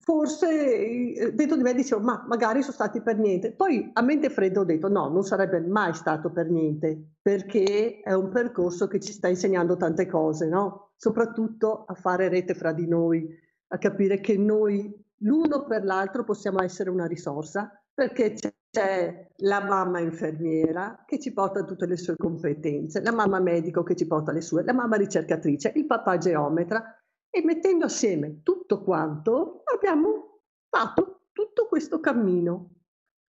forse 0.00 1.14
eh, 1.14 1.32
dentro 1.32 1.56
di 1.56 1.62
me 1.62 1.74
dicevo 1.74 2.00
ma 2.00 2.24
magari 2.28 2.60
sono 2.62 2.72
stati 2.72 3.00
per 3.00 3.18
niente 3.18 3.52
poi 3.52 3.90
a 3.92 4.02
mente 4.02 4.30
fredda 4.30 4.60
ho 4.60 4.64
detto 4.64 4.88
no 4.88 5.08
non 5.08 5.24
sarebbe 5.24 5.60
mai 5.60 5.94
stato 5.94 6.30
per 6.30 6.50
niente 6.50 7.16
perché 7.20 8.00
è 8.00 8.12
un 8.12 8.28
percorso 8.30 8.86
che 8.86 9.00
ci 9.00 9.12
sta 9.12 9.28
insegnando 9.28 9.76
tante 9.76 10.06
cose 10.06 10.48
no? 10.48 10.92
soprattutto 10.96 11.84
a 11.86 11.94
fare 11.94 12.28
rete 12.28 12.54
fra 12.54 12.72
di 12.72 12.86
noi 12.86 13.28
a 13.68 13.78
capire 13.78 14.20
che 14.20 14.36
noi 14.36 14.92
l'uno 15.18 15.64
per 15.64 15.84
l'altro 15.84 16.24
possiamo 16.24 16.62
essere 16.62 16.90
una 16.90 17.06
risorsa 17.06 17.70
perché 17.92 18.32
c'è, 18.32 18.52
c'è 18.70 19.30
la 19.36 19.64
mamma 19.64 20.00
infermiera 20.00 21.04
che 21.06 21.20
ci 21.20 21.32
porta 21.32 21.62
tutte 21.62 21.86
le 21.86 21.96
sue 21.96 22.16
competenze, 22.16 23.00
la 23.00 23.12
mamma 23.12 23.38
medico 23.38 23.84
che 23.84 23.94
ci 23.94 24.06
porta 24.06 24.32
le 24.32 24.40
sue, 24.40 24.64
la 24.64 24.72
mamma 24.72 24.96
ricercatrice, 24.96 25.72
il 25.76 25.86
papà 25.86 26.18
geometra 26.18 26.84
e 27.34 27.42
mettendo 27.42 27.86
assieme 27.86 28.42
tutto 28.44 28.84
quanto 28.84 29.64
abbiamo 29.74 30.42
fatto 30.68 31.30
tutto 31.32 31.66
questo 31.66 31.98
cammino. 31.98 32.70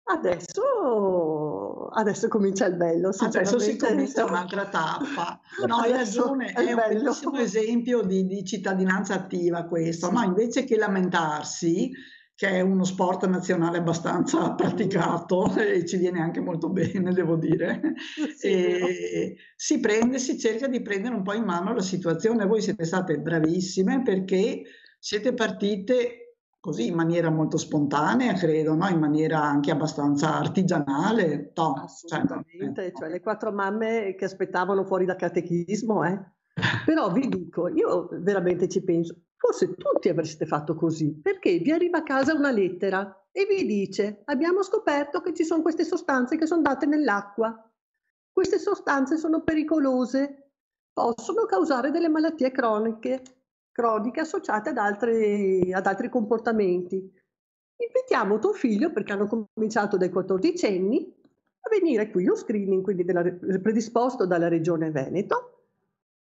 Adesso, 0.05 1.87
adesso 1.93 2.27
comincia 2.27 2.67
il 2.67 2.75
bello. 2.75 3.11
Adesso 3.17 3.61
si 3.61 3.77
comincia 3.77 4.25
un'altra 4.25 4.67
tappa. 4.69 5.41
No, 5.65 5.77
hai 5.77 5.93
ragione, 5.93 6.51
è, 6.51 6.65
è 6.65 6.73
un 6.73 6.83
bellissimo 6.89 7.39
esempio 7.39 8.03
di, 8.03 8.27
di, 8.27 8.45
cittadinanza 8.45 9.15
attiva 9.15 9.63
questo. 9.67 10.11
No, 10.11 10.23
invece 10.23 10.65
che 10.65 10.77
lamentarsi, 10.77 11.93
che 12.35 12.49
è 12.49 12.61
uno 12.61 12.85
sport 12.85 13.27
nazionale 13.27 13.79
abbastanza 13.79 14.53
praticato 14.57 15.55
e 15.57 15.85
ci 15.87 15.97
viene 15.97 16.21
anche 16.21 16.41
molto 16.41 16.69
bene, 16.69 17.13
devo 17.13 17.37
dire. 17.37 17.81
Sì, 18.37 19.37
si 19.55 19.79
prende, 19.79 20.19
si 20.19 20.39
cerca 20.39 20.67
di 20.67 20.83
prendere 20.83 21.15
un 21.15 21.23
po' 21.23 21.35
in 21.35 21.45
mano 21.45 21.73
la 21.73 21.81
situazione. 21.83 22.47
Voi 22.47 22.61
siete 22.61 22.85
state 22.85 23.19
bravissime 23.19 24.03
perché 24.03 24.63
siete 24.99 25.33
partite 25.33 26.23
così 26.63 26.87
in 26.87 26.95
maniera 26.95 27.29
molto 27.29 27.57
spontanea, 27.57 28.35
credo, 28.35 28.75
no? 28.75 28.87
in 28.89 29.01
maniera 29.01 29.43
anche 29.43 29.73
abbastanza 29.73 30.39
artigianale. 30.39 31.53
No, 31.57 31.73
Assolutamente, 31.73 32.83
cioè, 32.83 32.93
cioè 32.93 33.09
le 33.09 33.21
quattro 33.21 33.51
mamme 33.51 34.15
che 34.17 34.27
aspettavano 34.27 34.85
fuori 34.85 35.05
da 35.05 35.17
catechismo, 35.17 36.05
eh? 36.05 36.21
Però 36.87 37.11
vi 37.11 37.29
dico, 37.29 37.67
io 37.67 38.09
veramente 38.13 38.69
ci 38.69 38.81
penso, 38.85 39.22
Forse 39.43 39.75
tutti 39.75 40.09
avreste 40.09 40.47
fatto 40.47 40.77
così, 40.77 41.21
perché 41.21 41.59
vi 41.59 41.73
arriva 41.73 41.99
a 41.99 42.03
casa 42.05 42.33
una 42.33 42.53
lettera 42.53 43.27
e 43.33 43.45
vi 43.45 43.67
dice 43.67 44.23
abbiamo 44.27 44.63
scoperto 44.63 45.21
che 45.21 45.35
ci 45.35 45.43
sono 45.43 45.63
queste 45.63 45.83
sostanze 45.83 46.37
che 46.37 46.47
sono 46.47 46.61
andate 46.65 46.87
nell'acqua. 46.87 47.69
Queste 48.31 48.61
sostanze 48.61 49.17
sono 49.17 49.43
pericolose, 49.43 50.53
possono 50.93 51.45
causare 51.47 51.91
delle 51.91 52.09
malattie 52.09 52.53
croniche, 52.53 53.21
croniche 53.73 54.21
associate 54.21 54.69
ad 54.69 54.79
altri, 54.79 55.73
ad 55.73 55.87
altri 55.87 56.09
comportamenti. 56.09 56.99
Invitiamo 57.85 58.39
tuo 58.39 58.53
figlio, 58.53 58.93
perché 58.93 59.13
hanno 59.13 59.27
cominciato 59.27 59.97
dai 59.97 60.11
14 60.11 60.67
anni, 60.67 61.21
a 61.65 61.69
venire 61.69 62.13
qui, 62.13 62.25
lo 62.27 62.37
screening 62.37 62.85
quindi 62.85 63.05
della, 63.05 63.25
predisposto 63.61 64.25
dalla 64.25 64.47
Regione 64.47 64.93
Veneto, 64.93 65.62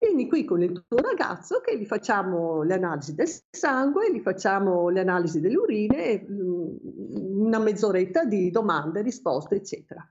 Vieni 0.01 0.29
qui 0.29 0.45
con 0.45 0.63
il 0.63 0.85
tuo 0.87 0.99
ragazzo 0.99 1.61
che 1.61 1.77
gli 1.77 1.85
facciamo 1.85 2.63
le 2.63 2.75
analisi 2.75 3.17
del 3.17 3.29
sangue, 3.51 4.13
gli 4.13 4.21
facciamo 4.21 4.91
le 4.91 5.01
analisi 5.01 5.41
delle 5.41 5.57
urine, 5.57 6.25
mm, 6.25 6.77
una 7.41 7.59
mezz'oretta 7.59 8.25
di 8.25 8.51
domande, 8.51 9.03
risposte, 9.03 9.57
eccetera. 9.57 10.09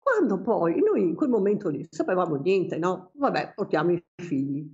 Quando 0.00 0.40
poi 0.40 0.80
noi 0.80 1.02
in 1.02 1.14
quel 1.14 1.28
momento 1.30 1.68
lì 1.68 1.86
sapevamo 1.88 2.34
niente, 2.34 2.76
no? 2.76 3.12
Vabbè, 3.14 3.52
portiamo 3.54 3.92
i 3.92 4.04
figli. 4.16 4.68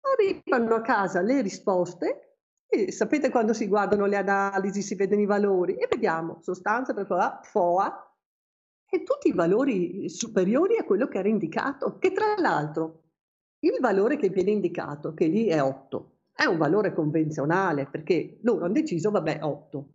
Arrivano 0.00 0.74
a 0.74 0.80
casa 0.80 1.20
le 1.20 1.40
risposte 1.40 2.38
e 2.66 2.90
sapete 2.90 3.30
quando 3.30 3.52
si 3.52 3.68
guardano 3.68 4.06
le 4.06 4.16
analisi, 4.16 4.82
si 4.82 4.96
vedono 4.96 5.20
i 5.20 5.26
valori 5.26 5.76
e 5.76 5.86
vediamo 5.88 6.38
sostanza 6.42 6.92
per 6.92 7.06
FOA, 7.06 7.40
FOA 7.44 8.16
e 8.90 9.04
tutti 9.04 9.28
i 9.28 9.32
valori 9.32 10.08
superiori 10.08 10.76
a 10.76 10.84
quello 10.84 11.06
che 11.06 11.18
era 11.18 11.28
indicato, 11.28 11.98
che 11.98 12.10
tra 12.10 12.34
l'altro 12.36 13.03
il 13.72 13.78
valore 13.80 14.16
che 14.16 14.28
viene 14.28 14.50
indicato, 14.50 15.14
che 15.14 15.26
lì 15.26 15.46
è 15.46 15.62
8, 15.62 16.12
è 16.34 16.44
un 16.44 16.58
valore 16.58 16.92
convenzionale 16.92 17.86
perché 17.86 18.38
loro 18.42 18.64
hanno 18.64 18.74
deciso, 18.74 19.10
vabbè, 19.10 19.38
8. 19.42 19.88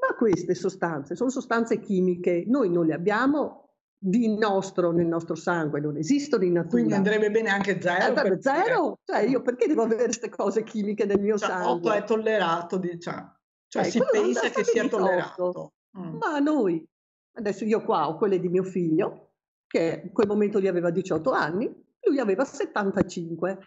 Ma 0.00 0.14
queste 0.16 0.54
sostanze 0.54 1.14
sono 1.14 1.30
sostanze 1.30 1.80
chimiche, 1.80 2.44
noi 2.46 2.70
non 2.70 2.86
le 2.86 2.94
abbiamo 2.94 3.66
di 3.98 4.36
nostro 4.36 4.92
nel 4.92 5.06
nostro 5.06 5.34
sangue, 5.34 5.80
non 5.80 5.96
esistono 5.96 6.44
in 6.44 6.52
natura. 6.52 6.72
Quindi 6.72 6.94
andrebbe 6.94 7.30
bene 7.30 7.48
anche 7.48 7.80
zero. 7.80 8.22
Eh, 8.22 8.40
zero? 8.40 8.98
Cioè 9.04 9.20
io 9.20 9.42
perché 9.42 9.66
devo 9.66 9.82
avere 9.82 10.04
queste 10.04 10.28
cose 10.28 10.62
chimiche 10.62 11.06
nel 11.06 11.20
mio 11.20 11.38
Cioè, 11.38 11.48
sangue? 11.48 11.90
8 11.90 11.92
è 11.92 12.04
tollerato, 12.04 12.76
diciamo. 12.76 13.34
Cioè 13.68 13.86
Eh, 13.86 13.90
si 13.90 14.00
pensa 14.10 14.48
che 14.50 14.64
sia 14.64 14.82
essere 14.82 14.88
18. 14.88 14.96
tollerato. 14.96 15.72
Mm. 15.98 16.16
Ma 16.18 16.38
noi, 16.38 16.86
adesso 17.32 17.64
io 17.64 17.82
qua 17.82 18.08
ho 18.08 18.16
quelle 18.16 18.38
di 18.38 18.48
mio 18.48 18.62
figlio, 18.62 19.30
che 19.66 20.02
in 20.04 20.12
quel 20.12 20.28
momento 20.28 20.60
gli 20.60 20.68
aveva 20.68 20.90
18 20.90 21.30
anni, 21.30 21.84
lui 22.06 22.18
aveva 22.18 22.44
75. 22.44 23.58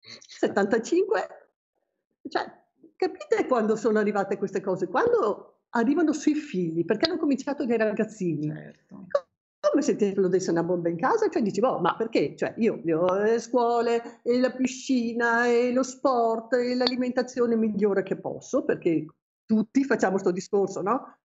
75, 0.00 1.28
cioè, 2.28 2.62
capite 2.96 3.46
quando 3.46 3.76
sono 3.76 3.98
arrivate 3.98 4.36
queste 4.36 4.60
cose? 4.60 4.88
Quando 4.88 5.62
arrivano 5.70 6.12
sui 6.12 6.34
figli, 6.34 6.84
perché 6.84 7.08
hanno 7.08 7.18
cominciato 7.18 7.64
dai 7.64 7.78
ragazzini. 7.78 8.48
Certo. 8.48 9.06
Come 9.70 9.82
se 9.82 9.96
ti 9.96 10.04
esplodesse 10.04 10.50
una 10.50 10.62
bomba 10.62 10.90
in 10.90 10.96
casa, 10.96 11.28
cioè 11.30 11.42
dici, 11.42 11.60
boh, 11.60 11.78
ma 11.80 11.96
perché? 11.96 12.36
Cioè, 12.36 12.54
io 12.58 12.82
ho 12.84 13.14
le 13.16 13.40
scuole, 13.40 14.20
e 14.22 14.38
la 14.38 14.52
piscina, 14.52 15.46
lo 15.72 15.82
sport, 15.82 16.52
e 16.52 16.74
l'alimentazione 16.74 17.56
migliore 17.56 18.02
che 18.02 18.16
posso, 18.16 18.62
perché 18.62 19.06
tutti 19.46 19.84
facciamo 19.84 20.12
questo 20.12 20.30
discorso, 20.32 20.82
no? 20.82 21.18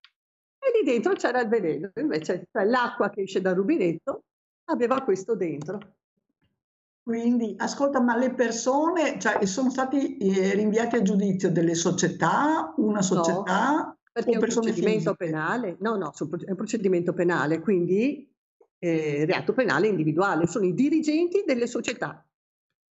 E 0.58 0.72
lì 0.78 0.90
dentro 0.90 1.14
c'era 1.14 1.42
il 1.42 1.50
veleno, 1.50 1.92
invece 1.96 2.48
cioè, 2.52 2.64
l'acqua 2.64 3.10
che 3.10 3.22
esce 3.22 3.42
dal 3.42 3.56
rubinetto 3.56 4.24
aveva 4.66 5.02
questo 5.04 5.36
dentro. 5.36 5.98
Quindi, 7.02 7.56
ascolta, 7.58 8.00
ma 8.00 8.16
le 8.18 8.34
persone, 8.34 9.20
cioè, 9.20 9.44
sono 9.46 9.70
stati 9.70 10.18
eh, 10.18 10.54
rinviati 10.54 10.96
a 10.98 11.02
giudizio 11.02 11.52
delle 11.52 11.74
società, 11.74 12.74
una 12.78 13.02
società 13.02 13.98
Perché 14.12 14.30
o 14.30 14.34
è 14.34 14.36
un 14.36 14.42
procedimento 14.42 15.16
fisiche? 15.16 15.16
penale? 15.16 15.78
No, 15.80 15.96
no, 15.96 16.12
è 16.12 16.50
un 16.50 16.56
procedimento 16.56 17.14
penale, 17.14 17.60
quindi 17.60 18.32
eh, 18.80 19.26
reato 19.26 19.54
penale 19.54 19.88
individuale, 19.88 20.48
sono 20.48 20.66
i 20.66 20.74
dirigenti 20.74 21.44
delle 21.46 21.68
società, 21.68 22.26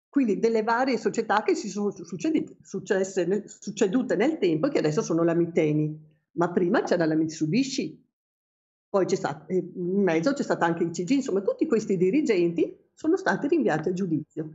quindi 0.08 0.38
delle 0.38 0.62
varie 0.62 0.98
società 0.98 1.42
che 1.42 1.54
si 1.54 1.68
sono 1.68 1.90
successe 1.90 3.44
succedute 3.46 4.16
nel 4.16 4.38
tempo 4.38 4.66
e 4.66 4.70
che 4.70 4.78
adesso 4.78 5.02
sono 5.02 5.22
la 5.22 5.34
Miteni, 5.34 5.96
ma 6.32 6.50
prima 6.50 6.82
c'era 6.82 7.04
la 7.04 7.14
Mitsubishi, 7.14 8.04
poi 8.88 9.04
c'è 9.04 9.16
stato, 9.16 9.48
eh, 9.48 9.56
in 9.56 10.02
mezzo 10.02 10.32
c'è 10.32 10.42
stata 10.42 10.64
anche 10.66 10.84
ICG, 10.84 11.10
insomma 11.10 11.40
tutti 11.40 11.66
questi 11.66 11.96
dirigenti 11.96 12.74
sono 12.98 13.16
stati 13.16 13.46
rinviati 13.46 13.90
a 13.90 13.92
giudizio. 13.92 14.54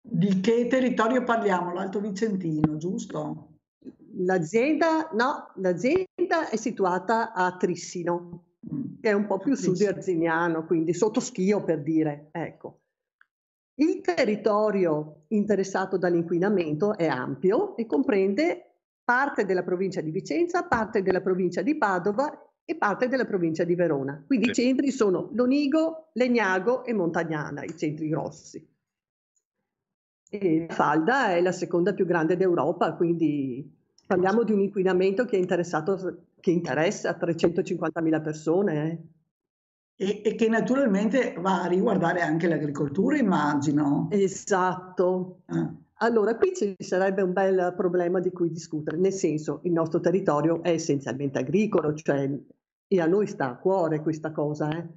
Di 0.00 0.40
che 0.40 0.68
territorio 0.68 1.24
parliamo? 1.24 1.72
L'Alto 1.72 1.98
Vicentino, 2.00 2.76
giusto? 2.76 3.58
L'azienda, 4.12 5.10
no, 5.12 5.50
l'azienda 5.56 6.48
è 6.48 6.56
situata 6.56 7.32
a 7.32 7.56
Trissino, 7.56 8.44
Mm. 8.72 9.00
che 9.00 9.08
è 9.08 9.12
un 9.12 9.26
po' 9.26 9.38
più 9.38 9.54
su 9.54 9.72
di 9.72 9.78
Trissino. 9.78 9.96
Arzignano, 9.96 10.66
quindi 10.66 10.92
sotto 10.92 11.18
Schio 11.18 11.64
per 11.64 11.82
dire, 11.82 12.28
ecco. 12.30 12.82
Il 13.80 14.02
territorio 14.02 15.24
interessato 15.28 15.96
dall'inquinamento 15.96 16.96
è 16.96 17.06
ampio 17.06 17.74
e 17.76 17.86
comprende 17.86 18.74
parte 19.02 19.46
della 19.46 19.62
provincia 19.62 20.02
di 20.02 20.10
Vicenza, 20.10 20.64
parte 20.64 21.02
della 21.02 21.22
provincia 21.22 21.62
di 21.62 21.76
Padova 21.76 22.49
e 22.64 22.76
parte 22.76 23.08
della 23.08 23.24
provincia 23.24 23.64
di 23.64 23.74
Verona. 23.74 24.22
Quindi 24.26 24.50
i 24.50 24.54
centri 24.54 24.90
sono 24.90 25.30
Lonigo, 25.32 26.10
Legnago 26.12 26.84
e 26.84 26.92
Montagnana, 26.92 27.64
i 27.64 27.76
centri 27.76 28.08
grossi. 28.08 28.64
E 30.32 30.66
la 30.68 30.74
Falda 30.74 31.30
è 31.34 31.40
la 31.40 31.50
seconda 31.50 31.92
più 31.92 32.06
grande 32.06 32.36
d'Europa, 32.36 32.94
quindi 32.94 33.68
parliamo 34.06 34.44
di 34.44 34.52
un 34.52 34.60
inquinamento 34.60 35.24
che, 35.24 35.36
è 35.36 35.40
interessato, 35.40 36.26
che 36.38 36.50
interessa 36.50 37.18
350.000 37.18 38.22
persone. 38.22 38.90
eh. 38.90 39.18
E, 40.02 40.22
e 40.24 40.34
che 40.34 40.48
naturalmente 40.48 41.34
va 41.38 41.62
a 41.62 41.66
riguardare 41.66 42.22
anche 42.22 42.48
l'agricoltura, 42.48 43.18
immagino. 43.18 44.08
Esatto. 44.10 45.42
Eh. 45.46 45.88
Allora, 46.02 46.36
qui 46.36 46.54
ci 46.54 46.74
sarebbe 46.78 47.22
un 47.22 47.32
bel 47.32 47.74
problema 47.76 48.20
di 48.20 48.30
cui 48.30 48.50
discutere, 48.50 48.96
nel 48.96 49.12
senso 49.12 49.60
il 49.64 49.72
nostro 49.72 50.00
territorio 50.00 50.62
è 50.62 50.70
essenzialmente 50.70 51.38
agricolo, 51.38 51.92
cioè 51.94 52.38
e 52.92 53.00
a 53.00 53.06
noi 53.06 53.26
sta 53.26 53.50
a 53.50 53.56
cuore 53.58 54.00
questa 54.00 54.32
cosa, 54.32 54.70
eh. 54.70 54.88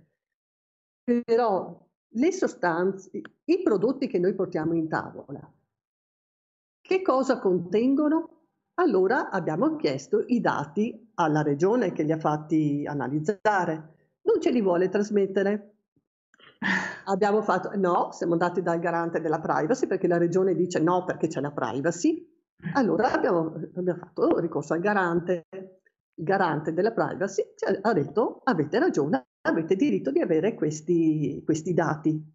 Però 1.24 1.86
le 2.16 2.32
sostanze, 2.32 3.10
i 3.43 3.62
prodotti 3.62 4.08
che 4.08 4.20
noi 4.20 4.34
portiamo 4.34 4.74
in 4.74 4.88
tavola, 4.88 5.54
che 6.82 7.01
cosa 7.01 7.39
contengono? 7.39 8.47
Allora 8.76 9.30
abbiamo 9.30 9.76
chiesto 9.76 10.24
i 10.28 10.39
dati 10.39 11.12
alla 11.16 11.41
regione 11.41 11.91
che 11.91 12.04
li 12.04 12.12
ha 12.12 12.20
fatti 12.20 12.86
analizzare. 12.86 14.12
Non 14.22 14.39
ce 14.39 14.51
li 14.51 14.62
vuole 14.62 14.89
trasmettere. 14.89 15.72
Abbiamo 17.05 17.41
fatto, 17.41 17.72
no, 17.76 18.11
siamo 18.11 18.34
andati 18.34 18.61
dal 18.61 18.80
garante 18.80 19.20
della 19.20 19.39
privacy 19.39 19.88
perché 19.88 20.07
la 20.07 20.18
regione 20.18 20.55
dice 20.55 20.80
no 20.80 21.03
perché 21.03 21.28
c'è 21.28 21.41
la 21.41 21.51
privacy. 21.51 22.32
Allora 22.74 23.11
abbiamo, 23.11 23.53
abbiamo 23.76 23.99
fatto 23.99 24.39
ricorso 24.39 24.74
al 24.74 24.80
garante. 24.80 25.47
Il 26.16 26.24
garante 26.24 26.74
della 26.74 26.91
privacy 26.91 27.53
ci 27.55 27.66
ha, 27.66 27.78
ha 27.82 27.93
detto 27.93 28.41
avete 28.43 28.80
ragione, 28.80 29.26
avete 29.41 29.76
diritto 29.76 30.11
di 30.11 30.22
avere 30.22 30.53
questi, 30.53 31.41
questi 31.43 31.74
dati. 31.74 32.32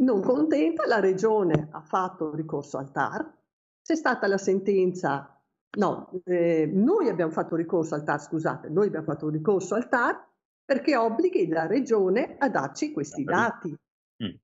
Non 0.00 0.22
contenta, 0.22 0.86
la 0.86 1.00
regione 1.00 1.68
ha 1.72 1.80
fatto 1.80 2.34
ricorso 2.34 2.78
al 2.78 2.92
TAR, 2.92 3.36
c'è 3.82 3.96
stata 3.96 4.28
la 4.28 4.38
sentenza, 4.38 5.42
no, 5.78 6.10
eh, 6.24 6.70
noi 6.72 7.08
abbiamo 7.08 7.32
fatto 7.32 7.56
ricorso 7.56 7.96
al 7.96 8.04
TAR, 8.04 8.20
scusate, 8.20 8.68
noi 8.68 8.86
abbiamo 8.86 9.06
fatto 9.06 9.28
ricorso 9.28 9.74
al 9.74 9.88
TAR 9.88 10.27
perché 10.68 10.94
obblighi 10.98 11.48
la 11.48 11.66
regione 11.66 12.36
a 12.36 12.50
darci 12.50 12.92
questi 12.92 13.24
dati. 13.24 13.74
Mm. 14.22 14.34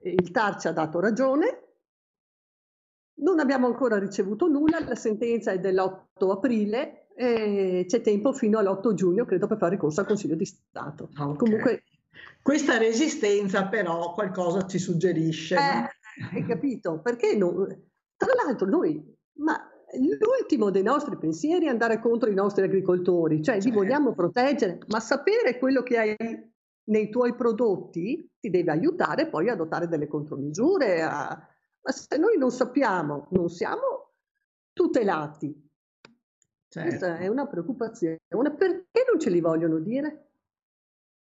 Il 0.00 0.30
TAR 0.30 0.58
ci 0.58 0.68
ha 0.68 0.72
dato 0.72 1.00
ragione, 1.00 1.64
non 3.16 3.38
abbiamo 3.38 3.66
ancora 3.66 3.98
ricevuto 3.98 4.46
nulla, 4.46 4.80
la 4.80 4.94
sentenza 4.94 5.52
è 5.52 5.60
dell'8 5.60 6.30
aprile 6.30 7.08
e 7.14 7.84
c'è 7.86 8.00
tempo 8.00 8.32
fino 8.32 8.58
all'8 8.58 8.94
giugno, 8.94 9.26
credo, 9.26 9.46
per 9.46 9.58
fare 9.58 9.72
ricorso 9.72 10.00
al 10.00 10.06
Consiglio 10.06 10.34
di 10.34 10.46
Stato. 10.46 11.10
Ok. 11.14 11.36
Comunque, 11.36 11.82
Questa 12.40 12.78
resistenza 12.78 13.66
però 13.68 14.14
qualcosa 14.14 14.66
ci 14.66 14.78
suggerisce. 14.78 15.56
no? 15.56 15.60
eh, 15.60 16.36
hai 16.36 16.46
capito? 16.46 17.02
Perché 17.02 17.36
no? 17.36 17.66
Tra 18.16 18.32
l'altro 18.32 18.66
noi, 18.66 19.14
ma 19.40 19.60
l'ultimo 19.98 20.70
dei 20.70 20.82
nostri 20.82 21.16
pensieri 21.16 21.66
è 21.66 21.68
andare 21.68 22.00
contro 22.00 22.30
i 22.30 22.34
nostri 22.34 22.64
agricoltori, 22.64 23.42
cioè 23.42 23.56
li 23.56 23.62
Certo. 23.62 23.78
vogliamo 23.78 24.12
proteggere, 24.14 24.78
ma 24.88 25.00
sapere 25.00 25.58
quello 25.58 25.82
che 25.82 25.98
hai 25.98 26.16
nei 26.88 27.08
tuoi 27.10 27.34
prodotti 27.34 28.30
ti 28.38 28.48
deve 28.50 28.70
aiutare 28.70 29.28
poi 29.28 29.48
ad 29.48 29.54
adottare 29.54 29.88
delle 29.88 30.06
contromisure. 30.06 31.02
a- 31.02 31.48
Ma 31.82 31.92
se 31.92 32.16
noi 32.16 32.36
non 32.36 32.50
sappiamo, 32.50 33.28
non 33.30 33.48
siamo 33.48 34.12
tutelati. 34.72 35.64
Certo. 36.68 36.88
Questa 36.88 37.16
è 37.18 37.28
una 37.28 37.46
preoccupazione. 37.46 38.18
Perché 38.28 39.04
non 39.08 39.20
ce 39.20 39.30
li 39.30 39.40
vogliono 39.40 39.78
dire? 39.78 40.22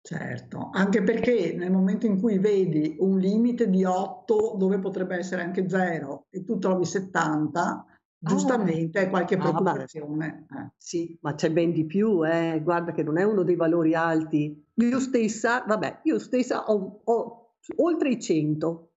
Certo, 0.00 0.70
anche 0.72 1.02
perché 1.02 1.54
nel 1.54 1.70
momento 1.70 2.06
in 2.06 2.20
cui 2.20 2.38
vedi 2.38 2.96
un 3.00 3.18
limite 3.18 3.68
di 3.68 3.84
8 3.84 4.54
dove 4.56 4.78
potrebbe 4.78 5.16
essere 5.16 5.42
anche 5.42 5.68
0 5.68 6.26
e 6.30 6.44
tu 6.44 6.58
trovi 6.58 6.84
70, 6.84 7.84
giustamente 8.18 8.98
hai 8.98 9.08
qualche 9.08 9.34
Ah, 9.36 9.38
vabbè. 9.38 9.60
preoccupazione. 9.62 10.46
eh. 10.50 10.70
Sì, 10.76 11.16
ma 11.22 11.34
c'è 11.34 11.50
ben 11.52 11.72
di 11.72 11.84
più, 11.86 12.26
eh. 12.26 12.60
Guarda 12.62 12.92
che 12.92 13.02
non 13.02 13.18
è 13.18 13.22
uno 13.22 13.42
dei 13.42 13.56
valori 13.56 13.94
alti. 13.94 14.64
Io 14.74 15.00
stessa, 15.00 15.64
vabbè, 15.66 16.00
io 16.04 16.18
stessa 16.18 16.64
ho, 16.70 17.00
ho 17.04 17.54
oltre 17.76 18.10
i 18.10 18.20
100, 18.20 18.92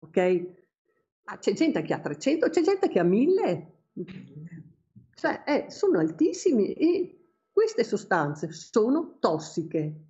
ok? 0.00 0.46
Ma 1.24 1.38
c'è 1.38 1.52
gente 1.52 1.82
che 1.82 1.94
ha 1.94 2.00
300, 2.00 2.48
c'è 2.48 2.62
gente 2.62 2.88
che 2.88 2.98
ha 2.98 3.04
1000. 3.04 3.72
Cioè, 5.14 5.42
eh, 5.46 5.70
sono 5.70 5.98
altissimi 5.98 6.72
e 6.72 7.18
queste 7.50 7.84
sostanze 7.84 8.50
sono 8.52 9.18
tossiche. 9.20 10.00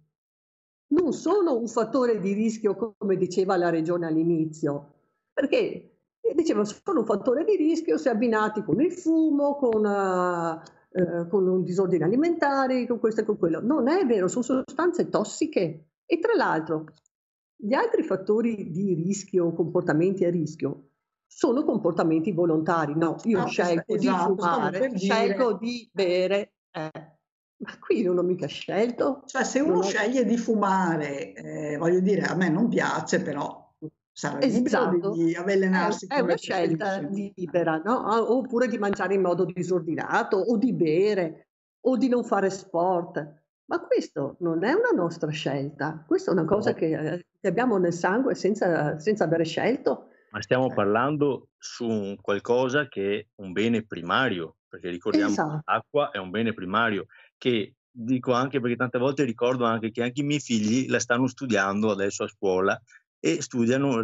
Non 0.93 1.13
sono 1.13 1.57
un 1.57 1.69
fattore 1.69 2.19
di 2.21 2.33
rischio, 2.35 2.95
come 2.99 3.17
diceva 3.17 3.57
la 3.57 3.71
regione 3.71 4.07
all'inizio, 4.07 4.95
perché 5.33 5.92
e 6.33 6.35
dicevo, 6.35 6.65
sono 6.65 7.01
un 7.01 7.05
fattore 7.05 7.45
di 7.45 7.57
rischio 7.57 7.99
se 7.99 8.09
abbinati 8.09 8.63
con 8.63 8.81
il 8.81 8.91
fumo, 8.93 9.57
con, 9.57 9.85
eh, 9.85 10.61
eh, 10.99 11.29
con 11.29 11.47
un 11.47 11.63
disordine 11.63 12.05
alimentare, 12.05 12.87
con 12.87 12.99
questo 12.99 13.21
e 13.21 13.25
con 13.25 13.37
quello. 13.37 13.61
Non 13.61 13.87
è 13.89 14.05
vero, 14.07 14.29
sono 14.29 14.43
sostanze 14.43 15.09
tossiche. 15.11 15.89
E 16.07 16.19
tra 16.19 16.33
l'altro, 16.35 16.87
gli 17.55 17.75
altri 17.75 18.03
fattori 18.03 18.71
di 18.71 18.95
rischio, 18.95 19.53
comportamenti 19.53 20.25
a 20.25 20.31
rischio, 20.31 20.89
sono 21.27 21.65
comportamenti 21.65 22.33
volontari. 22.33 22.95
No, 22.97 23.17
io 23.25 23.41
Ah, 23.41 23.47
scelgo 23.47 23.95
esatto, 23.95 24.33
di 24.33 24.37
fumare, 24.41 24.99
scelgo 24.99 25.53
di 25.55 25.89
bere. 25.93 26.53
eh. 26.71 26.91
Ma 27.63 27.79
qui 27.79 28.03
non 28.03 28.19
ho 28.19 28.23
mica 28.23 28.47
scelto. 28.49 29.23
Cioè, 29.27 29.45
se 29.45 29.61
Non 29.61 29.69
uno 29.71 29.79
ho- 29.79 29.83
sceglie 29.83 30.25
di 30.25 30.37
fumare, 30.37 31.33
eh, 31.35 31.77
voglio 31.77 32.01
dire, 32.01 32.23
a 32.23 32.35
me 32.35 32.49
non 32.49 32.69
piace, 32.69 33.23
però 33.23 33.62
sarà 34.13 34.39
libero 34.39 34.65
Esatto. 34.67 35.11
di 35.13 35.35
avvelenarsi 35.35 36.07
È, 36.07 36.15
è 36.17 36.21
una 36.21 36.37
scelta 36.37 36.99
libera, 37.01 37.81
no? 37.85 38.33
Oppure 38.37 38.69
di 38.69 38.79
mangiare 38.79 39.15
in 39.15 39.23
modo 39.23 39.45
disordinato, 39.45 40.37
o 40.37 40.57
di 40.57 40.73
bere, 40.75 41.49
o 41.81 41.97
di 41.97 42.09
non 42.09 42.25
fare 42.25 42.51
sport. 42.51 43.41
Ma 43.67 43.81
questo 43.81 44.37
non 44.41 44.65
è 44.65 44.73
una 44.75 44.91
nostra 44.95 45.31
scelta, 45.31 46.05
questa 46.07 46.31
è 46.31 46.35
una 46.35 46.45
cosa 46.45 46.71
No. 46.71 46.77
che, 46.77 46.87
eh, 47.15 47.27
che 47.41 47.49
abbiamo 47.49 47.79
nel 47.79 47.93
sangue 47.95 48.35
senza, 48.35 48.99
senza 48.99 49.25
avere 49.25 49.45
scelto. 49.45 50.09
Ma 50.31 50.41
stiamo 50.43 50.71
Eh. 50.71 50.75
parlando 50.75 51.49
su 51.59 51.87
un 51.89 52.17
qualcosa 52.21 52.89
che 52.89 53.19
è 53.19 53.27
un 53.43 53.53
bene 53.53 53.85
primario, 53.87 54.57
perché 54.69 54.89
ricordiamo 54.91 55.39
che 55.39 55.43
Esatto. 55.43 55.63
l'acqua 55.65 56.11
è 56.11 56.19
un 56.19 56.31
bene 56.31 56.53
primario, 56.55 57.07
che 57.37 57.75
dico 57.95 58.33
anche 58.33 58.59
perché 58.61 58.77
tante 58.77 58.99
volte 58.99 59.25
ricordo 59.25 59.65
anche 59.67 59.91
che 59.91 60.03
anche 60.03 60.23
i 60.23 60.25
miei 60.25 60.41
figli 60.41 60.89
la 60.89 60.99
stanno 61.01 61.27
studiando 61.27 61.91
adesso 61.91 62.25
a 62.25 62.29
scuola 62.29 62.81
e 63.25 63.41
studiano, 63.41 64.03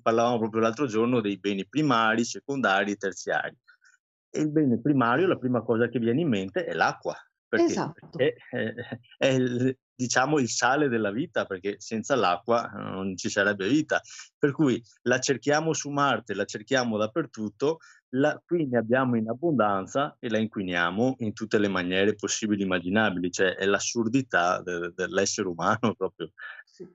parlavamo 0.00 0.38
proprio 0.38 0.62
l'altro 0.62 0.86
giorno 0.86 1.20
dei 1.20 1.36
beni 1.38 1.66
primari, 1.68 2.24
secondari 2.24 2.92
e 2.92 2.96
terziari. 2.96 3.54
E 4.30 4.40
il 4.40 4.50
bene 4.50 4.80
primario, 4.80 5.26
la 5.26 5.36
prima 5.36 5.60
cosa 5.60 5.88
che 5.88 5.98
viene 5.98 6.22
in 6.22 6.28
mente 6.28 6.64
è 6.64 6.72
l'acqua, 6.72 7.14
perché, 7.46 7.66
Esatto. 7.66 8.08
perché 8.16 8.36
è, 8.48 8.74
è 9.18 9.26
il, 9.26 9.76
diciamo 9.94 10.38
il 10.38 10.48
sale 10.48 10.88
della 10.88 11.10
vita, 11.10 11.44
perché 11.44 11.74
senza 11.80 12.16
l'acqua 12.16 12.66
eh, 12.66 12.80
non 12.80 13.14
ci 13.18 13.28
sarebbe 13.28 13.68
vita. 13.68 14.00
Per 14.38 14.52
cui 14.52 14.82
la 15.02 15.18
cerchiamo 15.18 15.74
su 15.74 15.90
Marte, 15.90 16.32
la 16.32 16.46
cerchiamo 16.46 16.96
dappertutto, 16.96 17.80
la, 18.14 18.40
qui 18.42 18.66
ne 18.66 18.78
abbiamo 18.78 19.16
in 19.16 19.28
abbondanza 19.28 20.16
e 20.18 20.30
la 20.30 20.38
inquiniamo 20.38 21.16
in 21.18 21.34
tutte 21.34 21.58
le 21.58 21.68
maniere 21.68 22.14
possibili 22.14 22.62
e 22.62 22.64
immaginabili, 22.64 23.30
cioè 23.30 23.54
è 23.54 23.66
l'assurdità 23.66 24.62
de- 24.62 24.92
dell'essere 24.94 25.46
umano 25.46 25.94
proprio. 25.94 26.32
Sì. 26.64 26.88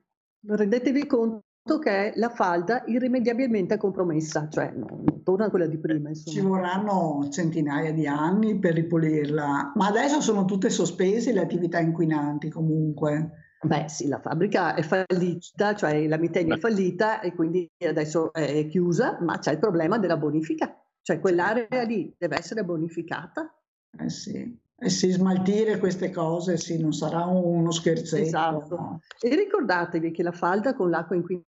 Rendetevi 0.44 1.06
conto 1.06 1.44
che 1.82 2.12
la 2.16 2.28
falda 2.28 2.82
irrimediabilmente 2.86 3.76
compromessa, 3.76 4.48
cioè 4.48 4.72
non, 4.74 5.02
non 5.04 5.22
torna 5.22 5.48
quella 5.48 5.66
di 5.66 5.78
prima, 5.78 6.12
Ci 6.12 6.28
insomma. 6.28 6.48
vorranno 6.48 7.28
centinaia 7.30 7.92
di 7.92 8.06
anni 8.06 8.58
per 8.58 8.74
ripulirla, 8.74 9.72
ma 9.74 9.86
adesso 9.86 10.20
sono 10.20 10.44
tutte 10.44 10.70
sospese 10.70 11.32
le 11.32 11.40
attività 11.40 11.78
inquinanti 11.78 12.48
comunque. 12.50 13.30
Beh, 13.62 13.84
sì, 13.88 14.08
la 14.08 14.18
fabbrica 14.18 14.74
è 14.74 14.82
fallita, 14.82 15.74
cioè 15.76 16.08
la 16.08 16.16
Miteni 16.18 16.52
è 16.52 16.58
fallita 16.58 17.20
e 17.20 17.32
quindi 17.32 17.70
adesso 17.86 18.32
è 18.32 18.66
chiusa, 18.66 19.18
ma 19.20 19.38
c'è 19.38 19.52
il 19.52 19.58
problema 19.60 19.98
della 19.98 20.16
bonifica, 20.16 20.76
cioè 21.00 21.20
quell'area 21.20 21.82
lì 21.82 22.12
deve 22.18 22.38
essere 22.38 22.64
bonificata. 22.64 23.54
Eh 24.00 24.10
sì, 24.10 24.58
eh 24.76 24.88
sì, 24.88 25.10
smaltire 25.10 25.78
queste 25.78 26.10
cose 26.10 26.56
sì, 26.56 26.80
non 26.80 26.92
sarà 26.92 27.24
uno 27.24 27.70
scherzetto. 27.70 28.24
Esatto. 28.24 28.76
no? 28.76 29.00
E 29.20 29.32
ricordatevi 29.36 30.10
che 30.10 30.24
la 30.24 30.32
falda 30.32 30.74
con 30.74 30.90
l'acqua 30.90 31.14
inquinata 31.14 31.50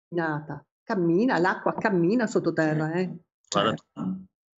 cammina, 0.83 1.39
l'acqua 1.39 1.75
cammina 1.75 2.27
sottoterra, 2.27 2.93
eh. 2.93 3.15
Certo. 3.49 3.85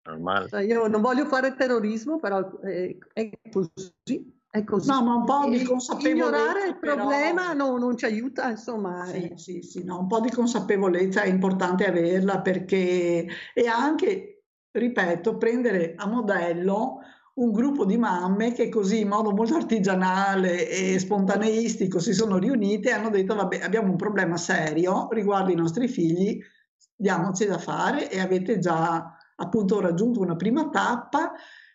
normale. 0.03 0.47
Cioè, 0.47 0.61
Io 0.63 0.87
non 0.87 1.01
voglio 1.01 1.25
fare 1.25 1.55
terrorismo, 1.55 2.19
però 2.19 2.59
eh, 2.63 2.97
è 3.13 3.29
così, 3.51 4.39
è 4.49 4.63
così. 4.63 4.89
No, 4.89 5.03
ma 5.03 5.15
un 5.15 5.25
po' 5.25 5.45
di 5.49 5.63
consapevolezza, 5.63 6.25
Ignorare 6.27 6.67
il 6.67 6.79
però- 6.79 6.95
problema 6.95 7.53
no- 7.53 7.77
non 7.77 7.97
ci 7.97 8.05
aiuta, 8.05 8.49
insomma. 8.49 9.05
Sì, 9.05 9.27
eh. 9.29 9.37
sì, 9.37 9.61
sì, 9.61 9.83
no, 9.83 9.99
un 9.99 10.07
po' 10.07 10.19
di 10.21 10.29
consapevolezza 10.31 11.21
è 11.21 11.27
importante 11.27 11.85
averla 11.85 12.39
perché 12.41 13.27
e 13.53 13.67
anche, 13.67 14.43
ripeto, 14.71 15.37
prendere 15.37 15.93
a 15.97 16.07
modello 16.07 16.99
un 17.37 17.51
gruppo 17.51 17.85
di 17.85 17.97
mamme 17.97 18.51
che 18.51 18.69
così 18.69 19.01
in 19.01 19.09
modo 19.09 19.31
molto 19.31 19.55
artigianale 19.55 20.67
e 20.69 20.97
spontaneistico 20.99 21.99
si 21.99 22.13
sono 22.13 22.37
riunite 22.37 22.89
e 22.89 22.93
hanno 22.93 23.09
detto 23.09 23.35
vabbè 23.35 23.59
abbiamo 23.61 23.91
un 23.91 23.95
problema 23.95 24.37
serio 24.37 25.07
riguardo 25.11 25.51
i 25.51 25.55
nostri 25.55 25.87
figli, 25.87 26.39
diamoci 26.95 27.45
da 27.45 27.59
fare 27.59 28.09
e 28.09 28.19
avete 28.19 28.57
già 28.57 29.15
appunto 29.35 29.79
raggiunto 29.79 30.19
una 30.19 30.35
prima 30.35 30.69
tappa. 30.69 31.33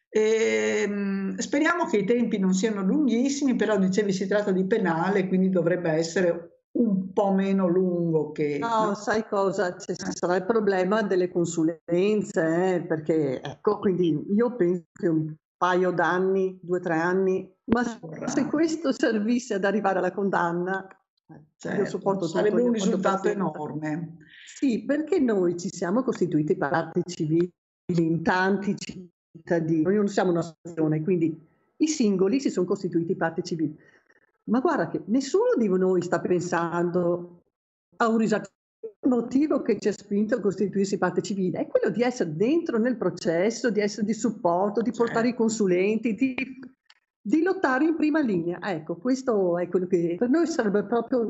E, 0.08 0.84
mm, 0.86 1.36
speriamo 1.36 1.86
che 1.86 1.98
i 1.98 2.04
tempi 2.04 2.38
non 2.38 2.52
siano 2.52 2.82
lunghissimi, 2.82 3.54
però 3.54 3.78
dicevi 3.78 4.12
si 4.12 4.26
tratta 4.26 4.50
di 4.50 4.66
penale, 4.66 5.26
quindi 5.28 5.48
dovrebbe 5.48 5.90
essere 5.92 6.64
un 6.72 7.12
po' 7.12 7.32
meno 7.32 7.66
lungo 7.66 8.32
che... 8.32 8.58
No, 8.58 8.94
sai 8.94 9.26
cosa? 9.26 9.76
Ci 9.76 9.94
sarà 9.94 10.36
il 10.36 10.44
problema 10.44 11.02
delle 11.02 11.30
consulenze, 11.30 12.74
eh, 12.74 12.84
perché 12.86 13.40
ecco, 13.40 13.78
quindi 13.78 14.22
io 14.34 14.54
penso 14.56 14.84
che 14.92 15.08
un 15.08 15.34
paio 15.62 15.92
d'anni, 15.92 16.58
due 16.60 16.78
o 16.78 16.80
tre 16.80 16.98
anni, 16.98 17.48
ma 17.66 17.84
se 17.84 18.46
questo 18.46 18.90
servisse 18.90 19.54
ad 19.54 19.64
arrivare 19.64 20.00
alla 20.00 20.10
condanna, 20.10 20.84
io 21.28 21.44
Certo, 21.56 21.84
sopporto 21.84 22.26
tutto. 22.26 22.36
sarebbe 22.36 22.60
io 22.60 22.66
un 22.66 22.72
risultato 22.72 23.28
enorme. 23.28 24.16
Sì, 24.44 24.84
perché 24.84 25.20
noi 25.20 25.56
ci 25.56 25.68
siamo 25.72 26.02
costituiti 26.02 26.56
parti 26.56 27.02
civili 27.06 27.48
in 27.86 28.24
tanti 28.24 28.74
cittadini, 28.76 29.82
noi 29.82 29.94
non 29.94 30.08
siamo 30.08 30.32
una 30.32 30.52
nazione, 30.64 31.00
quindi 31.00 31.40
i 31.76 31.86
singoli 31.86 32.40
si 32.40 32.50
sono 32.50 32.66
costituiti 32.66 33.14
parti 33.14 33.44
civili. 33.44 33.78
Ma 34.46 34.58
guarda 34.58 34.88
che 34.88 35.02
nessuno 35.06 35.54
di 35.56 35.68
noi 35.68 36.02
sta 36.02 36.18
pensando 36.18 37.44
a 37.98 38.08
un 38.08 38.16
risarcimento. 38.16 38.60
Il 39.04 39.10
motivo 39.10 39.62
che 39.62 39.78
ci 39.80 39.88
ha 39.88 39.92
spinto 39.92 40.36
a 40.36 40.40
costituirsi 40.40 40.96
parte 40.96 41.22
civile 41.22 41.60
è 41.60 41.66
quello 41.66 41.90
di 41.90 42.02
essere 42.02 42.36
dentro 42.36 42.78
nel 42.78 42.96
processo, 42.96 43.70
di 43.70 43.80
essere 43.80 44.06
di 44.06 44.14
supporto, 44.14 44.80
di 44.80 44.92
portare 44.92 45.28
i 45.28 45.34
consulenti, 45.34 46.14
di, 46.14 46.34
di 47.20 47.42
lottare 47.42 47.84
in 47.84 47.96
prima 47.96 48.20
linea. 48.20 48.60
Ecco, 48.62 48.96
questo 48.96 49.58
è 49.58 49.68
quello 49.68 49.88
che 49.88 50.14
per 50.16 50.28
noi 50.28 50.46
sarebbe 50.46 50.84
proprio 50.84 51.28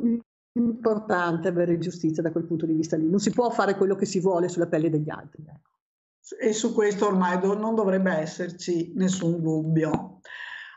importante 0.54 1.48
avere 1.48 1.78
giustizia 1.78 2.22
da 2.22 2.30
quel 2.30 2.44
punto 2.44 2.66
di 2.66 2.74
vista 2.74 2.96
lì. 2.96 3.08
Non 3.08 3.20
si 3.20 3.30
può 3.30 3.48
fare 3.48 3.74
quello 3.74 3.94
che 3.94 4.04
si 4.04 4.20
vuole 4.20 4.48
sulla 4.48 4.66
pelle 4.66 4.90
degli 4.90 5.08
altri. 5.08 5.42
ecco. 5.46 5.70
E 6.38 6.52
su 6.52 6.74
questo 6.74 7.06
ormai 7.06 7.40
do- 7.40 7.58
non 7.58 7.74
dovrebbe 7.74 8.12
esserci 8.12 8.92
nessun 8.96 9.40
dubbio. 9.40 10.20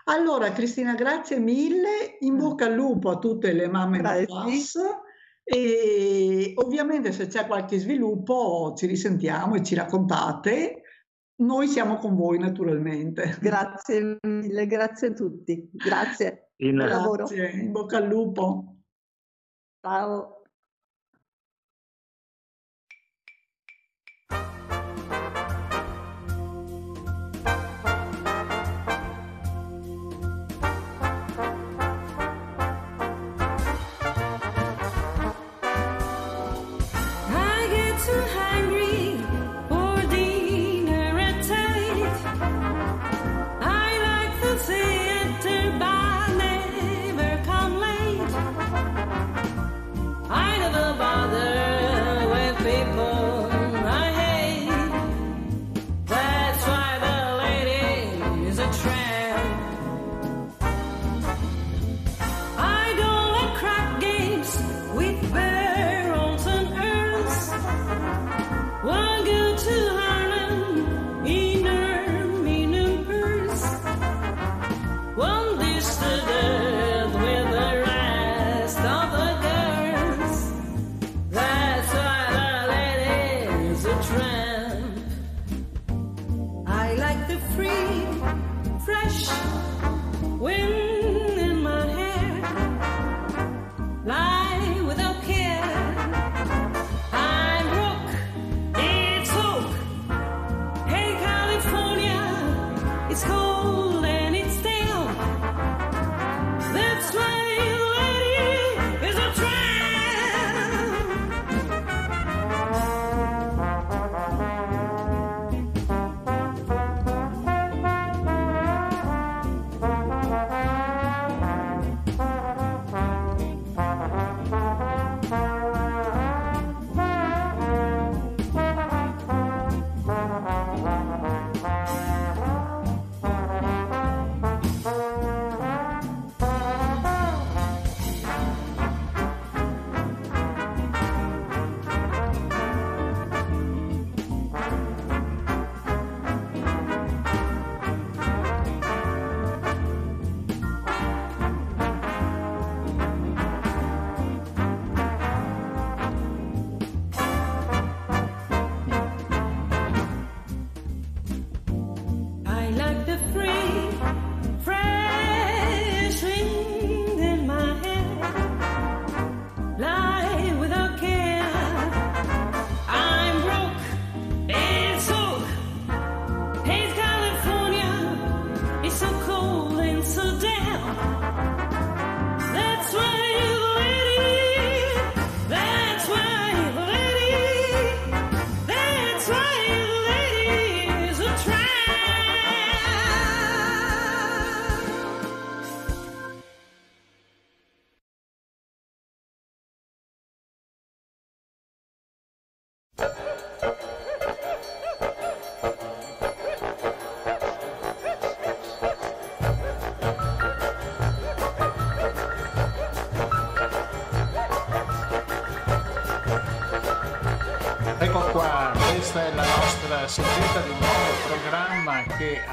Allora, 0.05 0.51
Cristina, 0.53 0.95
grazie 0.95 1.39
mille. 1.39 2.17
In 2.21 2.37
bocca 2.37 2.67
al 2.67 2.73
lupo 2.73 3.09
a 3.09 3.19
tutte 3.19 3.51
le 3.51 3.67
mamme 3.67 3.99
da 3.99 4.21
Grazie. 4.21 5.03
E 5.47 6.53
ovviamente 6.55 7.11
se 7.11 7.27
c'è 7.27 7.45
qualche 7.45 7.77
sviluppo 7.77 8.73
ci 8.75 8.87
risentiamo 8.87 9.55
e 9.55 9.63
ci 9.63 9.75
raccontate. 9.75 10.81
Noi 11.37 11.67
siamo 11.67 11.97
con 11.97 12.15
voi 12.15 12.39
naturalmente. 12.39 13.37
Grazie 13.39 14.17
mille, 14.25 14.65
grazie 14.65 15.09
a 15.09 15.13
tutti. 15.13 15.69
Grazie. 15.71 16.51
In- 16.57 16.77
lavoro. 16.77 17.25
Grazie, 17.25 17.51
in 17.51 17.71
bocca 17.71 17.97
al 17.97 18.07
lupo. 18.07 18.77
Ciao. 19.81 20.34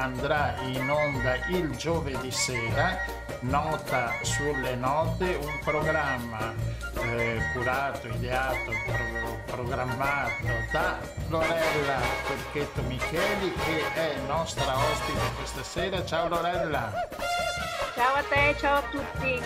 Andrà 0.03 0.55
in 0.63 0.89
onda 0.89 1.35
il 1.47 1.75
giovedì 1.77 2.29
sera, 2.29 2.99
Nota 3.39 4.11
sulle 4.21 4.75
note, 4.75 5.37
un 5.41 5.59
programma 5.63 6.53
eh, 7.01 7.41
curato, 7.53 8.07
ideato, 8.07 8.71
pro- 8.85 9.55
programmato 9.55 10.47
da 10.71 10.97
Lorella 11.29 11.99
Perchetto 12.27 12.81
Micheli 12.83 13.53
che 13.65 13.93
è 13.93 14.15
nostra 14.27 14.77
ospite 14.77 15.19
questa 15.37 15.63
sera. 15.63 16.05
Ciao 16.05 16.27
Lorella! 16.27 16.91
Ciao 17.95 18.15
a 18.15 18.23
te, 18.23 18.55
ciao 18.59 18.77
a 18.77 18.83
tutti. 18.89 19.41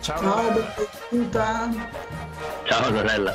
Ciao, 0.00 0.18
Ciao, 0.18 0.50
Lorella. 0.50 1.88
Ciao 2.64 2.90
Lorella. 2.90 3.32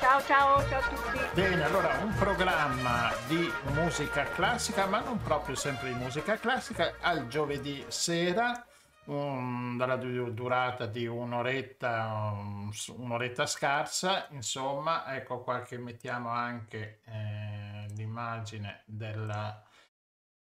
Ciao 0.00 0.22
ciao, 0.26 0.68
ciao 0.68 0.78
a 0.78 0.82
tutti. 0.82 1.01
Bene, 1.34 1.64
allora 1.64 1.96
un 2.02 2.14
programma 2.14 3.10
di 3.26 3.50
musica 3.72 4.24
classica, 4.24 4.84
ma 4.86 5.00
non 5.00 5.16
proprio 5.22 5.54
sempre 5.54 5.88
di 5.88 5.94
musica 5.94 6.36
classica, 6.36 6.96
al 7.00 7.26
giovedì 7.28 7.82
sera, 7.88 8.62
um, 9.06 9.78
dalla 9.78 9.96
du- 9.96 10.30
durata 10.32 10.84
di 10.84 11.06
un'oretta, 11.06 12.32
um, 12.34 12.70
un'oretta 12.98 13.46
scarsa, 13.46 14.26
insomma, 14.32 15.14
ecco 15.14 15.42
qua 15.42 15.62
che 15.62 15.78
mettiamo 15.78 16.28
anche 16.28 17.00
eh, 17.06 17.86
l'immagine 17.94 18.82
della, 18.84 19.62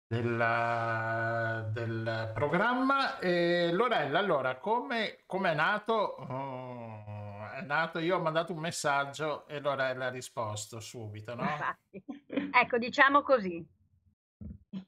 della- 0.06 1.66
del 1.72 2.32
programma. 2.34 3.20
E 3.20 3.72
Lorella, 3.72 4.20
allora, 4.20 4.58
come 4.58 5.24
è 5.26 5.54
nato? 5.54 5.94
Oh, 5.94 7.23
è 7.54 7.62
nato, 7.62 8.00
io 8.00 8.18
ho 8.18 8.22
mandato 8.22 8.54
un 8.54 8.60
messaggio 8.60 9.48
e 9.48 9.60
Lorella 9.60 10.08
ha 10.08 10.10
risposto 10.10 10.80
subito, 10.80 11.36
no? 11.36 11.44
Infatti. 11.44 12.04
Ecco, 12.52 12.78
diciamo 12.78 13.22
così. 13.22 13.66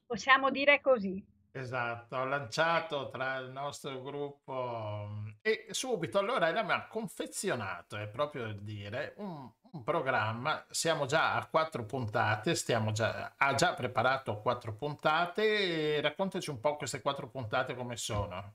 Possiamo 0.04 0.50
dire 0.50 0.80
così. 0.80 1.24
Esatto, 1.52 2.16
ho 2.16 2.24
lanciato 2.26 3.08
tra 3.08 3.36
il 3.36 3.50
nostro 3.50 4.02
gruppo 4.02 5.24
e 5.40 5.68
subito 5.70 6.20
Lorella 6.20 6.62
mi 6.62 6.72
ha 6.72 6.86
confezionato, 6.86 7.96
è 7.96 8.08
proprio 8.08 8.44
il 8.44 8.60
dire, 8.60 9.14
un, 9.16 9.50
un 9.70 9.82
programma. 9.82 10.66
Siamo 10.68 11.06
già 11.06 11.34
a 11.34 11.46
quattro 11.46 11.86
puntate, 11.86 12.54
stiamo 12.54 12.92
già, 12.92 13.32
ha 13.38 13.54
già 13.54 13.72
preparato 13.72 14.40
quattro 14.42 14.74
puntate. 14.74 15.98
Raccontaci 16.02 16.50
un 16.50 16.60
po' 16.60 16.76
queste 16.76 17.00
quattro 17.00 17.28
puntate 17.28 17.74
come 17.74 17.96
sono. 17.96 18.54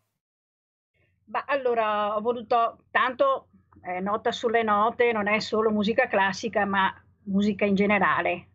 Ma 1.26 1.43
allora 1.47 2.16
ho 2.16 2.22
voluto, 2.22 2.84
tanto 2.91 3.47
eh, 3.84 3.99
nota 3.99 4.32
sulle 4.32 4.63
note, 4.63 5.11
non 5.11 5.27
è 5.27 5.39
solo 5.39 5.71
musica 5.71 6.07
classica, 6.07 6.65
ma 6.65 6.93
musica 7.23 7.65
in 7.65 7.75
generale. 7.75 8.47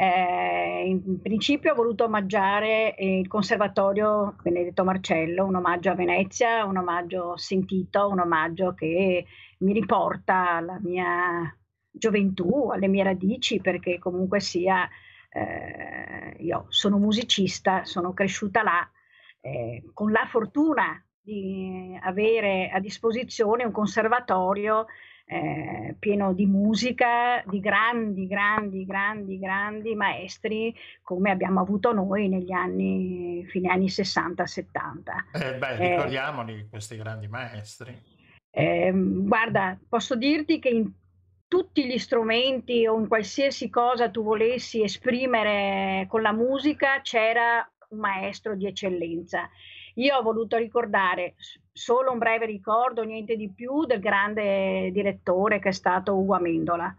Eh, 0.00 0.84
in 0.86 1.20
principio 1.20 1.72
ho 1.72 1.74
voluto 1.74 2.04
omaggiare 2.04 2.94
il 2.98 3.26
Conservatorio 3.26 4.36
Benedetto 4.42 4.84
Marcello, 4.84 5.44
un 5.44 5.56
omaggio 5.56 5.90
a 5.90 5.94
Venezia, 5.94 6.64
un 6.64 6.76
omaggio 6.76 7.36
sentito, 7.36 8.08
un 8.08 8.20
omaggio 8.20 8.74
che 8.74 9.26
mi 9.58 9.72
riporta 9.72 10.52
alla 10.52 10.78
mia 10.80 11.52
gioventù, 11.90 12.70
alle 12.70 12.86
mie 12.86 13.02
radici, 13.02 13.60
perché 13.60 13.98
comunque 13.98 14.38
sia, 14.38 14.88
eh, 15.30 16.36
io 16.38 16.66
sono 16.68 16.98
musicista, 16.98 17.84
sono 17.84 18.12
cresciuta 18.12 18.62
là, 18.62 18.88
eh, 19.40 19.82
con 19.92 20.12
la 20.12 20.26
fortuna 20.26 21.02
di 21.28 21.98
avere 22.00 22.70
a 22.70 22.80
disposizione 22.80 23.64
un 23.64 23.70
conservatorio 23.70 24.86
eh, 25.26 25.94
pieno 25.98 26.32
di 26.32 26.46
musica, 26.46 27.42
di 27.44 27.60
grandi, 27.60 28.26
grandi, 28.26 28.86
grandi, 28.86 29.38
grandi 29.38 29.94
maestri 29.94 30.74
come 31.02 31.30
abbiamo 31.30 31.60
avuto 31.60 31.92
noi 31.92 32.28
negli 32.28 32.50
anni, 32.50 33.44
fine 33.46 33.68
anni 33.68 33.88
60-70. 33.88 34.64
Eh, 35.34 35.54
beh, 35.56 35.76
Eh, 35.76 35.88
ricordiamoli 35.90 36.66
questi 36.70 36.96
grandi 36.96 37.28
maestri. 37.28 37.94
eh, 38.50 38.90
guarda, 38.94 39.78
posso 39.86 40.16
dirti 40.16 40.58
che 40.58 40.70
in 40.70 40.90
tutti 41.46 41.86
gli 41.86 41.98
strumenti 41.98 42.86
o 42.86 42.98
in 42.98 43.06
qualsiasi 43.06 43.68
cosa 43.68 44.08
tu 44.08 44.22
volessi 44.22 44.82
esprimere 44.82 46.06
con 46.08 46.22
la 46.22 46.32
musica 46.32 47.00
c'era 47.02 47.70
un 47.90 47.98
maestro 47.98 48.56
di 48.56 48.66
eccellenza. 48.66 49.50
Io 49.98 50.16
ho 50.16 50.22
voluto 50.22 50.56
ricordare 50.56 51.34
solo 51.72 52.12
un 52.12 52.18
breve 52.18 52.46
ricordo, 52.46 53.02
niente 53.02 53.36
di 53.36 53.50
più, 53.50 53.84
del 53.84 54.00
grande 54.00 54.90
direttore 54.92 55.58
che 55.58 55.70
è 55.70 55.72
stato 55.72 56.16
Ugo 56.16 56.34
Amendola 56.34 56.94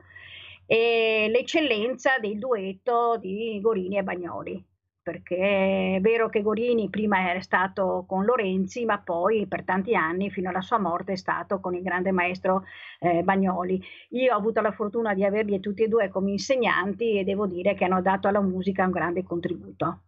e 0.66 1.28
l'eccellenza 1.30 2.20
del 2.20 2.38
duetto 2.38 3.18
di 3.18 3.60
Gorini 3.62 3.98
e 3.98 4.04
Bagnoli 4.04 4.66
perché 5.10 5.96
è 5.96 6.00
vero 6.02 6.30
che 6.30 6.44
Gorini 6.44 6.90
prima 6.90 7.30
era 7.30 7.42
stato 7.42 8.06
con 8.08 8.26
Lorenzi, 8.26 8.86
ma 8.86 9.00
poi 9.00 9.48
per 9.48 9.64
tanti 9.64 9.96
anni, 9.96 10.30
fino 10.30 10.50
alla 10.50 10.62
sua 10.62 10.78
morte, 10.78 11.14
è 11.14 11.16
stato 11.16 11.60
con 11.60 11.74
il 11.74 11.82
grande 11.82 12.12
maestro 12.12 12.64
eh, 13.00 13.24
Bagnoli. 13.24 13.82
Io 14.10 14.34
ho 14.34 14.38
avuto 14.38 14.62
la 14.62 14.72
fortuna 14.72 15.16
di 15.16 15.24
averli 15.24 15.60
tutti 15.60 15.82
e 15.82 15.88
due 15.88 16.10
come 16.10 16.32
insegnanti 16.32 17.18
e 17.18 17.24
devo 17.24 17.48
dire 17.48 17.74
che 17.74 17.86
hanno 17.86 18.04
dato 18.04 18.28
alla 18.28 18.42
musica 18.42 18.86
un 18.86 18.92
grande 18.92 19.24
contributo. 19.24 20.02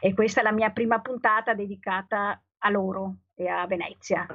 E 0.00 0.14
questa 0.14 0.40
è 0.40 0.42
la 0.42 0.52
mia 0.52 0.70
prima 0.70 1.00
puntata 1.00 1.54
dedicata 1.54 2.40
a 2.58 2.70
loro 2.70 3.16
e 3.34 3.48
a 3.48 3.66
Venezia. 3.66 4.26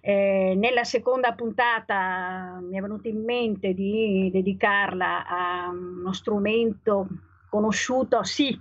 Eh, 0.00 0.54
nella 0.56 0.84
seconda 0.84 1.32
puntata 1.32 2.58
mi 2.60 2.76
è 2.76 2.80
venuto 2.80 3.06
in 3.06 3.22
mente 3.22 3.72
di 3.72 4.30
dedicarla 4.32 5.26
a 5.26 5.68
uno 5.68 6.12
strumento 6.12 7.06
conosciuto, 7.48 8.24
sì, 8.24 8.60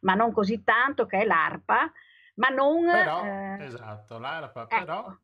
ma 0.00 0.14
non 0.14 0.32
così 0.32 0.64
tanto, 0.64 1.06
che 1.06 1.18
è 1.18 1.24
l'arpa, 1.24 1.92
ma 2.34 2.48
non, 2.48 2.86
Però, 2.90 3.24
eh, 3.24 3.64
esatto, 3.64 4.18
l'arpa, 4.18 4.62
ecco, 4.62 4.78
però... 4.78 5.16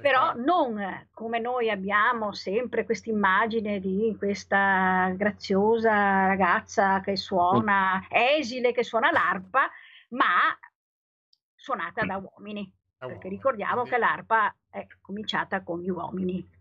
però 0.00 0.34
non 0.34 1.08
come 1.12 1.38
noi 1.38 1.70
abbiamo 1.70 2.32
sempre 2.32 2.84
questa 2.84 3.10
immagine 3.10 3.78
di 3.80 4.14
questa 4.18 5.12
graziosa 5.16 6.26
ragazza 6.26 7.00
che 7.00 7.16
suona, 7.16 8.06
esile, 8.08 8.72
che 8.72 8.82
suona 8.82 9.10
l'arpa, 9.10 9.70
ma 10.10 10.58
suonata 11.54 12.04
da 12.04 12.16
uomini, 12.16 12.70
da 12.98 13.06
perché 13.06 13.28
ricordiamo 13.28 13.84
che 13.84 13.98
l'arpa 13.98 14.54
è 14.70 14.86
cominciata 15.00 15.62
con 15.62 15.80
gli 15.80 15.90
uomini. 15.90 16.58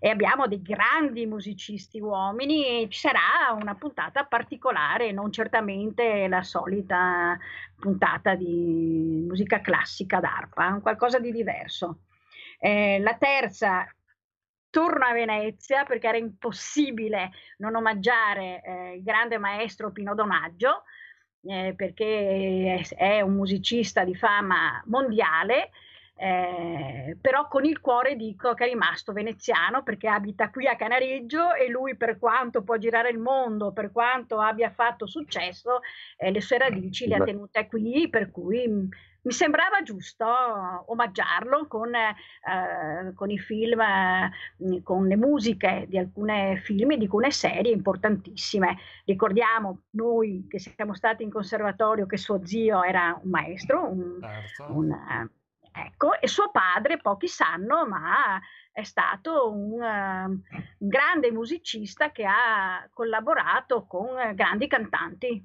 E 0.00 0.10
abbiamo 0.10 0.46
dei 0.46 0.62
grandi 0.62 1.26
musicisti 1.26 1.98
uomini 1.98 2.82
e 2.82 2.88
ci 2.88 3.00
sarà 3.00 3.52
una 3.52 3.74
puntata 3.74 4.24
particolare, 4.24 5.10
non 5.10 5.32
certamente 5.32 6.28
la 6.28 6.44
solita 6.44 7.36
puntata 7.76 8.36
di 8.36 9.24
musica 9.26 9.60
classica 9.60 10.20
d'arpa, 10.20 10.68
un 10.68 10.82
qualcosa 10.82 11.18
di 11.18 11.32
diverso. 11.32 12.02
Eh, 12.58 12.98
la 13.00 13.14
terza 13.14 13.86
torno 14.70 15.04
a 15.04 15.12
Venezia 15.12 15.84
perché 15.84 16.08
era 16.08 16.18
impossibile 16.18 17.30
non 17.58 17.74
omaggiare 17.74 18.60
eh, 18.62 18.94
il 18.96 19.02
grande 19.02 19.38
maestro 19.38 19.92
Pino 19.92 20.14
Donaggio, 20.14 20.84
eh, 21.42 21.72
perché 21.76 22.84
è, 22.96 23.20
un 23.20 23.34
musicista 23.34 24.04
di 24.04 24.14
fama 24.14 24.82
mondiale, 24.86 25.70
eh, 26.16 27.16
però 27.20 27.46
con 27.46 27.64
il 27.64 27.80
cuore 27.80 28.16
dico 28.16 28.52
che 28.54 28.64
è 28.64 28.68
rimasto 28.68 29.12
veneziano 29.12 29.84
perché 29.84 30.08
abita 30.08 30.50
qui 30.50 30.66
a 30.66 30.74
Canareggio 30.74 31.54
e 31.54 31.68
lui 31.68 31.96
per 31.96 32.18
quanto 32.18 32.62
può 32.62 32.76
girare 32.76 33.10
il 33.10 33.18
mondo, 33.18 33.72
per 33.72 33.92
quanto 33.92 34.40
abbia 34.40 34.70
fatto 34.70 35.06
successo, 35.06 35.80
eh, 36.16 36.30
le 36.32 36.40
sue 36.40 36.58
radici 36.58 37.06
le 37.06 37.16
ha 37.16 37.24
tenute 37.24 37.66
qui, 37.68 38.08
per 38.10 38.30
cui 38.32 38.66
mh, 38.66 38.88
mi 39.22 39.32
sembrava 39.32 39.82
giusto 39.82 40.26
omaggiarlo 40.86 41.66
con, 41.66 41.94
eh, 41.94 43.12
con 43.14 43.30
i 43.30 43.38
film, 43.38 43.80
eh, 43.80 44.82
con 44.82 45.06
le 45.06 45.16
musiche 45.16 45.86
di 45.88 45.98
alcune 45.98 46.56
film 46.58 46.92
e 46.92 46.96
di 46.96 47.04
alcune 47.04 47.30
serie 47.30 47.72
importantissime. 47.72 48.76
Ricordiamo 49.04 49.82
noi 49.90 50.46
che 50.48 50.58
siamo 50.58 50.94
stati 50.94 51.22
in 51.22 51.30
conservatorio 51.30 52.06
che 52.06 52.16
suo 52.16 52.44
zio 52.44 52.82
era 52.82 53.18
un 53.22 53.30
maestro, 53.30 53.88
un, 53.88 54.18
Certo. 54.20 54.72
un, 54.72 54.92
eh, 54.92 55.30
ecco, 55.72 56.18
e 56.18 56.28
suo 56.28 56.50
padre, 56.50 56.98
pochi 56.98 57.28
sanno, 57.28 57.86
ma 57.86 58.40
è 58.72 58.84
stato 58.84 59.50
un, 59.50 59.82
eh, 59.82 60.24
un 60.24 60.88
grande 60.88 61.32
musicista 61.32 62.12
che 62.12 62.24
ha 62.24 62.88
collaborato 62.92 63.84
con 63.86 64.06
grandi 64.34 64.68
cantanti, 64.68 65.44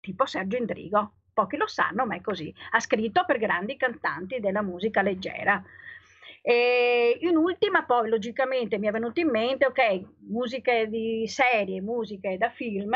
tipo 0.00 0.26
Sergio 0.26 0.58
Indrigo. 0.58 1.14
Pochi 1.34 1.56
lo 1.56 1.66
sanno, 1.66 2.06
ma 2.06 2.14
è 2.14 2.20
così. 2.20 2.54
Ha 2.70 2.80
scritto 2.80 3.24
per 3.26 3.38
grandi 3.38 3.76
cantanti 3.76 4.40
della 4.40 4.62
musica 4.62 5.02
leggera. 5.02 5.62
E 6.46 7.16
in 7.22 7.36
ultima, 7.36 7.84
poi 7.84 8.10
logicamente 8.10 8.78
mi 8.78 8.86
è 8.86 8.90
venuto 8.90 9.18
in 9.18 9.30
mente, 9.30 9.64
ok, 9.64 10.02
musiche 10.28 10.88
di 10.90 11.26
serie, 11.26 11.80
musiche 11.80 12.36
da 12.36 12.50
film, 12.50 12.92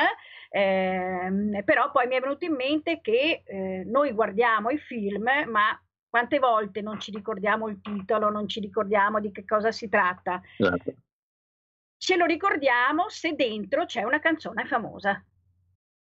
ehm, 0.50 1.62
però 1.64 1.90
poi 1.90 2.06
mi 2.06 2.16
è 2.16 2.20
venuto 2.20 2.44
in 2.44 2.52
mente 2.52 3.00
che 3.00 3.42
eh, 3.46 3.84
noi 3.86 4.12
guardiamo 4.12 4.68
i 4.68 4.76
film, 4.76 5.24
ma 5.46 5.82
quante 6.10 6.38
volte 6.38 6.82
non 6.82 7.00
ci 7.00 7.10
ricordiamo 7.10 7.68
il 7.68 7.80
titolo, 7.80 8.28
non 8.28 8.48
ci 8.48 8.60
ricordiamo 8.60 9.18
di 9.18 9.32
che 9.32 9.46
cosa 9.46 9.72
si 9.72 9.88
tratta. 9.88 10.42
Esatto. 10.58 10.94
ce 11.96 12.16
lo 12.16 12.26
ricordiamo 12.26 13.08
se 13.08 13.32
dentro 13.34 13.86
c'è 13.86 14.02
una 14.02 14.20
canzone 14.20 14.66
famosa. 14.66 15.24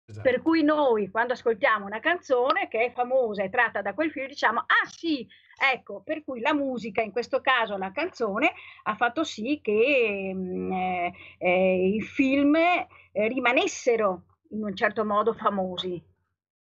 Esatto. 0.06 0.28
Per 0.28 0.42
cui 0.42 0.62
noi 0.62 1.10
quando 1.10 1.32
ascoltiamo 1.32 1.86
una 1.86 2.00
canzone 2.00 2.68
che 2.68 2.86
è 2.86 2.92
famosa 2.92 3.42
e 3.42 3.48
tratta 3.48 3.80
da 3.80 3.94
quel 3.94 4.10
film 4.10 4.26
diciamo 4.26 4.60
ah 4.60 4.86
sì, 4.86 5.26
ecco, 5.72 6.02
per 6.04 6.22
cui 6.24 6.40
la 6.40 6.52
musica, 6.52 7.00
in 7.00 7.10
questo 7.10 7.40
caso 7.40 7.78
la 7.78 7.90
canzone, 7.90 8.52
ha 8.82 8.94
fatto 8.96 9.24
sì 9.24 9.60
che 9.62 10.30
mm, 10.34 10.72
eh, 10.72 11.12
eh, 11.38 11.86
i 11.96 12.00
film 12.02 12.54
eh, 12.54 12.86
rimanessero 13.12 14.24
in 14.50 14.62
un 14.64 14.76
certo 14.76 15.04
modo 15.04 15.32
famosi, 15.32 16.02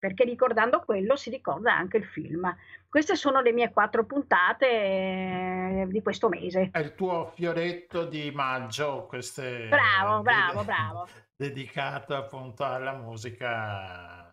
perché 0.03 0.25
ricordando 0.25 0.81
quello 0.81 1.15
si 1.15 1.29
ricorda 1.29 1.73
anche 1.73 1.95
il 1.95 2.03
film. 2.03 2.53
Queste 2.89 3.15
sono 3.15 3.39
le 3.39 3.53
mie 3.53 3.71
quattro 3.71 4.05
puntate 4.05 4.67
eh, 4.67 5.85
di 5.87 6.01
questo 6.01 6.27
mese. 6.27 6.71
È 6.73 6.79
il 6.79 6.93
tuo 6.93 7.31
fioretto 7.33 8.03
di 8.03 8.29
maggio, 8.31 9.05
queste... 9.05 9.67
Bravo, 9.69 10.21
bravo, 10.21 10.65
bravo. 10.65 11.07
dedicato 11.37 12.17
appunto 12.17 12.65
alla 12.65 12.91
musica 12.91 14.29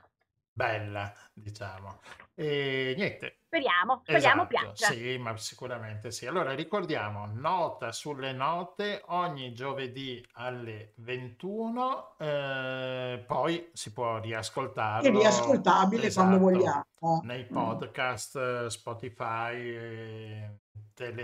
bella, 0.53 1.15
diciamo. 1.33 2.01
E 2.35 2.95
niente. 2.97 3.40
Speriamo, 3.51 4.03
speriamo 4.05 4.43
Esatto, 4.43 4.47
piaccia. 4.47 4.87
sì, 4.93 5.19
ma 5.19 5.37
sicuramente 5.37 6.13
sì. 6.13 6.25
Allora 6.29 6.55
ricordiamo, 6.55 7.27
nota 7.33 7.91
sulle 7.91 8.31
note 8.33 9.03
ogni 9.07 9.53
giovedì 9.55 10.25
alle 10.35 10.93
21, 10.99 12.15
eh, 12.19 13.25
poi 13.27 13.69
si 13.73 13.93
può 13.93 14.21
riascoltarlo. 14.21 15.09
È 15.09 15.11
riascoltabile 15.11 16.13
quando 16.13 16.37
esatto, 16.37 16.39
vogliamo. 16.39 17.21
nei 17.25 17.45
podcast, 17.45 18.37
eh, 18.37 18.71
Spotify, 18.71 19.57
eh, 19.59 20.51
tele, 20.95 21.23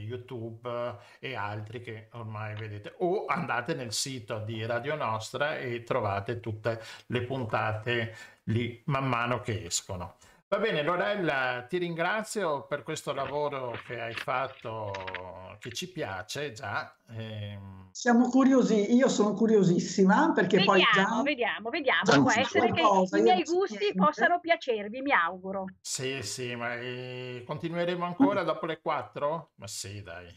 YouTube 0.00 0.98
e 1.20 1.34
altri 1.34 1.80
che 1.80 2.08
ormai 2.12 2.54
vedete. 2.54 2.96
O 2.98 3.24
andate 3.24 3.72
nel 3.72 3.94
sito 3.94 4.40
di 4.40 4.66
Radio 4.66 4.94
Nostra 4.94 5.56
e 5.56 5.84
trovate 5.84 6.38
tutte 6.38 6.82
le 7.06 7.22
puntate 7.22 8.14
lì 8.44 8.82
man 8.86 9.08
mano 9.08 9.40
che 9.40 9.64
escono. 9.64 10.16
Va 10.52 10.58
bene, 10.58 10.82
Lorella, 10.82 11.64
ti 11.66 11.78
ringrazio 11.78 12.66
per 12.66 12.82
questo 12.82 13.14
lavoro 13.14 13.70
che 13.86 13.98
hai 13.98 14.12
fatto, 14.12 15.56
che 15.58 15.72
ci 15.72 15.90
piace 15.90 16.52
già. 16.52 16.94
ehm, 17.08 17.88
Siamo 17.90 18.28
curiosi, 18.28 18.94
io 18.94 19.08
sono 19.08 19.32
curiosissima 19.32 20.32
perché 20.34 20.60
poi 20.62 20.80
Vediamo, 20.80 20.92
già 20.92 21.22
vediamo, 21.22 21.70
vediamo. 21.70 22.02
già 22.04 22.20
Può 22.20 22.30
essere 22.32 22.70
che 22.70 22.80
qualcosa, 22.80 23.16
i 23.16 23.22
io 23.22 23.32
miei 23.32 23.44
gusti 23.44 23.76
niente. 23.78 23.94
possano 23.94 24.40
piacervi, 24.40 25.00
mi 25.00 25.12
auguro. 25.12 25.64
Sì, 25.80 26.22
sì, 26.22 26.54
ma 26.54 26.74
eh, 26.74 27.44
continueremo 27.46 28.04
ancora 28.04 28.42
dopo 28.42 28.66
le 28.66 28.78
4? 28.78 29.52
Ma 29.54 29.66
sì, 29.66 30.02
dai. 30.02 30.28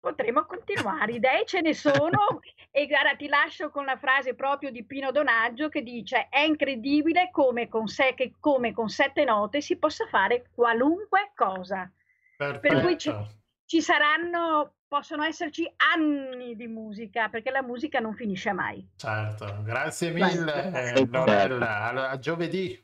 Potremo 0.00 0.44
continuare, 0.46 1.12
idee 1.12 1.44
ce 1.46 1.60
ne 1.60 1.74
sono 1.74 2.40
e 2.72 2.86
guarda, 2.86 3.16
ti 3.16 3.26
lascio 3.26 3.70
con 3.70 3.84
la 3.84 3.96
frase 3.96 4.34
proprio 4.34 4.70
di 4.70 4.84
Pino 4.84 5.10
Donaggio 5.10 5.68
che 5.68 5.82
dice 5.82 6.28
è 6.28 6.40
incredibile 6.40 7.30
come 7.32 7.68
con, 7.68 7.88
se- 7.88 8.14
che 8.14 8.34
come 8.38 8.72
con 8.72 8.88
sette 8.88 9.24
note 9.24 9.60
si 9.60 9.76
possa 9.76 10.06
fare 10.06 10.46
qualunque 10.54 11.32
cosa. 11.34 11.90
Per 12.36 12.60
cui 12.60 12.96
ci, 12.96 13.10
Perfetto. 13.10 13.42
ci 13.66 13.82
saranno, 13.82 14.76
possono 14.86 15.24
esserci 15.24 15.70
anni 15.94 16.54
di 16.54 16.68
musica 16.68 17.28
perché 17.28 17.50
la 17.50 17.62
musica 17.62 17.98
non 17.98 18.14
finisce 18.14 18.52
mai. 18.52 18.88
Certo, 18.96 19.62
grazie 19.62 20.12
mille, 20.12 20.72
eh, 20.72 21.06
Lorella. 21.06 21.82
Allora, 21.82 22.10
a 22.10 22.18
giovedì. 22.18 22.82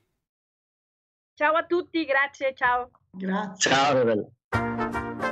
Ciao 1.35 1.55
a 1.55 1.65
tutti, 1.65 2.05
grazie, 2.05 2.55
ciao. 2.55 2.91
grazie. 3.13 3.71
Ciao 3.71 3.93
Lorella. 3.93 5.26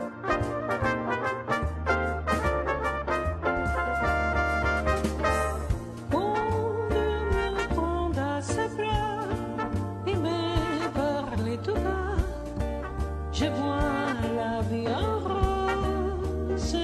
Viens 14.71 15.19
roses, 15.19 16.77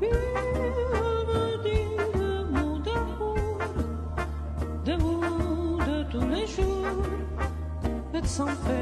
viens 0.00 0.14
me 1.28 1.62
dire 1.62 2.46
mon 2.50 2.76
amour, 2.96 3.58
demain 4.84 5.78
de 5.86 5.96
tous 6.10 6.26
les 6.28 6.46
jours, 6.46 7.04
de 8.12 8.26
sans 8.26 8.46
peur. 8.46 8.79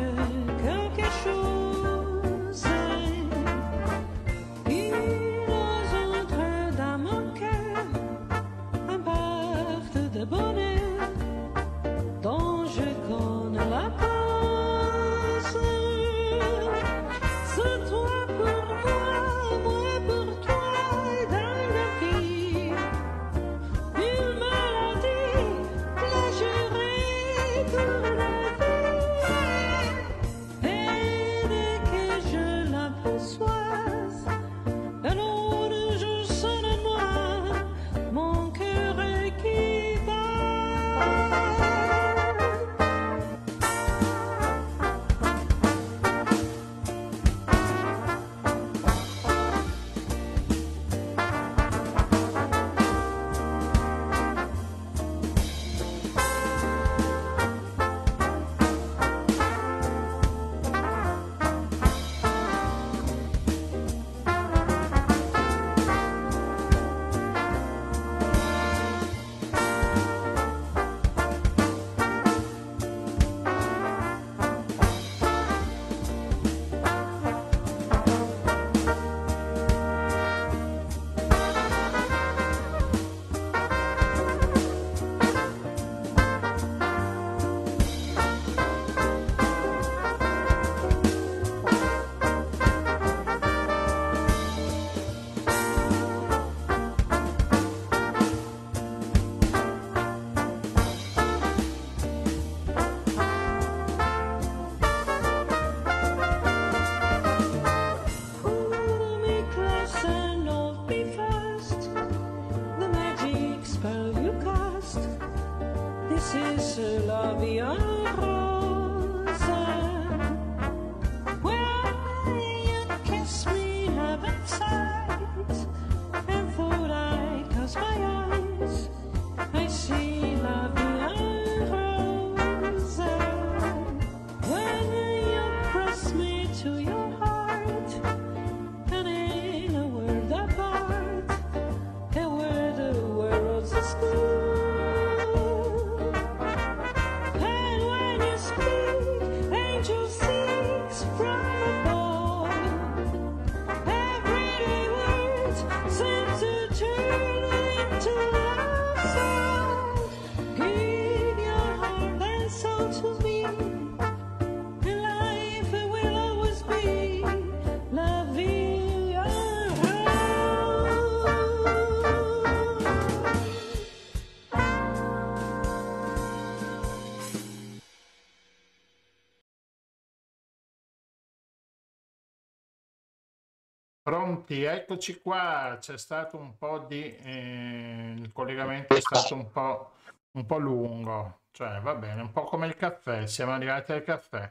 Pronti, 184.48 184.62
eccoci 184.62 185.20
qua. 185.20 185.76
C'è 185.78 185.98
stato 185.98 186.38
un 186.38 186.56
po' 186.56 186.78
di... 186.78 187.14
eh, 187.16 188.14
il 188.16 188.32
collegamento 188.32 188.96
è 188.96 189.00
stato 189.00 189.34
un 189.34 189.50
po', 189.50 189.90
un 190.32 190.46
po' 190.46 190.58
lungo, 190.58 191.40
cioè 191.50 191.80
va 191.80 191.94
bene, 191.94 192.22
un 192.22 192.32
po' 192.32 192.44
come 192.44 192.66
il 192.66 192.74
caffè, 192.74 193.26
siamo 193.26 193.52
arrivati 193.52 193.92
al 193.92 194.02
caffè, 194.02 194.50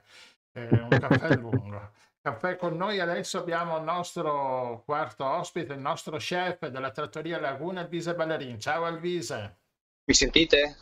eh, 0.54 0.68
un 0.80 0.90
caffè 0.90 1.36
lungo. 1.38 1.92
Caffè 2.22 2.58
con 2.58 2.76
noi 2.76 3.00
adesso 3.00 3.40
abbiamo 3.40 3.78
il 3.78 3.84
nostro 3.84 4.84
quarto 4.86 5.26
ospite, 5.26 5.74
il 5.74 5.80
nostro 5.80 6.18
chef 6.18 6.68
della 6.68 6.92
trattoria 6.92 7.40
Laguna, 7.40 7.82
Elvise 7.82 8.14
Ballerin. 8.14 8.60
Ciao 8.60 8.86
Elvise. 8.86 9.58
Mi 10.06 10.14
sentite? 10.14 10.78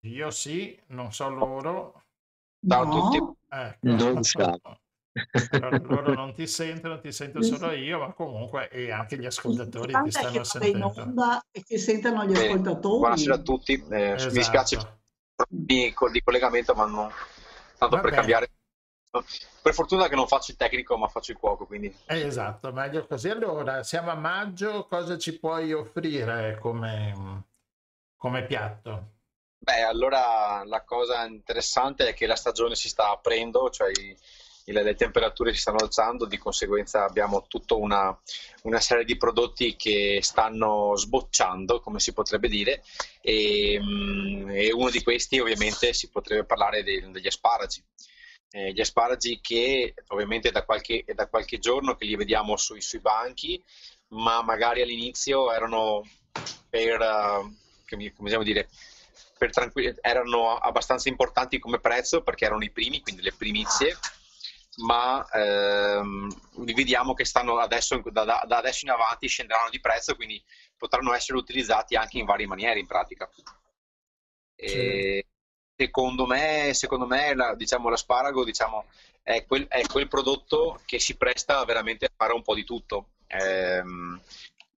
Io 0.00 0.30
sì, 0.30 0.78
non 0.88 1.12
so 1.12 1.28
loro. 1.28 2.02
Ciao 2.68 2.82
a 2.82 2.88
tutti. 2.88 3.38
Ecco. 3.48 3.78
Non 3.82 4.22
siamo. 4.24 4.80
Loro 5.84 6.12
non 6.14 6.32
ti 6.34 6.46
sentono, 6.46 6.98
ti 6.98 7.12
sento 7.12 7.42
solo 7.42 7.72
io, 7.72 7.98
ma 7.98 8.12
comunque 8.12 8.68
e 8.70 8.90
anche 8.90 9.18
gli 9.18 9.26
ascoltatori 9.26 10.00
ti 10.00 10.10
stanno 10.10 10.42
sentendo. 10.44 10.92
onda 10.96 11.44
e 11.50 11.62
che 11.62 11.78
sentano 11.78 12.24
gli 12.24 12.32
Eh, 12.32 12.38
ascoltatori. 12.38 13.00
buonasera 13.00 13.34
a 13.34 13.38
tutti. 13.42 13.72
Eh, 13.72 14.16
Mi 14.16 14.32
dispiace 14.32 14.76
Esatto. 14.76 15.00
problemi 15.34 15.92
col- 15.92 16.10
di 16.12 16.22
collegamento, 16.22 16.74
ma 16.74 16.86
non 16.86 17.10
tanto 17.78 17.98
per 17.98 18.10
Vabbè. 18.10 18.16
cambiare. 18.16 18.50
Per 19.62 19.74
fortuna 19.74 20.08
che 20.08 20.14
non 20.14 20.26
faccio 20.26 20.52
il 20.52 20.56
tecnico, 20.56 20.96
ma 20.96 21.08
faccio 21.08 21.32
il 21.32 21.38
cuoco, 21.38 21.66
quindi 21.66 21.94
Eh, 22.06 22.20
Esatto, 22.26 22.72
meglio 22.72 23.06
così. 23.06 23.28
Allora, 23.28 23.82
siamo 23.82 24.10
a 24.10 24.14
maggio, 24.14 24.86
cosa 24.86 25.18
ci 25.18 25.38
puoi 25.38 25.72
offrire 25.72 26.58
come, 26.60 27.44
come 28.16 28.44
piatto? 28.46 29.14
Beh, 29.58 29.82
allora 29.82 30.64
la 30.64 30.82
cosa 30.84 31.24
interessante 31.24 32.08
è 32.08 32.14
che 32.14 32.26
la 32.26 32.34
stagione 32.36 32.74
si 32.74 32.88
sta 32.88 33.10
aprendo, 33.10 33.70
cioè 33.70 33.90
i- 33.90 34.16
le 34.66 34.94
temperature 34.94 35.52
si 35.52 35.60
stanno 35.60 35.78
alzando, 35.78 36.24
di 36.24 36.38
conseguenza 36.38 37.04
abbiamo 37.04 37.46
tutta 37.48 37.74
una, 37.74 38.16
una 38.62 38.80
serie 38.80 39.04
di 39.04 39.16
prodotti 39.16 39.74
che 39.74 40.20
stanno 40.22 40.96
sbocciando, 40.96 41.80
come 41.80 41.98
si 41.98 42.12
potrebbe 42.12 42.48
dire, 42.48 42.82
e, 43.20 43.78
mm, 43.80 44.50
e 44.50 44.72
uno 44.72 44.90
di 44.90 45.02
questi 45.02 45.40
ovviamente 45.40 45.92
si 45.92 46.08
potrebbe 46.10 46.44
parlare 46.44 46.82
de- 46.84 47.10
degli 47.10 47.26
asparagi. 47.26 47.82
Eh, 48.54 48.72
gli 48.72 48.80
asparagi 48.80 49.40
che 49.40 49.94
ovviamente 50.08 50.50
da 50.50 50.64
qualche, 50.64 51.04
da 51.14 51.26
qualche 51.26 51.58
giorno 51.58 51.96
che 51.96 52.04
li 52.04 52.16
vediamo 52.16 52.56
sui, 52.56 52.82
sui 52.82 53.00
banchi, 53.00 53.62
ma 54.08 54.42
magari 54.42 54.82
all'inizio 54.82 55.50
erano 55.50 56.02
per, 56.68 57.00
eh, 57.00 57.56
come, 57.88 58.12
come 58.12 58.44
dire, 58.44 58.68
erano 60.00 60.56
abbastanza 60.56 61.08
importanti 61.08 61.58
come 61.58 61.80
prezzo 61.80 62.22
perché 62.22 62.44
erano 62.44 62.62
i 62.62 62.70
primi, 62.70 63.00
quindi 63.00 63.22
le 63.22 63.32
primizie, 63.32 63.96
ma 64.78 65.26
ehm, 65.32 66.28
vediamo 66.74 67.14
che 67.14 67.24
stanno 67.24 67.58
adesso, 67.58 68.00
da, 68.10 68.24
da- 68.24 68.40
adesso 68.40 68.84
in 68.84 68.90
avanti 68.90 69.28
scenderanno 69.28 69.70
di 69.70 69.80
prezzo, 69.80 70.14
quindi 70.16 70.42
potranno 70.76 71.12
essere 71.12 71.38
utilizzati 71.38 71.94
anche 71.96 72.18
in 72.18 72.24
varie 72.24 72.46
maniere 72.46 72.80
in 72.80 72.86
pratica. 72.86 73.28
E 74.54 75.26
secondo 75.76 76.26
me, 76.26 76.70
secondo 76.74 77.06
me 77.06 77.34
la- 77.34 77.54
diciamo, 77.54 77.88
l'asparago 77.88 78.44
diciamo, 78.44 78.86
è, 79.22 79.44
quel, 79.46 79.66
è 79.68 79.84
quel 79.86 80.08
prodotto 80.08 80.80
che 80.84 80.98
si 80.98 81.16
presta 81.16 81.64
veramente 81.64 82.06
a 82.06 82.12
fare 82.14 82.32
un 82.34 82.42
po' 82.42 82.54
di 82.54 82.64
tutto. 82.64 83.10
Ehm, 83.26 84.20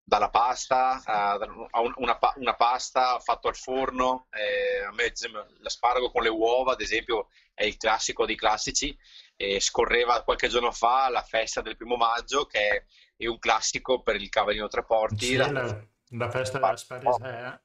dalla 0.06 0.30
pasta 0.30 1.02
a, 1.04 1.32
a 1.34 1.80
un- 1.82 1.94
una, 1.98 2.20
una 2.36 2.56
pasta 2.56 3.20
fatta 3.20 3.48
al 3.48 3.56
forno, 3.56 4.28
eh, 4.32 4.84
a 4.84 4.92
me, 4.92 5.12
l'asparago 5.60 6.12
con 6.12 6.24
le 6.24 6.30
uova, 6.30 6.74
ad 6.74 6.82
esempio, 6.82 7.30
è 7.54 7.64
il 7.66 7.78
classico 7.78 8.26
dei 8.26 8.36
classici. 8.36 8.96
E 9.36 9.60
scorreva 9.60 10.24
qualche 10.24 10.48
giorno 10.48 10.72
fa 10.72 11.10
la 11.10 11.24
festa 11.24 11.62
del 11.62 11.76
primo 11.76 11.96
maggio, 11.96 12.46
che 12.46 12.86
è, 13.18 13.26
un 13.26 13.40
classico 13.40 14.02
per 14.02 14.16
il 14.16 14.30
Cavallino 14.30 14.68
Tre 14.68 14.84
Porti. 14.84 15.26
Sì, 15.26 15.36
la- 15.36 15.52
la, 15.52 15.88
la 16.10 16.30
festa 16.30 16.60
della 16.60 16.76
Sparisea. 16.76 17.56
eh, 17.56 17.62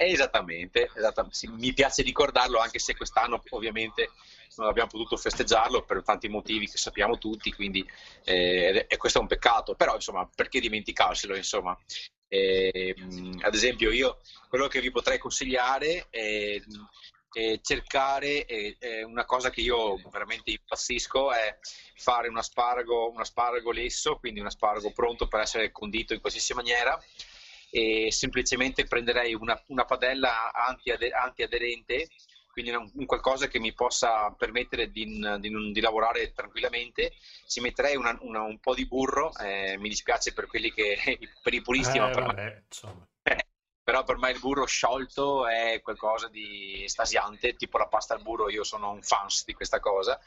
Esattamente, 0.00 0.90
esattamente. 0.94 1.36
Sì, 1.36 1.48
mi 1.48 1.72
piace 1.72 2.02
ricordarlo 2.02 2.60
anche 2.60 2.78
se 2.78 2.94
quest'anno 2.94 3.42
ovviamente 3.50 4.10
non 4.56 4.68
abbiamo 4.68 4.88
potuto 4.88 5.16
festeggiarlo 5.16 5.84
per 5.84 6.04
tanti 6.04 6.28
motivi 6.28 6.68
che 6.68 6.76
sappiamo 6.76 7.18
tutti, 7.18 7.52
quindi 7.52 7.84
eh, 8.24 8.86
e 8.88 8.96
questo 8.96 9.18
è 9.18 9.22
un 9.22 9.26
peccato, 9.26 9.74
però 9.74 9.94
insomma 9.96 10.28
perché 10.32 10.60
dimenticarselo 10.60 11.34
insomma. 11.34 11.76
Eh, 12.30 12.94
ad 13.40 13.54
esempio 13.54 13.90
io 13.90 14.20
quello 14.48 14.68
che 14.68 14.80
vi 14.80 14.90
potrei 14.90 15.18
consigliare 15.18 16.06
è, 16.10 16.60
è 17.32 17.60
cercare 17.62 18.44
eh, 18.46 18.76
eh, 18.78 19.02
una 19.04 19.24
cosa 19.24 19.50
che 19.50 19.60
io 19.60 19.96
veramente 20.10 20.50
impazzisco 20.50 21.32
è 21.32 21.58
fare 21.96 22.28
un 22.28 22.38
asparago, 22.38 23.10
un 23.10 23.20
asparago 23.20 23.70
lesso, 23.70 24.16
quindi 24.16 24.40
un 24.40 24.46
asparago 24.46 24.90
pronto 24.92 25.26
per 25.28 25.40
essere 25.40 25.70
condito 25.70 26.14
in 26.14 26.20
qualsiasi 26.20 26.54
maniera 26.54 26.98
e 27.70 28.10
semplicemente 28.10 28.84
prenderei 28.86 29.34
una, 29.34 29.60
una 29.66 29.84
padella 29.84 30.52
antiade- 30.52 31.10
antiaderente, 31.10 32.08
quindi 32.50 32.70
un, 32.70 32.90
un 32.94 33.04
qualcosa 33.06 33.46
che 33.46 33.60
mi 33.60 33.74
possa 33.74 34.30
permettere 34.36 34.90
di, 34.90 35.04
di 35.38 35.72
di 35.72 35.80
lavorare 35.80 36.32
tranquillamente. 36.32 37.12
Ci 37.46 37.60
metterei 37.60 37.94
una- 37.96 38.16
una- 38.22 38.42
un 38.42 38.58
po' 38.58 38.74
di 38.74 38.86
burro, 38.86 39.36
eh, 39.36 39.76
mi 39.78 39.88
dispiace 39.90 40.32
per 40.32 40.46
quelli 40.46 40.72
che, 40.72 40.96
per 41.42 41.52
i 41.54 41.60
puristi, 41.60 41.98
ma 41.98 42.08
Eh, 42.08 42.10
per 42.14 42.22
me 42.22 42.26
vabbè, 42.34 42.62
insomma. 42.66 43.06
Però 43.88 44.04
per 44.04 44.18
me 44.18 44.30
il 44.30 44.38
burro 44.38 44.66
sciolto 44.66 45.46
è 45.46 45.80
qualcosa 45.80 46.28
di 46.28 46.84
estasiante, 46.84 47.54
tipo 47.54 47.78
la 47.78 47.86
pasta 47.86 48.12
al 48.12 48.20
burro, 48.20 48.50
io 48.50 48.62
sono 48.62 48.90
un 48.90 49.02
fans 49.02 49.46
di 49.46 49.54
questa 49.54 49.80
cosa, 49.80 50.20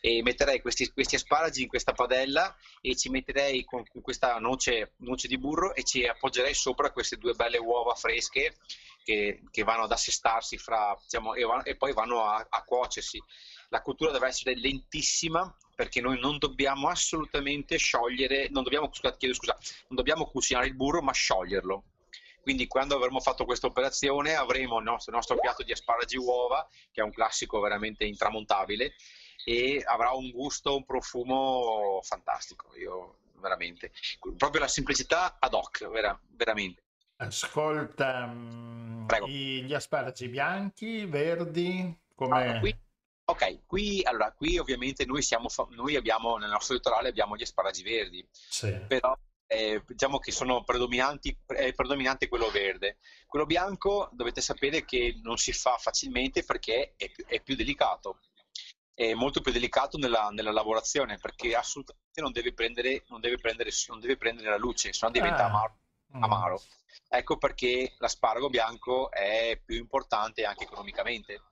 e 0.00 0.22
metterei 0.22 0.60
questi, 0.60 0.88
questi 0.92 1.16
asparagi 1.16 1.62
in 1.62 1.68
questa 1.68 1.90
padella 1.90 2.54
e 2.80 2.94
ci 2.94 3.08
metterei 3.08 3.64
con 3.64 3.82
con 3.88 4.02
questa 4.02 4.38
noce, 4.38 4.92
noce 4.98 5.26
di 5.26 5.36
burro 5.36 5.74
e 5.74 5.82
ci 5.82 6.06
appoggerei 6.06 6.54
sopra 6.54 6.92
queste 6.92 7.16
due 7.16 7.34
belle 7.34 7.58
uova 7.58 7.96
fresche 7.96 8.58
che, 9.02 9.42
che 9.50 9.64
vanno 9.64 9.82
ad 9.82 9.90
assestarsi 9.90 10.56
fra, 10.56 10.96
diciamo, 11.02 11.34
e, 11.34 11.44
e 11.64 11.76
poi 11.76 11.92
vanno 11.92 12.22
a, 12.22 12.46
a 12.48 12.62
cuocersi. 12.62 13.20
La 13.70 13.82
cottura 13.82 14.12
deve 14.12 14.28
essere 14.28 14.54
lentissima 14.54 15.52
perché 15.74 16.00
noi 16.00 16.20
non 16.20 16.38
dobbiamo 16.38 16.88
assolutamente 16.88 17.78
sciogliere, 17.78 18.48
non 18.50 18.62
dobbiamo, 18.62 18.88
scusa, 18.92 19.16
chiedo 19.16 19.34
scusa, 19.34 19.58
non 19.88 19.96
dobbiamo 19.96 20.26
cucinare 20.26 20.68
il 20.68 20.76
burro 20.76 21.02
ma 21.02 21.10
scioglierlo. 21.10 21.82
Quindi 22.40 22.66
quando 22.66 22.96
avremo 22.96 23.20
fatto 23.20 23.44
questa 23.44 23.66
operazione 23.66 24.34
avremo 24.34 24.78
il 24.78 24.84
nostro, 24.84 25.10
il 25.10 25.16
nostro 25.16 25.38
piatto 25.38 25.62
di 25.62 25.72
asparagi 25.72 26.16
uova, 26.16 26.66
che 26.90 27.00
è 27.00 27.04
un 27.04 27.12
classico 27.12 27.60
veramente 27.60 28.04
intramontabile, 28.04 28.94
e 29.44 29.82
avrà 29.86 30.10
un 30.12 30.30
gusto, 30.30 30.76
un 30.76 30.84
profumo 30.84 32.00
fantastico, 32.02 32.74
io 32.76 33.18
veramente. 33.40 33.92
Proprio 34.36 34.60
la 34.60 34.68
semplicità 34.68 35.36
ad 35.38 35.54
hoc, 35.54 35.88
vera- 35.88 36.18
veramente. 36.30 36.82
Ascolta, 37.16 38.26
mm, 38.26 39.06
Prego. 39.06 39.26
gli 39.26 39.74
asparagi 39.74 40.28
bianchi, 40.28 41.04
verdi, 41.04 41.96
come... 42.14 42.58
qui, 42.60 42.76
ok, 43.24 43.66
qui, 43.66 44.02
allora, 44.04 44.32
qui 44.32 44.58
ovviamente 44.58 45.04
noi, 45.04 45.22
siamo 45.22 45.48
noi 45.70 45.96
abbiamo, 45.96 46.36
nel 46.36 46.50
nostro 46.50 46.74
litorale 46.74 47.08
abbiamo 47.08 47.36
gli 47.36 47.42
asparagi 47.42 47.82
verdi, 47.82 48.26
Sì. 48.30 48.72
però 48.86 49.16
eh, 49.48 49.82
diciamo 49.86 50.18
che 50.18 50.30
sono 50.30 50.62
predominanti, 50.62 51.36
è 51.46 51.72
predominante 51.72 52.28
quello 52.28 52.50
verde. 52.50 52.98
Quello 53.26 53.46
bianco 53.46 54.10
dovete 54.12 54.40
sapere 54.40 54.84
che 54.84 55.18
non 55.22 55.38
si 55.38 55.52
fa 55.52 55.76
facilmente 55.78 56.44
perché 56.44 56.92
è 56.96 57.10
più, 57.10 57.24
è 57.26 57.40
più 57.40 57.56
delicato, 57.56 58.20
è 58.94 59.14
molto 59.14 59.40
più 59.40 59.50
delicato 59.50 59.96
nella, 59.96 60.28
nella 60.30 60.52
lavorazione 60.52 61.16
perché 61.18 61.54
assolutamente 61.54 62.20
non 62.20 62.32
deve 62.32 62.52
prendere, 62.52 63.04
non 63.08 63.20
deve 63.20 63.38
prendere, 63.38 63.70
non 63.88 64.00
deve 64.00 64.16
prendere 64.16 64.50
la 64.50 64.56
luce, 64.58 64.92
sennò 64.92 65.10
diventa 65.10 65.44
Ah. 65.44 65.48
amaro. 65.48 65.78
Mm. 66.16 66.22
amaro. 66.22 66.62
Ecco 67.08 67.38
perché 67.38 67.94
l'asparago 67.98 68.48
bianco 68.50 69.10
è 69.10 69.60
più 69.64 69.76
importante 69.76 70.44
anche 70.44 70.64
economicamente. 70.64 71.42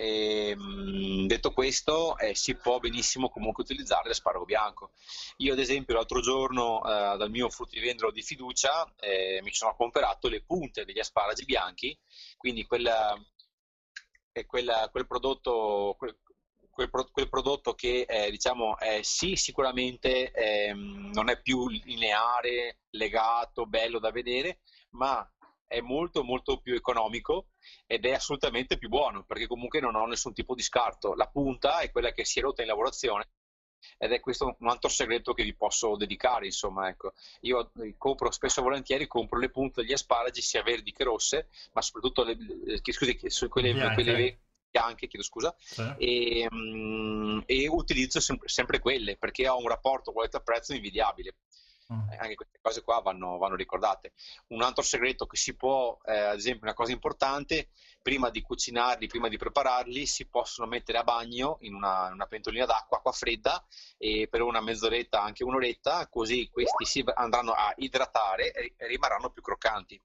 E, 0.00 0.54
mh, 0.56 1.26
detto 1.26 1.52
questo, 1.52 2.16
eh, 2.18 2.34
si 2.34 2.54
può 2.54 2.78
benissimo 2.78 3.28
comunque 3.28 3.64
utilizzare 3.64 4.06
l'asparago 4.08 4.44
bianco. 4.44 4.92
Io, 5.38 5.52
ad 5.52 5.58
esempio, 5.58 5.94
l'altro 5.94 6.20
giorno 6.20 6.80
eh, 6.84 7.16
dal 7.16 7.30
mio 7.30 7.48
fruttivendolo 7.50 8.12
di 8.12 8.22
fiducia 8.22 8.92
eh, 9.00 9.40
mi 9.42 9.52
sono 9.52 9.74
comprato 9.74 10.28
le 10.28 10.42
punte 10.44 10.84
degli 10.84 11.00
asparagi 11.00 11.44
bianchi, 11.44 11.98
quindi 12.36 12.64
quella, 12.64 13.16
è 14.32 14.46
quella- 14.46 14.88
quel 14.90 15.06
prodotto. 15.06 15.94
Quel, 15.98 16.16
quel 16.70 16.90
pro- 16.90 17.08
quel 17.10 17.28
prodotto 17.28 17.74
che 17.74 18.02
eh, 18.08 18.30
diciamo 18.30 18.78
è 18.78 19.00
sì 19.02 19.34
sicuramente 19.34 20.30
ehm, 20.30 21.10
non 21.12 21.28
è 21.28 21.40
più 21.40 21.66
lineare, 21.68 22.82
legato, 22.90 23.66
bello 23.66 23.98
da 23.98 24.12
vedere, 24.12 24.60
ma 24.90 25.28
è 25.68 25.80
molto 25.80 26.24
molto 26.24 26.58
più 26.58 26.74
economico 26.74 27.50
ed 27.86 28.06
è 28.06 28.12
assolutamente 28.12 28.78
più 28.78 28.88
buono 28.88 29.22
perché 29.24 29.46
comunque 29.46 29.80
non 29.80 29.94
ho 29.94 30.06
nessun 30.06 30.32
tipo 30.32 30.54
di 30.54 30.62
scarto. 30.62 31.14
La 31.14 31.28
punta 31.28 31.80
è 31.80 31.90
quella 31.92 32.10
che 32.12 32.24
si 32.24 32.38
è 32.40 32.42
rotta 32.42 32.62
in 32.62 32.68
lavorazione 32.68 33.28
ed 33.96 34.10
è 34.12 34.18
questo 34.18 34.56
un 34.58 34.68
altro 34.68 34.88
segreto 34.88 35.34
che 35.34 35.44
vi 35.44 35.54
posso 35.54 35.94
dedicare, 35.96 36.46
insomma, 36.46 36.88
ecco. 36.88 37.12
Io 37.42 37.70
eh, 37.80 37.94
compro 37.96 38.30
spesso 38.32 38.60
e 38.60 38.62
volentieri 38.64 39.06
compro 39.06 39.38
le 39.38 39.50
punte 39.50 39.82
degli 39.82 39.92
asparagi 39.92 40.40
sia 40.42 40.62
verdi 40.62 40.90
che 40.90 41.04
rosse, 41.04 41.48
ma 41.74 41.82
soprattutto 41.82 42.24
le, 42.24 42.36
scusi, 42.90 43.18
quelle, 43.48 43.72
Bianche. 43.72 43.94
quelle 44.02 44.40
bianche, 44.70 45.06
chiedo 45.06 45.24
scusa, 45.24 45.54
Sì. 45.58 45.82
e, 45.98 46.48
mm, 46.52 47.40
e 47.46 47.68
utilizzo 47.68 48.20
sempre, 48.20 48.48
sempre 48.48 48.80
quelle 48.80 49.16
perché 49.16 49.48
ho 49.48 49.58
un 49.58 49.68
rapporto 49.68 50.12
qualità-prezzo 50.12 50.74
invidiabile. 50.74 51.36
Mm. 51.90 52.10
Anche 52.18 52.34
queste 52.34 52.58
cose 52.60 52.82
qua 52.82 53.00
vanno, 53.00 53.38
vanno, 53.38 53.54
ricordate. 53.54 54.12
Un 54.48 54.60
altro 54.62 54.82
segreto 54.82 55.26
che 55.26 55.38
si 55.38 55.56
può, 55.56 55.98
eh, 56.04 56.18
ad 56.18 56.36
esempio, 56.36 56.64
una 56.64 56.74
cosa 56.74 56.92
importante, 56.92 57.70
prima 58.02 58.28
di 58.28 58.42
cucinarli, 58.42 59.06
prima 59.06 59.28
di 59.28 59.38
prepararli, 59.38 60.04
si 60.04 60.26
possono 60.26 60.68
mettere 60.68 60.98
a 60.98 61.02
bagno 61.02 61.56
in 61.60 61.74
una, 61.74 62.10
una 62.12 62.26
pentolina 62.26 62.66
d'acqua, 62.66 62.98
acqua 62.98 63.12
fredda, 63.12 63.64
per 64.28 64.42
una 64.42 64.60
mezz'oretta, 64.60 65.22
anche 65.22 65.44
un'oretta, 65.44 66.08
così 66.08 66.48
questi 66.50 66.84
si 66.84 67.04
andranno 67.14 67.52
a 67.52 67.72
idratare 67.76 68.52
e 68.52 68.74
rimarranno 68.86 69.30
più 69.30 69.40
croccanti. 69.40 70.00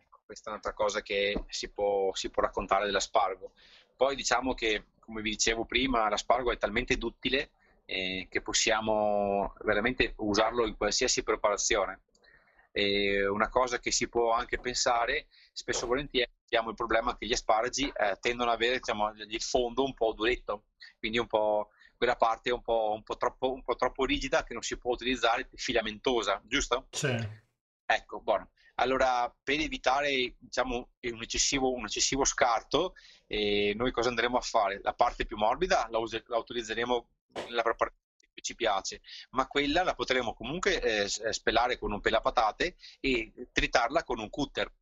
Ecco, 0.00 0.20
questa 0.26 0.46
è 0.46 0.50
un'altra 0.50 0.74
cosa 0.74 1.00
che 1.00 1.44
si 1.48 1.70
può, 1.70 2.12
si 2.14 2.28
può 2.28 2.42
raccontare 2.42 2.86
dell'aspargo. 2.86 3.52
Poi 3.96 4.16
diciamo 4.16 4.54
che, 4.54 4.86
come 4.98 5.22
vi 5.22 5.30
dicevo 5.30 5.64
prima, 5.64 6.08
l'aspargo 6.08 6.50
è 6.50 6.58
talmente 6.58 6.96
duttile 6.96 7.50
eh, 7.90 8.26
che 8.30 8.42
possiamo 8.42 9.54
veramente 9.64 10.12
usarlo 10.16 10.66
in 10.66 10.76
qualsiasi 10.76 11.22
preparazione. 11.22 12.02
E 12.70 13.26
una 13.26 13.48
cosa 13.48 13.80
che 13.80 13.90
si 13.90 14.08
può 14.08 14.32
anche 14.32 14.58
pensare, 14.58 15.26
spesso 15.52 15.84
e 15.84 15.88
volentieri 15.88 16.30
abbiamo 16.44 16.68
il 16.68 16.76
problema 16.76 17.16
che 17.16 17.26
gli 17.26 17.32
asparagi 17.32 17.90
eh, 17.94 18.18
tendono 18.20 18.50
ad 18.50 18.56
avere 18.56 18.76
diciamo, 18.76 19.10
il 19.14 19.42
fondo 19.42 19.84
un 19.84 19.94
po' 19.94 20.12
duretto, 20.12 20.64
quindi 20.98 21.18
un 21.18 21.26
po' 21.26 21.70
quella 21.96 22.16
parte 22.16 22.50
un 22.50 22.60
po', 22.60 22.92
un 22.94 23.02
po', 23.02 23.16
troppo, 23.16 23.52
un 23.52 23.62
po 23.62 23.74
troppo 23.74 24.04
rigida 24.04 24.44
che 24.44 24.52
non 24.52 24.62
si 24.62 24.76
può 24.76 24.92
utilizzare, 24.92 25.48
filamentosa, 25.54 26.42
giusto? 26.44 26.88
Sì. 26.90 27.16
Ecco, 27.86 28.20
buono. 28.20 28.50
Allora, 28.74 29.34
per 29.42 29.58
evitare 29.60 30.34
diciamo, 30.38 30.90
un, 31.00 31.22
eccessivo, 31.22 31.72
un 31.72 31.86
eccessivo 31.86 32.24
scarto, 32.24 32.94
eh, 33.26 33.72
noi 33.74 33.90
cosa 33.92 34.10
andremo 34.10 34.36
a 34.36 34.42
fare? 34.42 34.78
La 34.82 34.92
parte 34.92 35.24
più 35.24 35.38
morbida 35.38 35.88
la, 35.90 35.98
us- 35.98 36.22
la 36.26 36.36
utilizzeremo 36.36 37.08
la 37.48 37.62
preparazione 37.62 38.06
che 38.34 38.42
ci 38.42 38.54
piace, 38.54 39.00
ma 39.30 39.46
quella 39.46 39.82
la 39.82 39.94
potremo 39.94 40.34
comunque 40.34 40.80
eh, 40.80 41.04
eh 41.04 41.32
spellare 41.32 41.78
con 41.78 41.92
un 41.92 42.00
pelapatate 42.00 42.76
e 43.00 43.48
tritarla 43.52 44.04
con 44.04 44.18
un 44.18 44.30
cutter. 44.30 44.72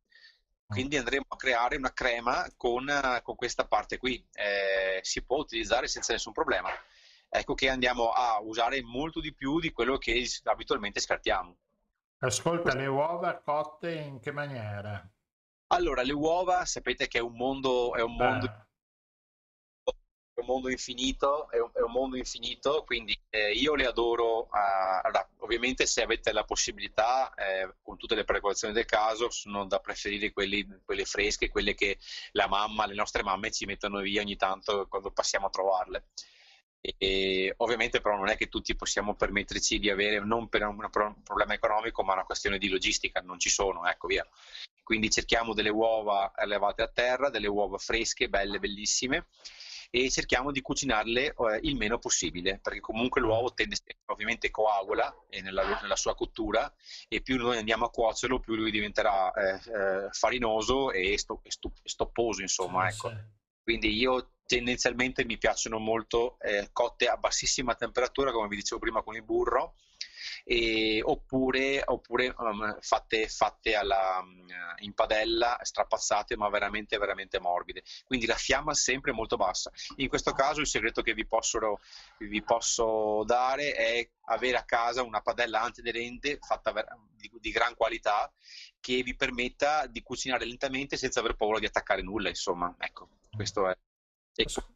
Quindi 0.67 0.97
mm. 0.97 0.99
andremo 0.99 1.25
a 1.29 1.35
creare 1.37 1.77
una 1.77 1.93
crema 1.93 2.45
con, 2.57 2.85
con 3.23 3.35
questa 3.35 3.65
parte 3.67 3.97
qui. 3.97 4.25
Eh, 4.33 4.99
si 5.01 5.23
può 5.23 5.37
utilizzare 5.37 5.87
senza 5.87 6.11
nessun 6.11 6.33
problema. 6.33 6.69
Ecco 7.29 7.53
che 7.53 7.69
andiamo 7.69 8.09
a 8.09 8.39
usare 8.41 8.81
molto 8.83 9.19
di 9.19 9.33
più 9.33 9.59
di 9.59 9.71
quello 9.71 9.97
che 9.97 10.25
abitualmente 10.43 10.99
scartiamo. 10.99 11.57
Ascolta, 12.19 12.73
le 12.73 12.87
uova 12.87 13.37
cotte 13.39 13.93
in 13.93 14.19
che 14.19 14.31
maniera? 14.31 15.07
Allora, 15.67 16.01
le 16.01 16.13
uova 16.13 16.65
sapete 16.65 17.07
che 17.07 17.19
è 17.19 17.21
un 17.21 17.35
mondo, 17.35 17.93
è 17.93 18.01
un 18.01 18.15
mondo 18.15 18.66
un 20.41 20.45
mondo 20.45 20.69
infinito, 20.69 21.49
è 21.49 21.59
un, 21.59 21.69
è 21.73 21.81
un 21.81 21.91
mondo 21.91 22.15
infinito, 22.17 22.83
quindi 22.85 23.17
eh, 23.29 23.51
io 23.51 23.75
le 23.75 23.85
adoro. 23.85 24.45
Eh, 24.45 25.01
allora, 25.03 25.27
ovviamente 25.39 25.85
se 25.85 26.01
avete 26.01 26.31
la 26.31 26.43
possibilità, 26.43 27.33
eh, 27.33 27.73
con 27.81 27.97
tutte 27.97 28.15
le 28.15 28.23
precauzioni 28.23 28.73
del 28.73 28.85
caso, 28.85 29.29
sono 29.29 29.65
da 29.65 29.79
preferire 29.79 30.31
quelli, 30.31 30.65
quelle 30.85 31.05
fresche, 31.05 31.49
quelle 31.49 31.73
che 31.73 31.97
la 32.31 32.47
mamma, 32.47 32.85
le 32.85 32.93
nostre 32.93 33.23
mamme 33.23 33.51
ci 33.51 33.65
mettono 33.65 33.99
via 33.99 34.21
ogni 34.21 34.35
tanto 34.35 34.87
quando 34.87 35.11
passiamo 35.11 35.47
a 35.47 35.49
trovarle. 35.49 36.05
E, 36.79 37.53
ovviamente 37.57 37.99
però 37.99 38.15
non 38.15 38.29
è 38.29 38.37
che 38.37 38.47
tutti 38.47 38.75
possiamo 38.75 39.15
permetterci 39.15 39.79
di 39.79 39.89
avere, 39.89 40.19
non 40.19 40.47
per 40.47 40.63
un, 40.63 40.77
un 40.79 41.23
problema 41.23 41.53
economico, 41.53 42.03
ma 42.03 42.13
una 42.13 42.23
questione 42.23 42.57
di 42.59 42.69
logistica, 42.69 43.21
non 43.21 43.39
ci 43.39 43.49
sono, 43.49 43.85
ecco 43.87 44.07
via. 44.07 44.25
Quindi 44.83 45.09
cerchiamo 45.09 45.53
delle 45.53 45.69
uova 45.69 46.31
allevate 46.33 46.81
a 46.81 46.87
terra, 46.87 47.29
delle 47.29 47.47
uova 47.47 47.77
fresche, 47.77 48.29
belle, 48.29 48.59
bellissime 48.59 49.25
e 49.89 50.09
cerchiamo 50.09 50.51
di 50.51 50.61
cucinarle 50.61 51.25
eh, 51.25 51.33
il 51.63 51.75
meno 51.75 51.99
possibile, 51.99 52.59
perché 52.59 52.79
comunque 52.79 53.21
l'uovo 53.21 53.53
tende 53.53 53.75
ovviamente 54.05 54.49
coagula 54.49 55.13
nella, 55.41 55.79
nella, 55.81 55.95
sua 55.95 56.15
cottura 56.15 56.71
e 57.07 57.21
più 57.21 57.37
noi 57.37 57.57
andiamo 57.57 57.85
a 57.85 57.89
cuocerlo, 57.89 58.39
più 58.39 58.55
lui 58.55 58.71
diventerà 58.71 59.31
eh, 59.31 59.53
eh, 59.55 60.07
farinoso 60.11 60.91
e, 60.91 61.17
sto, 61.17 61.41
e 61.43 61.51
stopposo, 61.83 62.41
insomma. 62.41 62.89
Sì, 62.89 63.07
ecco. 63.07 63.15
Quindi 63.63 63.93
io 63.93 64.31
tendenzialmente 64.45 65.25
mi 65.25 65.37
piacciono 65.37 65.77
molto 65.77 66.37
eh, 66.39 66.69
cotte 66.71 67.07
a 67.07 67.17
bassissima 67.17 67.75
temperatura, 67.75 68.31
come 68.31 68.47
vi 68.47 68.55
dicevo 68.55 68.79
prima 68.79 69.03
con 69.03 69.15
il 69.15 69.23
burro, 69.23 69.75
e, 70.49 71.01
oppure, 71.03 71.81
oppure 71.85 72.33
um, 72.37 72.77
fatte, 72.79 73.27
fatte 73.27 73.75
alla, 73.75 74.21
um, 74.21 74.47
in 74.77 74.93
padella, 74.93 75.59
strapazzate 75.61 76.37
ma 76.37 76.47
veramente 76.47 76.97
veramente 76.97 77.37
morbide. 77.37 77.83
Quindi 78.05 78.25
la 78.25 78.35
fiamma 78.35 78.73
sempre 78.73 79.11
molto 79.11 79.35
bassa. 79.35 79.69
In 79.97 80.07
questo 80.07 80.31
caso 80.31 80.61
il 80.61 80.67
segreto 80.67 81.01
che 81.01 81.13
vi 81.13 81.27
posso, 81.27 81.81
vi 82.19 82.41
posso 82.43 83.25
dare 83.25 83.73
è 83.73 84.09
avere 84.27 84.55
a 84.55 84.63
casa 84.63 85.03
una 85.03 85.19
padella 85.19 85.61
antiaderente 85.61 86.39
fatta 86.39 86.71
di, 87.11 87.29
di 87.41 87.51
gran 87.51 87.75
qualità 87.75 88.31
che 88.79 89.03
vi 89.03 89.17
permetta 89.17 89.85
di 89.85 90.01
cucinare 90.01 90.45
lentamente 90.45 90.95
senza 90.95 91.19
aver 91.19 91.35
paura 91.35 91.59
di 91.59 91.65
attaccare 91.65 92.01
nulla, 92.01 92.29
insomma. 92.29 92.73
Ecco, 92.79 93.09
questo 93.35 93.67
è. 93.67 93.77
Ecco. 94.33 94.75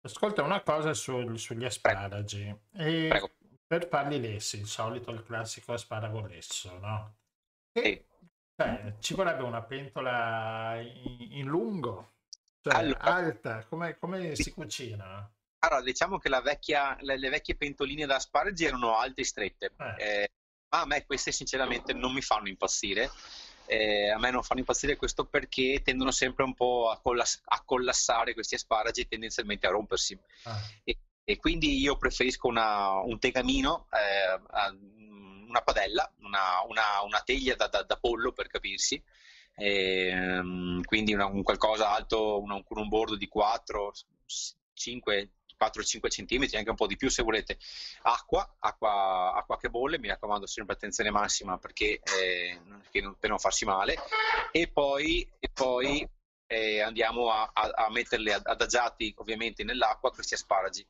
Ascolta 0.00 0.42
una 0.42 0.62
cosa 0.62 0.94
sul, 0.94 1.38
sugli 1.38 1.64
asparagi. 1.64 2.56
Prego. 2.72 3.08
Prego 3.08 3.30
per 3.66 3.88
farli 3.88 4.20
lessi, 4.20 4.58
il 4.58 4.66
solito, 4.66 5.10
il 5.10 5.22
classico 5.22 5.72
asparago 5.72 6.24
lesso, 6.26 6.78
no? 6.78 7.16
E, 7.72 8.06
cioè, 8.54 8.94
ci 9.00 9.14
vorrebbe 9.14 9.42
una 9.42 9.62
pentola 9.62 10.80
in, 10.80 11.32
in 11.32 11.46
lungo, 11.46 12.14
cioè 12.62 12.74
allora, 12.74 13.00
alta, 13.00 13.64
come, 13.64 13.98
come 13.98 14.34
si 14.34 14.52
cucina? 14.52 15.30
Allora, 15.58 15.82
diciamo 15.82 16.18
che 16.18 16.28
vecchia, 16.42 16.96
le, 17.00 17.18
le, 17.18 17.28
vecchie 17.28 17.56
pentoline 17.56 18.06
da 18.06 18.16
asparagi 18.16 18.64
erano 18.64 18.96
alte 18.96 19.22
e 19.22 19.24
strette, 19.24 19.72
eh. 19.76 20.22
Eh, 20.22 20.28
ma 20.70 20.82
a 20.82 20.86
me 20.86 21.04
queste 21.04 21.32
sinceramente 21.32 21.92
non 21.92 22.12
mi 22.12 22.22
fanno 22.22 22.48
impazzire. 22.48 23.10
Eh, 23.68 24.10
a 24.10 24.18
me 24.18 24.30
non 24.30 24.44
fanno 24.44 24.60
impazzire 24.60 24.96
questo 24.96 25.24
perché 25.24 25.82
tendono 25.82 26.12
sempre 26.12 26.44
un 26.44 26.54
po' 26.54 26.88
a, 26.88 27.00
collass- 27.00 27.42
a 27.46 27.62
collassare 27.64 28.32
questi 28.32 28.54
asparagi 28.54 29.00
e 29.00 29.08
tendenzialmente 29.08 29.66
a 29.66 29.70
rompersi. 29.70 30.16
Ah. 30.44 30.60
E 30.84 30.98
e 31.28 31.38
quindi 31.38 31.80
io 31.80 31.96
preferisco 31.96 32.46
una, 32.46 33.00
un 33.00 33.18
tegamino, 33.18 33.88
eh, 33.90 34.40
una 35.48 35.60
padella, 35.60 36.08
una, 36.20 36.62
una, 36.68 37.02
una 37.04 37.20
teglia 37.24 37.56
da, 37.56 37.66
da, 37.66 37.82
da, 37.82 37.96
pollo 37.96 38.30
per 38.30 38.46
capirsi, 38.46 39.02
e, 39.56 40.38
um, 40.38 40.80
quindi 40.84 41.14
un 41.14 41.42
qualcosa 41.42 41.90
alto, 41.90 42.40
un, 42.40 42.62
un 42.64 42.88
bordo 42.88 43.16
di 43.16 43.26
4, 43.26 43.92
5, 44.72 45.30
4-5 45.58 46.06
cm, 46.06 46.56
anche 46.58 46.70
un 46.70 46.76
po' 46.76 46.86
di 46.86 46.96
più 46.96 47.10
se 47.10 47.24
volete. 47.24 47.58
Acqua, 48.02 48.54
acqua, 48.60 49.32
acqua 49.34 49.58
che 49.58 49.68
bolle, 49.68 49.98
mi 49.98 50.06
raccomando 50.06 50.46
sempre 50.46 50.74
attenzione 50.74 51.10
massima 51.10 51.58
perché 51.58 52.00
eh, 52.04 52.60
per 53.18 53.30
non 53.30 53.38
farsi 53.40 53.64
male. 53.64 53.96
E 54.52 54.68
poi, 54.68 55.28
e 55.40 55.50
poi 55.52 56.08
eh, 56.46 56.80
andiamo 56.82 57.30
a, 57.32 57.50
a, 57.52 57.62
a 57.86 57.90
metterli 57.90 58.30
adagiati 58.30 59.12
ovviamente 59.16 59.64
nell'acqua 59.64 60.12
questi 60.12 60.34
asparagi 60.34 60.86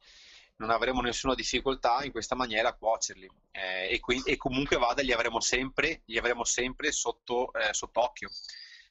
non 0.57 0.71
avremo 0.71 1.01
nessuna 1.01 1.35
difficoltà 1.35 2.03
in 2.05 2.13
questa 2.13 2.35
maniera 2.35 2.71
a 2.71 2.75
cuocerli 2.75 3.29
eh, 3.51 3.89
e, 3.91 4.01
quindi, 4.01 4.31
e, 4.31 4.37
comunque 4.37 4.77
vada 4.77 5.03
li 5.03 5.13
avremo 5.13 5.41
sempre, 5.41 6.03
li 6.07 6.19
avremo 6.19 6.45
sempre 6.45 6.93
sotto, 6.93 7.53
eh, 7.53 7.73
sott'occhio. 7.73 8.29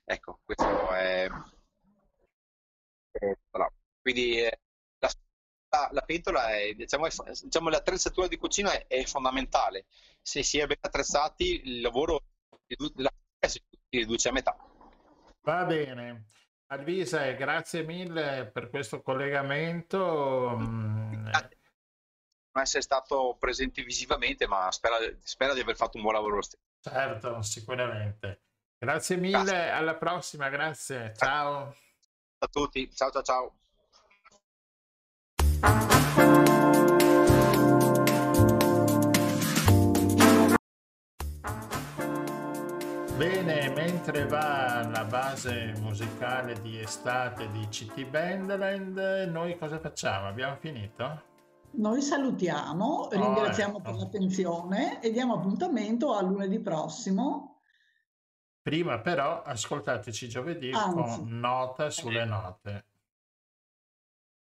Ecco, 0.03 0.39
questo 0.43 0.89
è... 0.91 1.27
Eh, 3.11 3.37
quindi 4.01 4.41
la, 4.99 5.89
la, 5.91 6.01
pentola 6.01 6.49
è, 6.55 6.73
diciamo, 6.73 7.07
è, 7.07 7.11
diciamo, 7.41 7.69
l'attrezzatura 7.69 8.27
di 8.27 8.37
cucina 8.37 8.71
è, 8.71 8.85
è, 8.87 9.03
fondamentale. 9.05 9.85
Se 10.21 10.43
si 10.43 10.59
è 10.59 10.67
ben 10.67 10.77
attrezzati 10.79 11.61
il 11.63 11.81
lavoro 11.81 12.23
si 12.67 13.61
riduce 13.89 14.29
a 14.29 14.31
metà. 14.31 14.55
Va 15.41 15.63
bene. 15.65 16.27
Alvise, 16.67 17.35
grazie 17.35 17.83
mille 17.83 18.49
per 18.51 18.69
questo 18.69 19.01
collegamento. 19.01 20.57
Mm, 20.57 21.25
non 22.55 22.63
essere 22.63 22.81
stato 22.81 23.35
presente 23.39 23.83
visivamente, 23.83 24.47
ma 24.47 24.71
spero, 24.71 24.95
spero 25.21 25.53
di 25.53 25.59
aver 25.59 25.75
fatto 25.75 25.97
un 25.97 26.03
buon 26.03 26.15
lavoro 26.15 26.41
stesso. 26.41 26.63
Certo, 26.81 27.41
sicuramente. 27.41 28.41
Grazie 28.77 29.17
mille, 29.17 29.43
grazie. 29.43 29.69
alla 29.69 29.95
prossima, 29.95 30.49
grazie. 30.49 31.13
Ciao. 31.15 31.75
A 32.37 32.47
tutti, 32.47 32.93
ciao 32.93 33.11
ciao 33.11 33.21
ciao. 33.21 33.55
Bene, 43.17 43.69
mentre 43.69 44.25
va 44.25 44.85
la 44.89 45.05
base 45.05 45.73
musicale 45.79 46.59
di 46.59 46.81
estate 46.81 47.49
di 47.49 47.65
CT 47.69 48.05
Bandland, 48.09 48.97
noi 49.31 49.57
cosa 49.57 49.79
facciamo? 49.79 50.27
Abbiamo 50.27 50.57
finito? 50.57 51.21
Noi 51.71 52.01
salutiamo, 52.01 53.07
ringraziamo 53.09 53.75
oh, 53.75 53.77
ecco. 53.77 53.89
per 53.89 53.99
l'attenzione 53.99 55.01
e 55.01 55.11
diamo 55.11 55.35
appuntamento 55.35 56.13
a 56.13 56.21
lunedì 56.21 56.59
prossimo. 56.59 57.61
Prima 58.61 58.99
però 58.99 59.43
ascoltateci 59.43 60.27
giovedì 60.27 60.71
Anzi. 60.71 60.93
con 60.93 61.39
nota 61.39 61.89
sulle 61.89 62.25
note. 62.25 62.85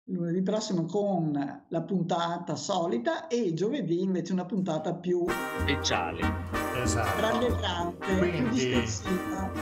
Lunedì 0.09 0.43
prossimo 0.43 0.85
con 0.85 1.65
la 1.67 1.83
puntata 1.83 2.57
solita 2.57 3.27
e 3.27 3.55
giovedì 3.55 4.03
invece 4.03 4.35
una 4.35 4.45
puntata 4.45 4.95
più 4.95 5.25
speciale. 5.61 6.53
Esatto. 6.75 7.21
rallegrante, 7.21 8.07
più 8.07 8.19
Quindi, 8.19 8.85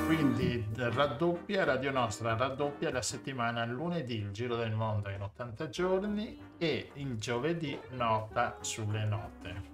quindi 0.06 0.66
raddoppia, 0.74 1.62
Radio 1.62 1.92
Nostra 1.92 2.34
raddoppia 2.36 2.90
la 2.90 3.02
settimana 3.02 3.64
lunedì 3.64 4.16
il 4.16 4.32
Giro 4.32 4.56
del 4.56 4.72
Mondo 4.72 5.10
in 5.10 5.22
80 5.22 5.68
giorni 5.68 6.38
e 6.58 6.90
il 6.94 7.16
giovedì 7.18 7.78
nota 7.90 8.56
sulle 8.60 9.04
note. 9.04 9.70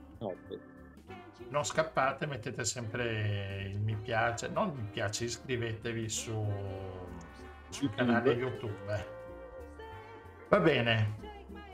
Non 1.48 1.64
scappate, 1.64 2.26
mettete 2.26 2.64
sempre 2.64 3.70
il 3.70 3.78
mi 3.78 3.96
piace, 3.96 4.48
non 4.48 4.74
mi 4.74 4.86
piace, 4.90 5.24
iscrivetevi 5.24 6.08
su, 6.10 6.44
sul 7.70 7.90
canale 7.94 8.32
YouTube. 8.32 9.16
Va 10.48 10.60
bene. 10.60 11.16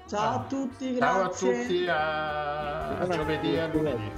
Ciao 0.09 0.40
a 0.40 0.44
tutti, 0.48 0.96
Ciao 0.98 1.14
a 1.14 1.22
grazie. 1.24 1.62
tutti, 1.62 1.86
a, 1.86 2.98
a 2.98 3.09
giovedì 3.09 3.55
e 3.55 3.60
a 3.60 3.66
lunedì. 3.68 4.10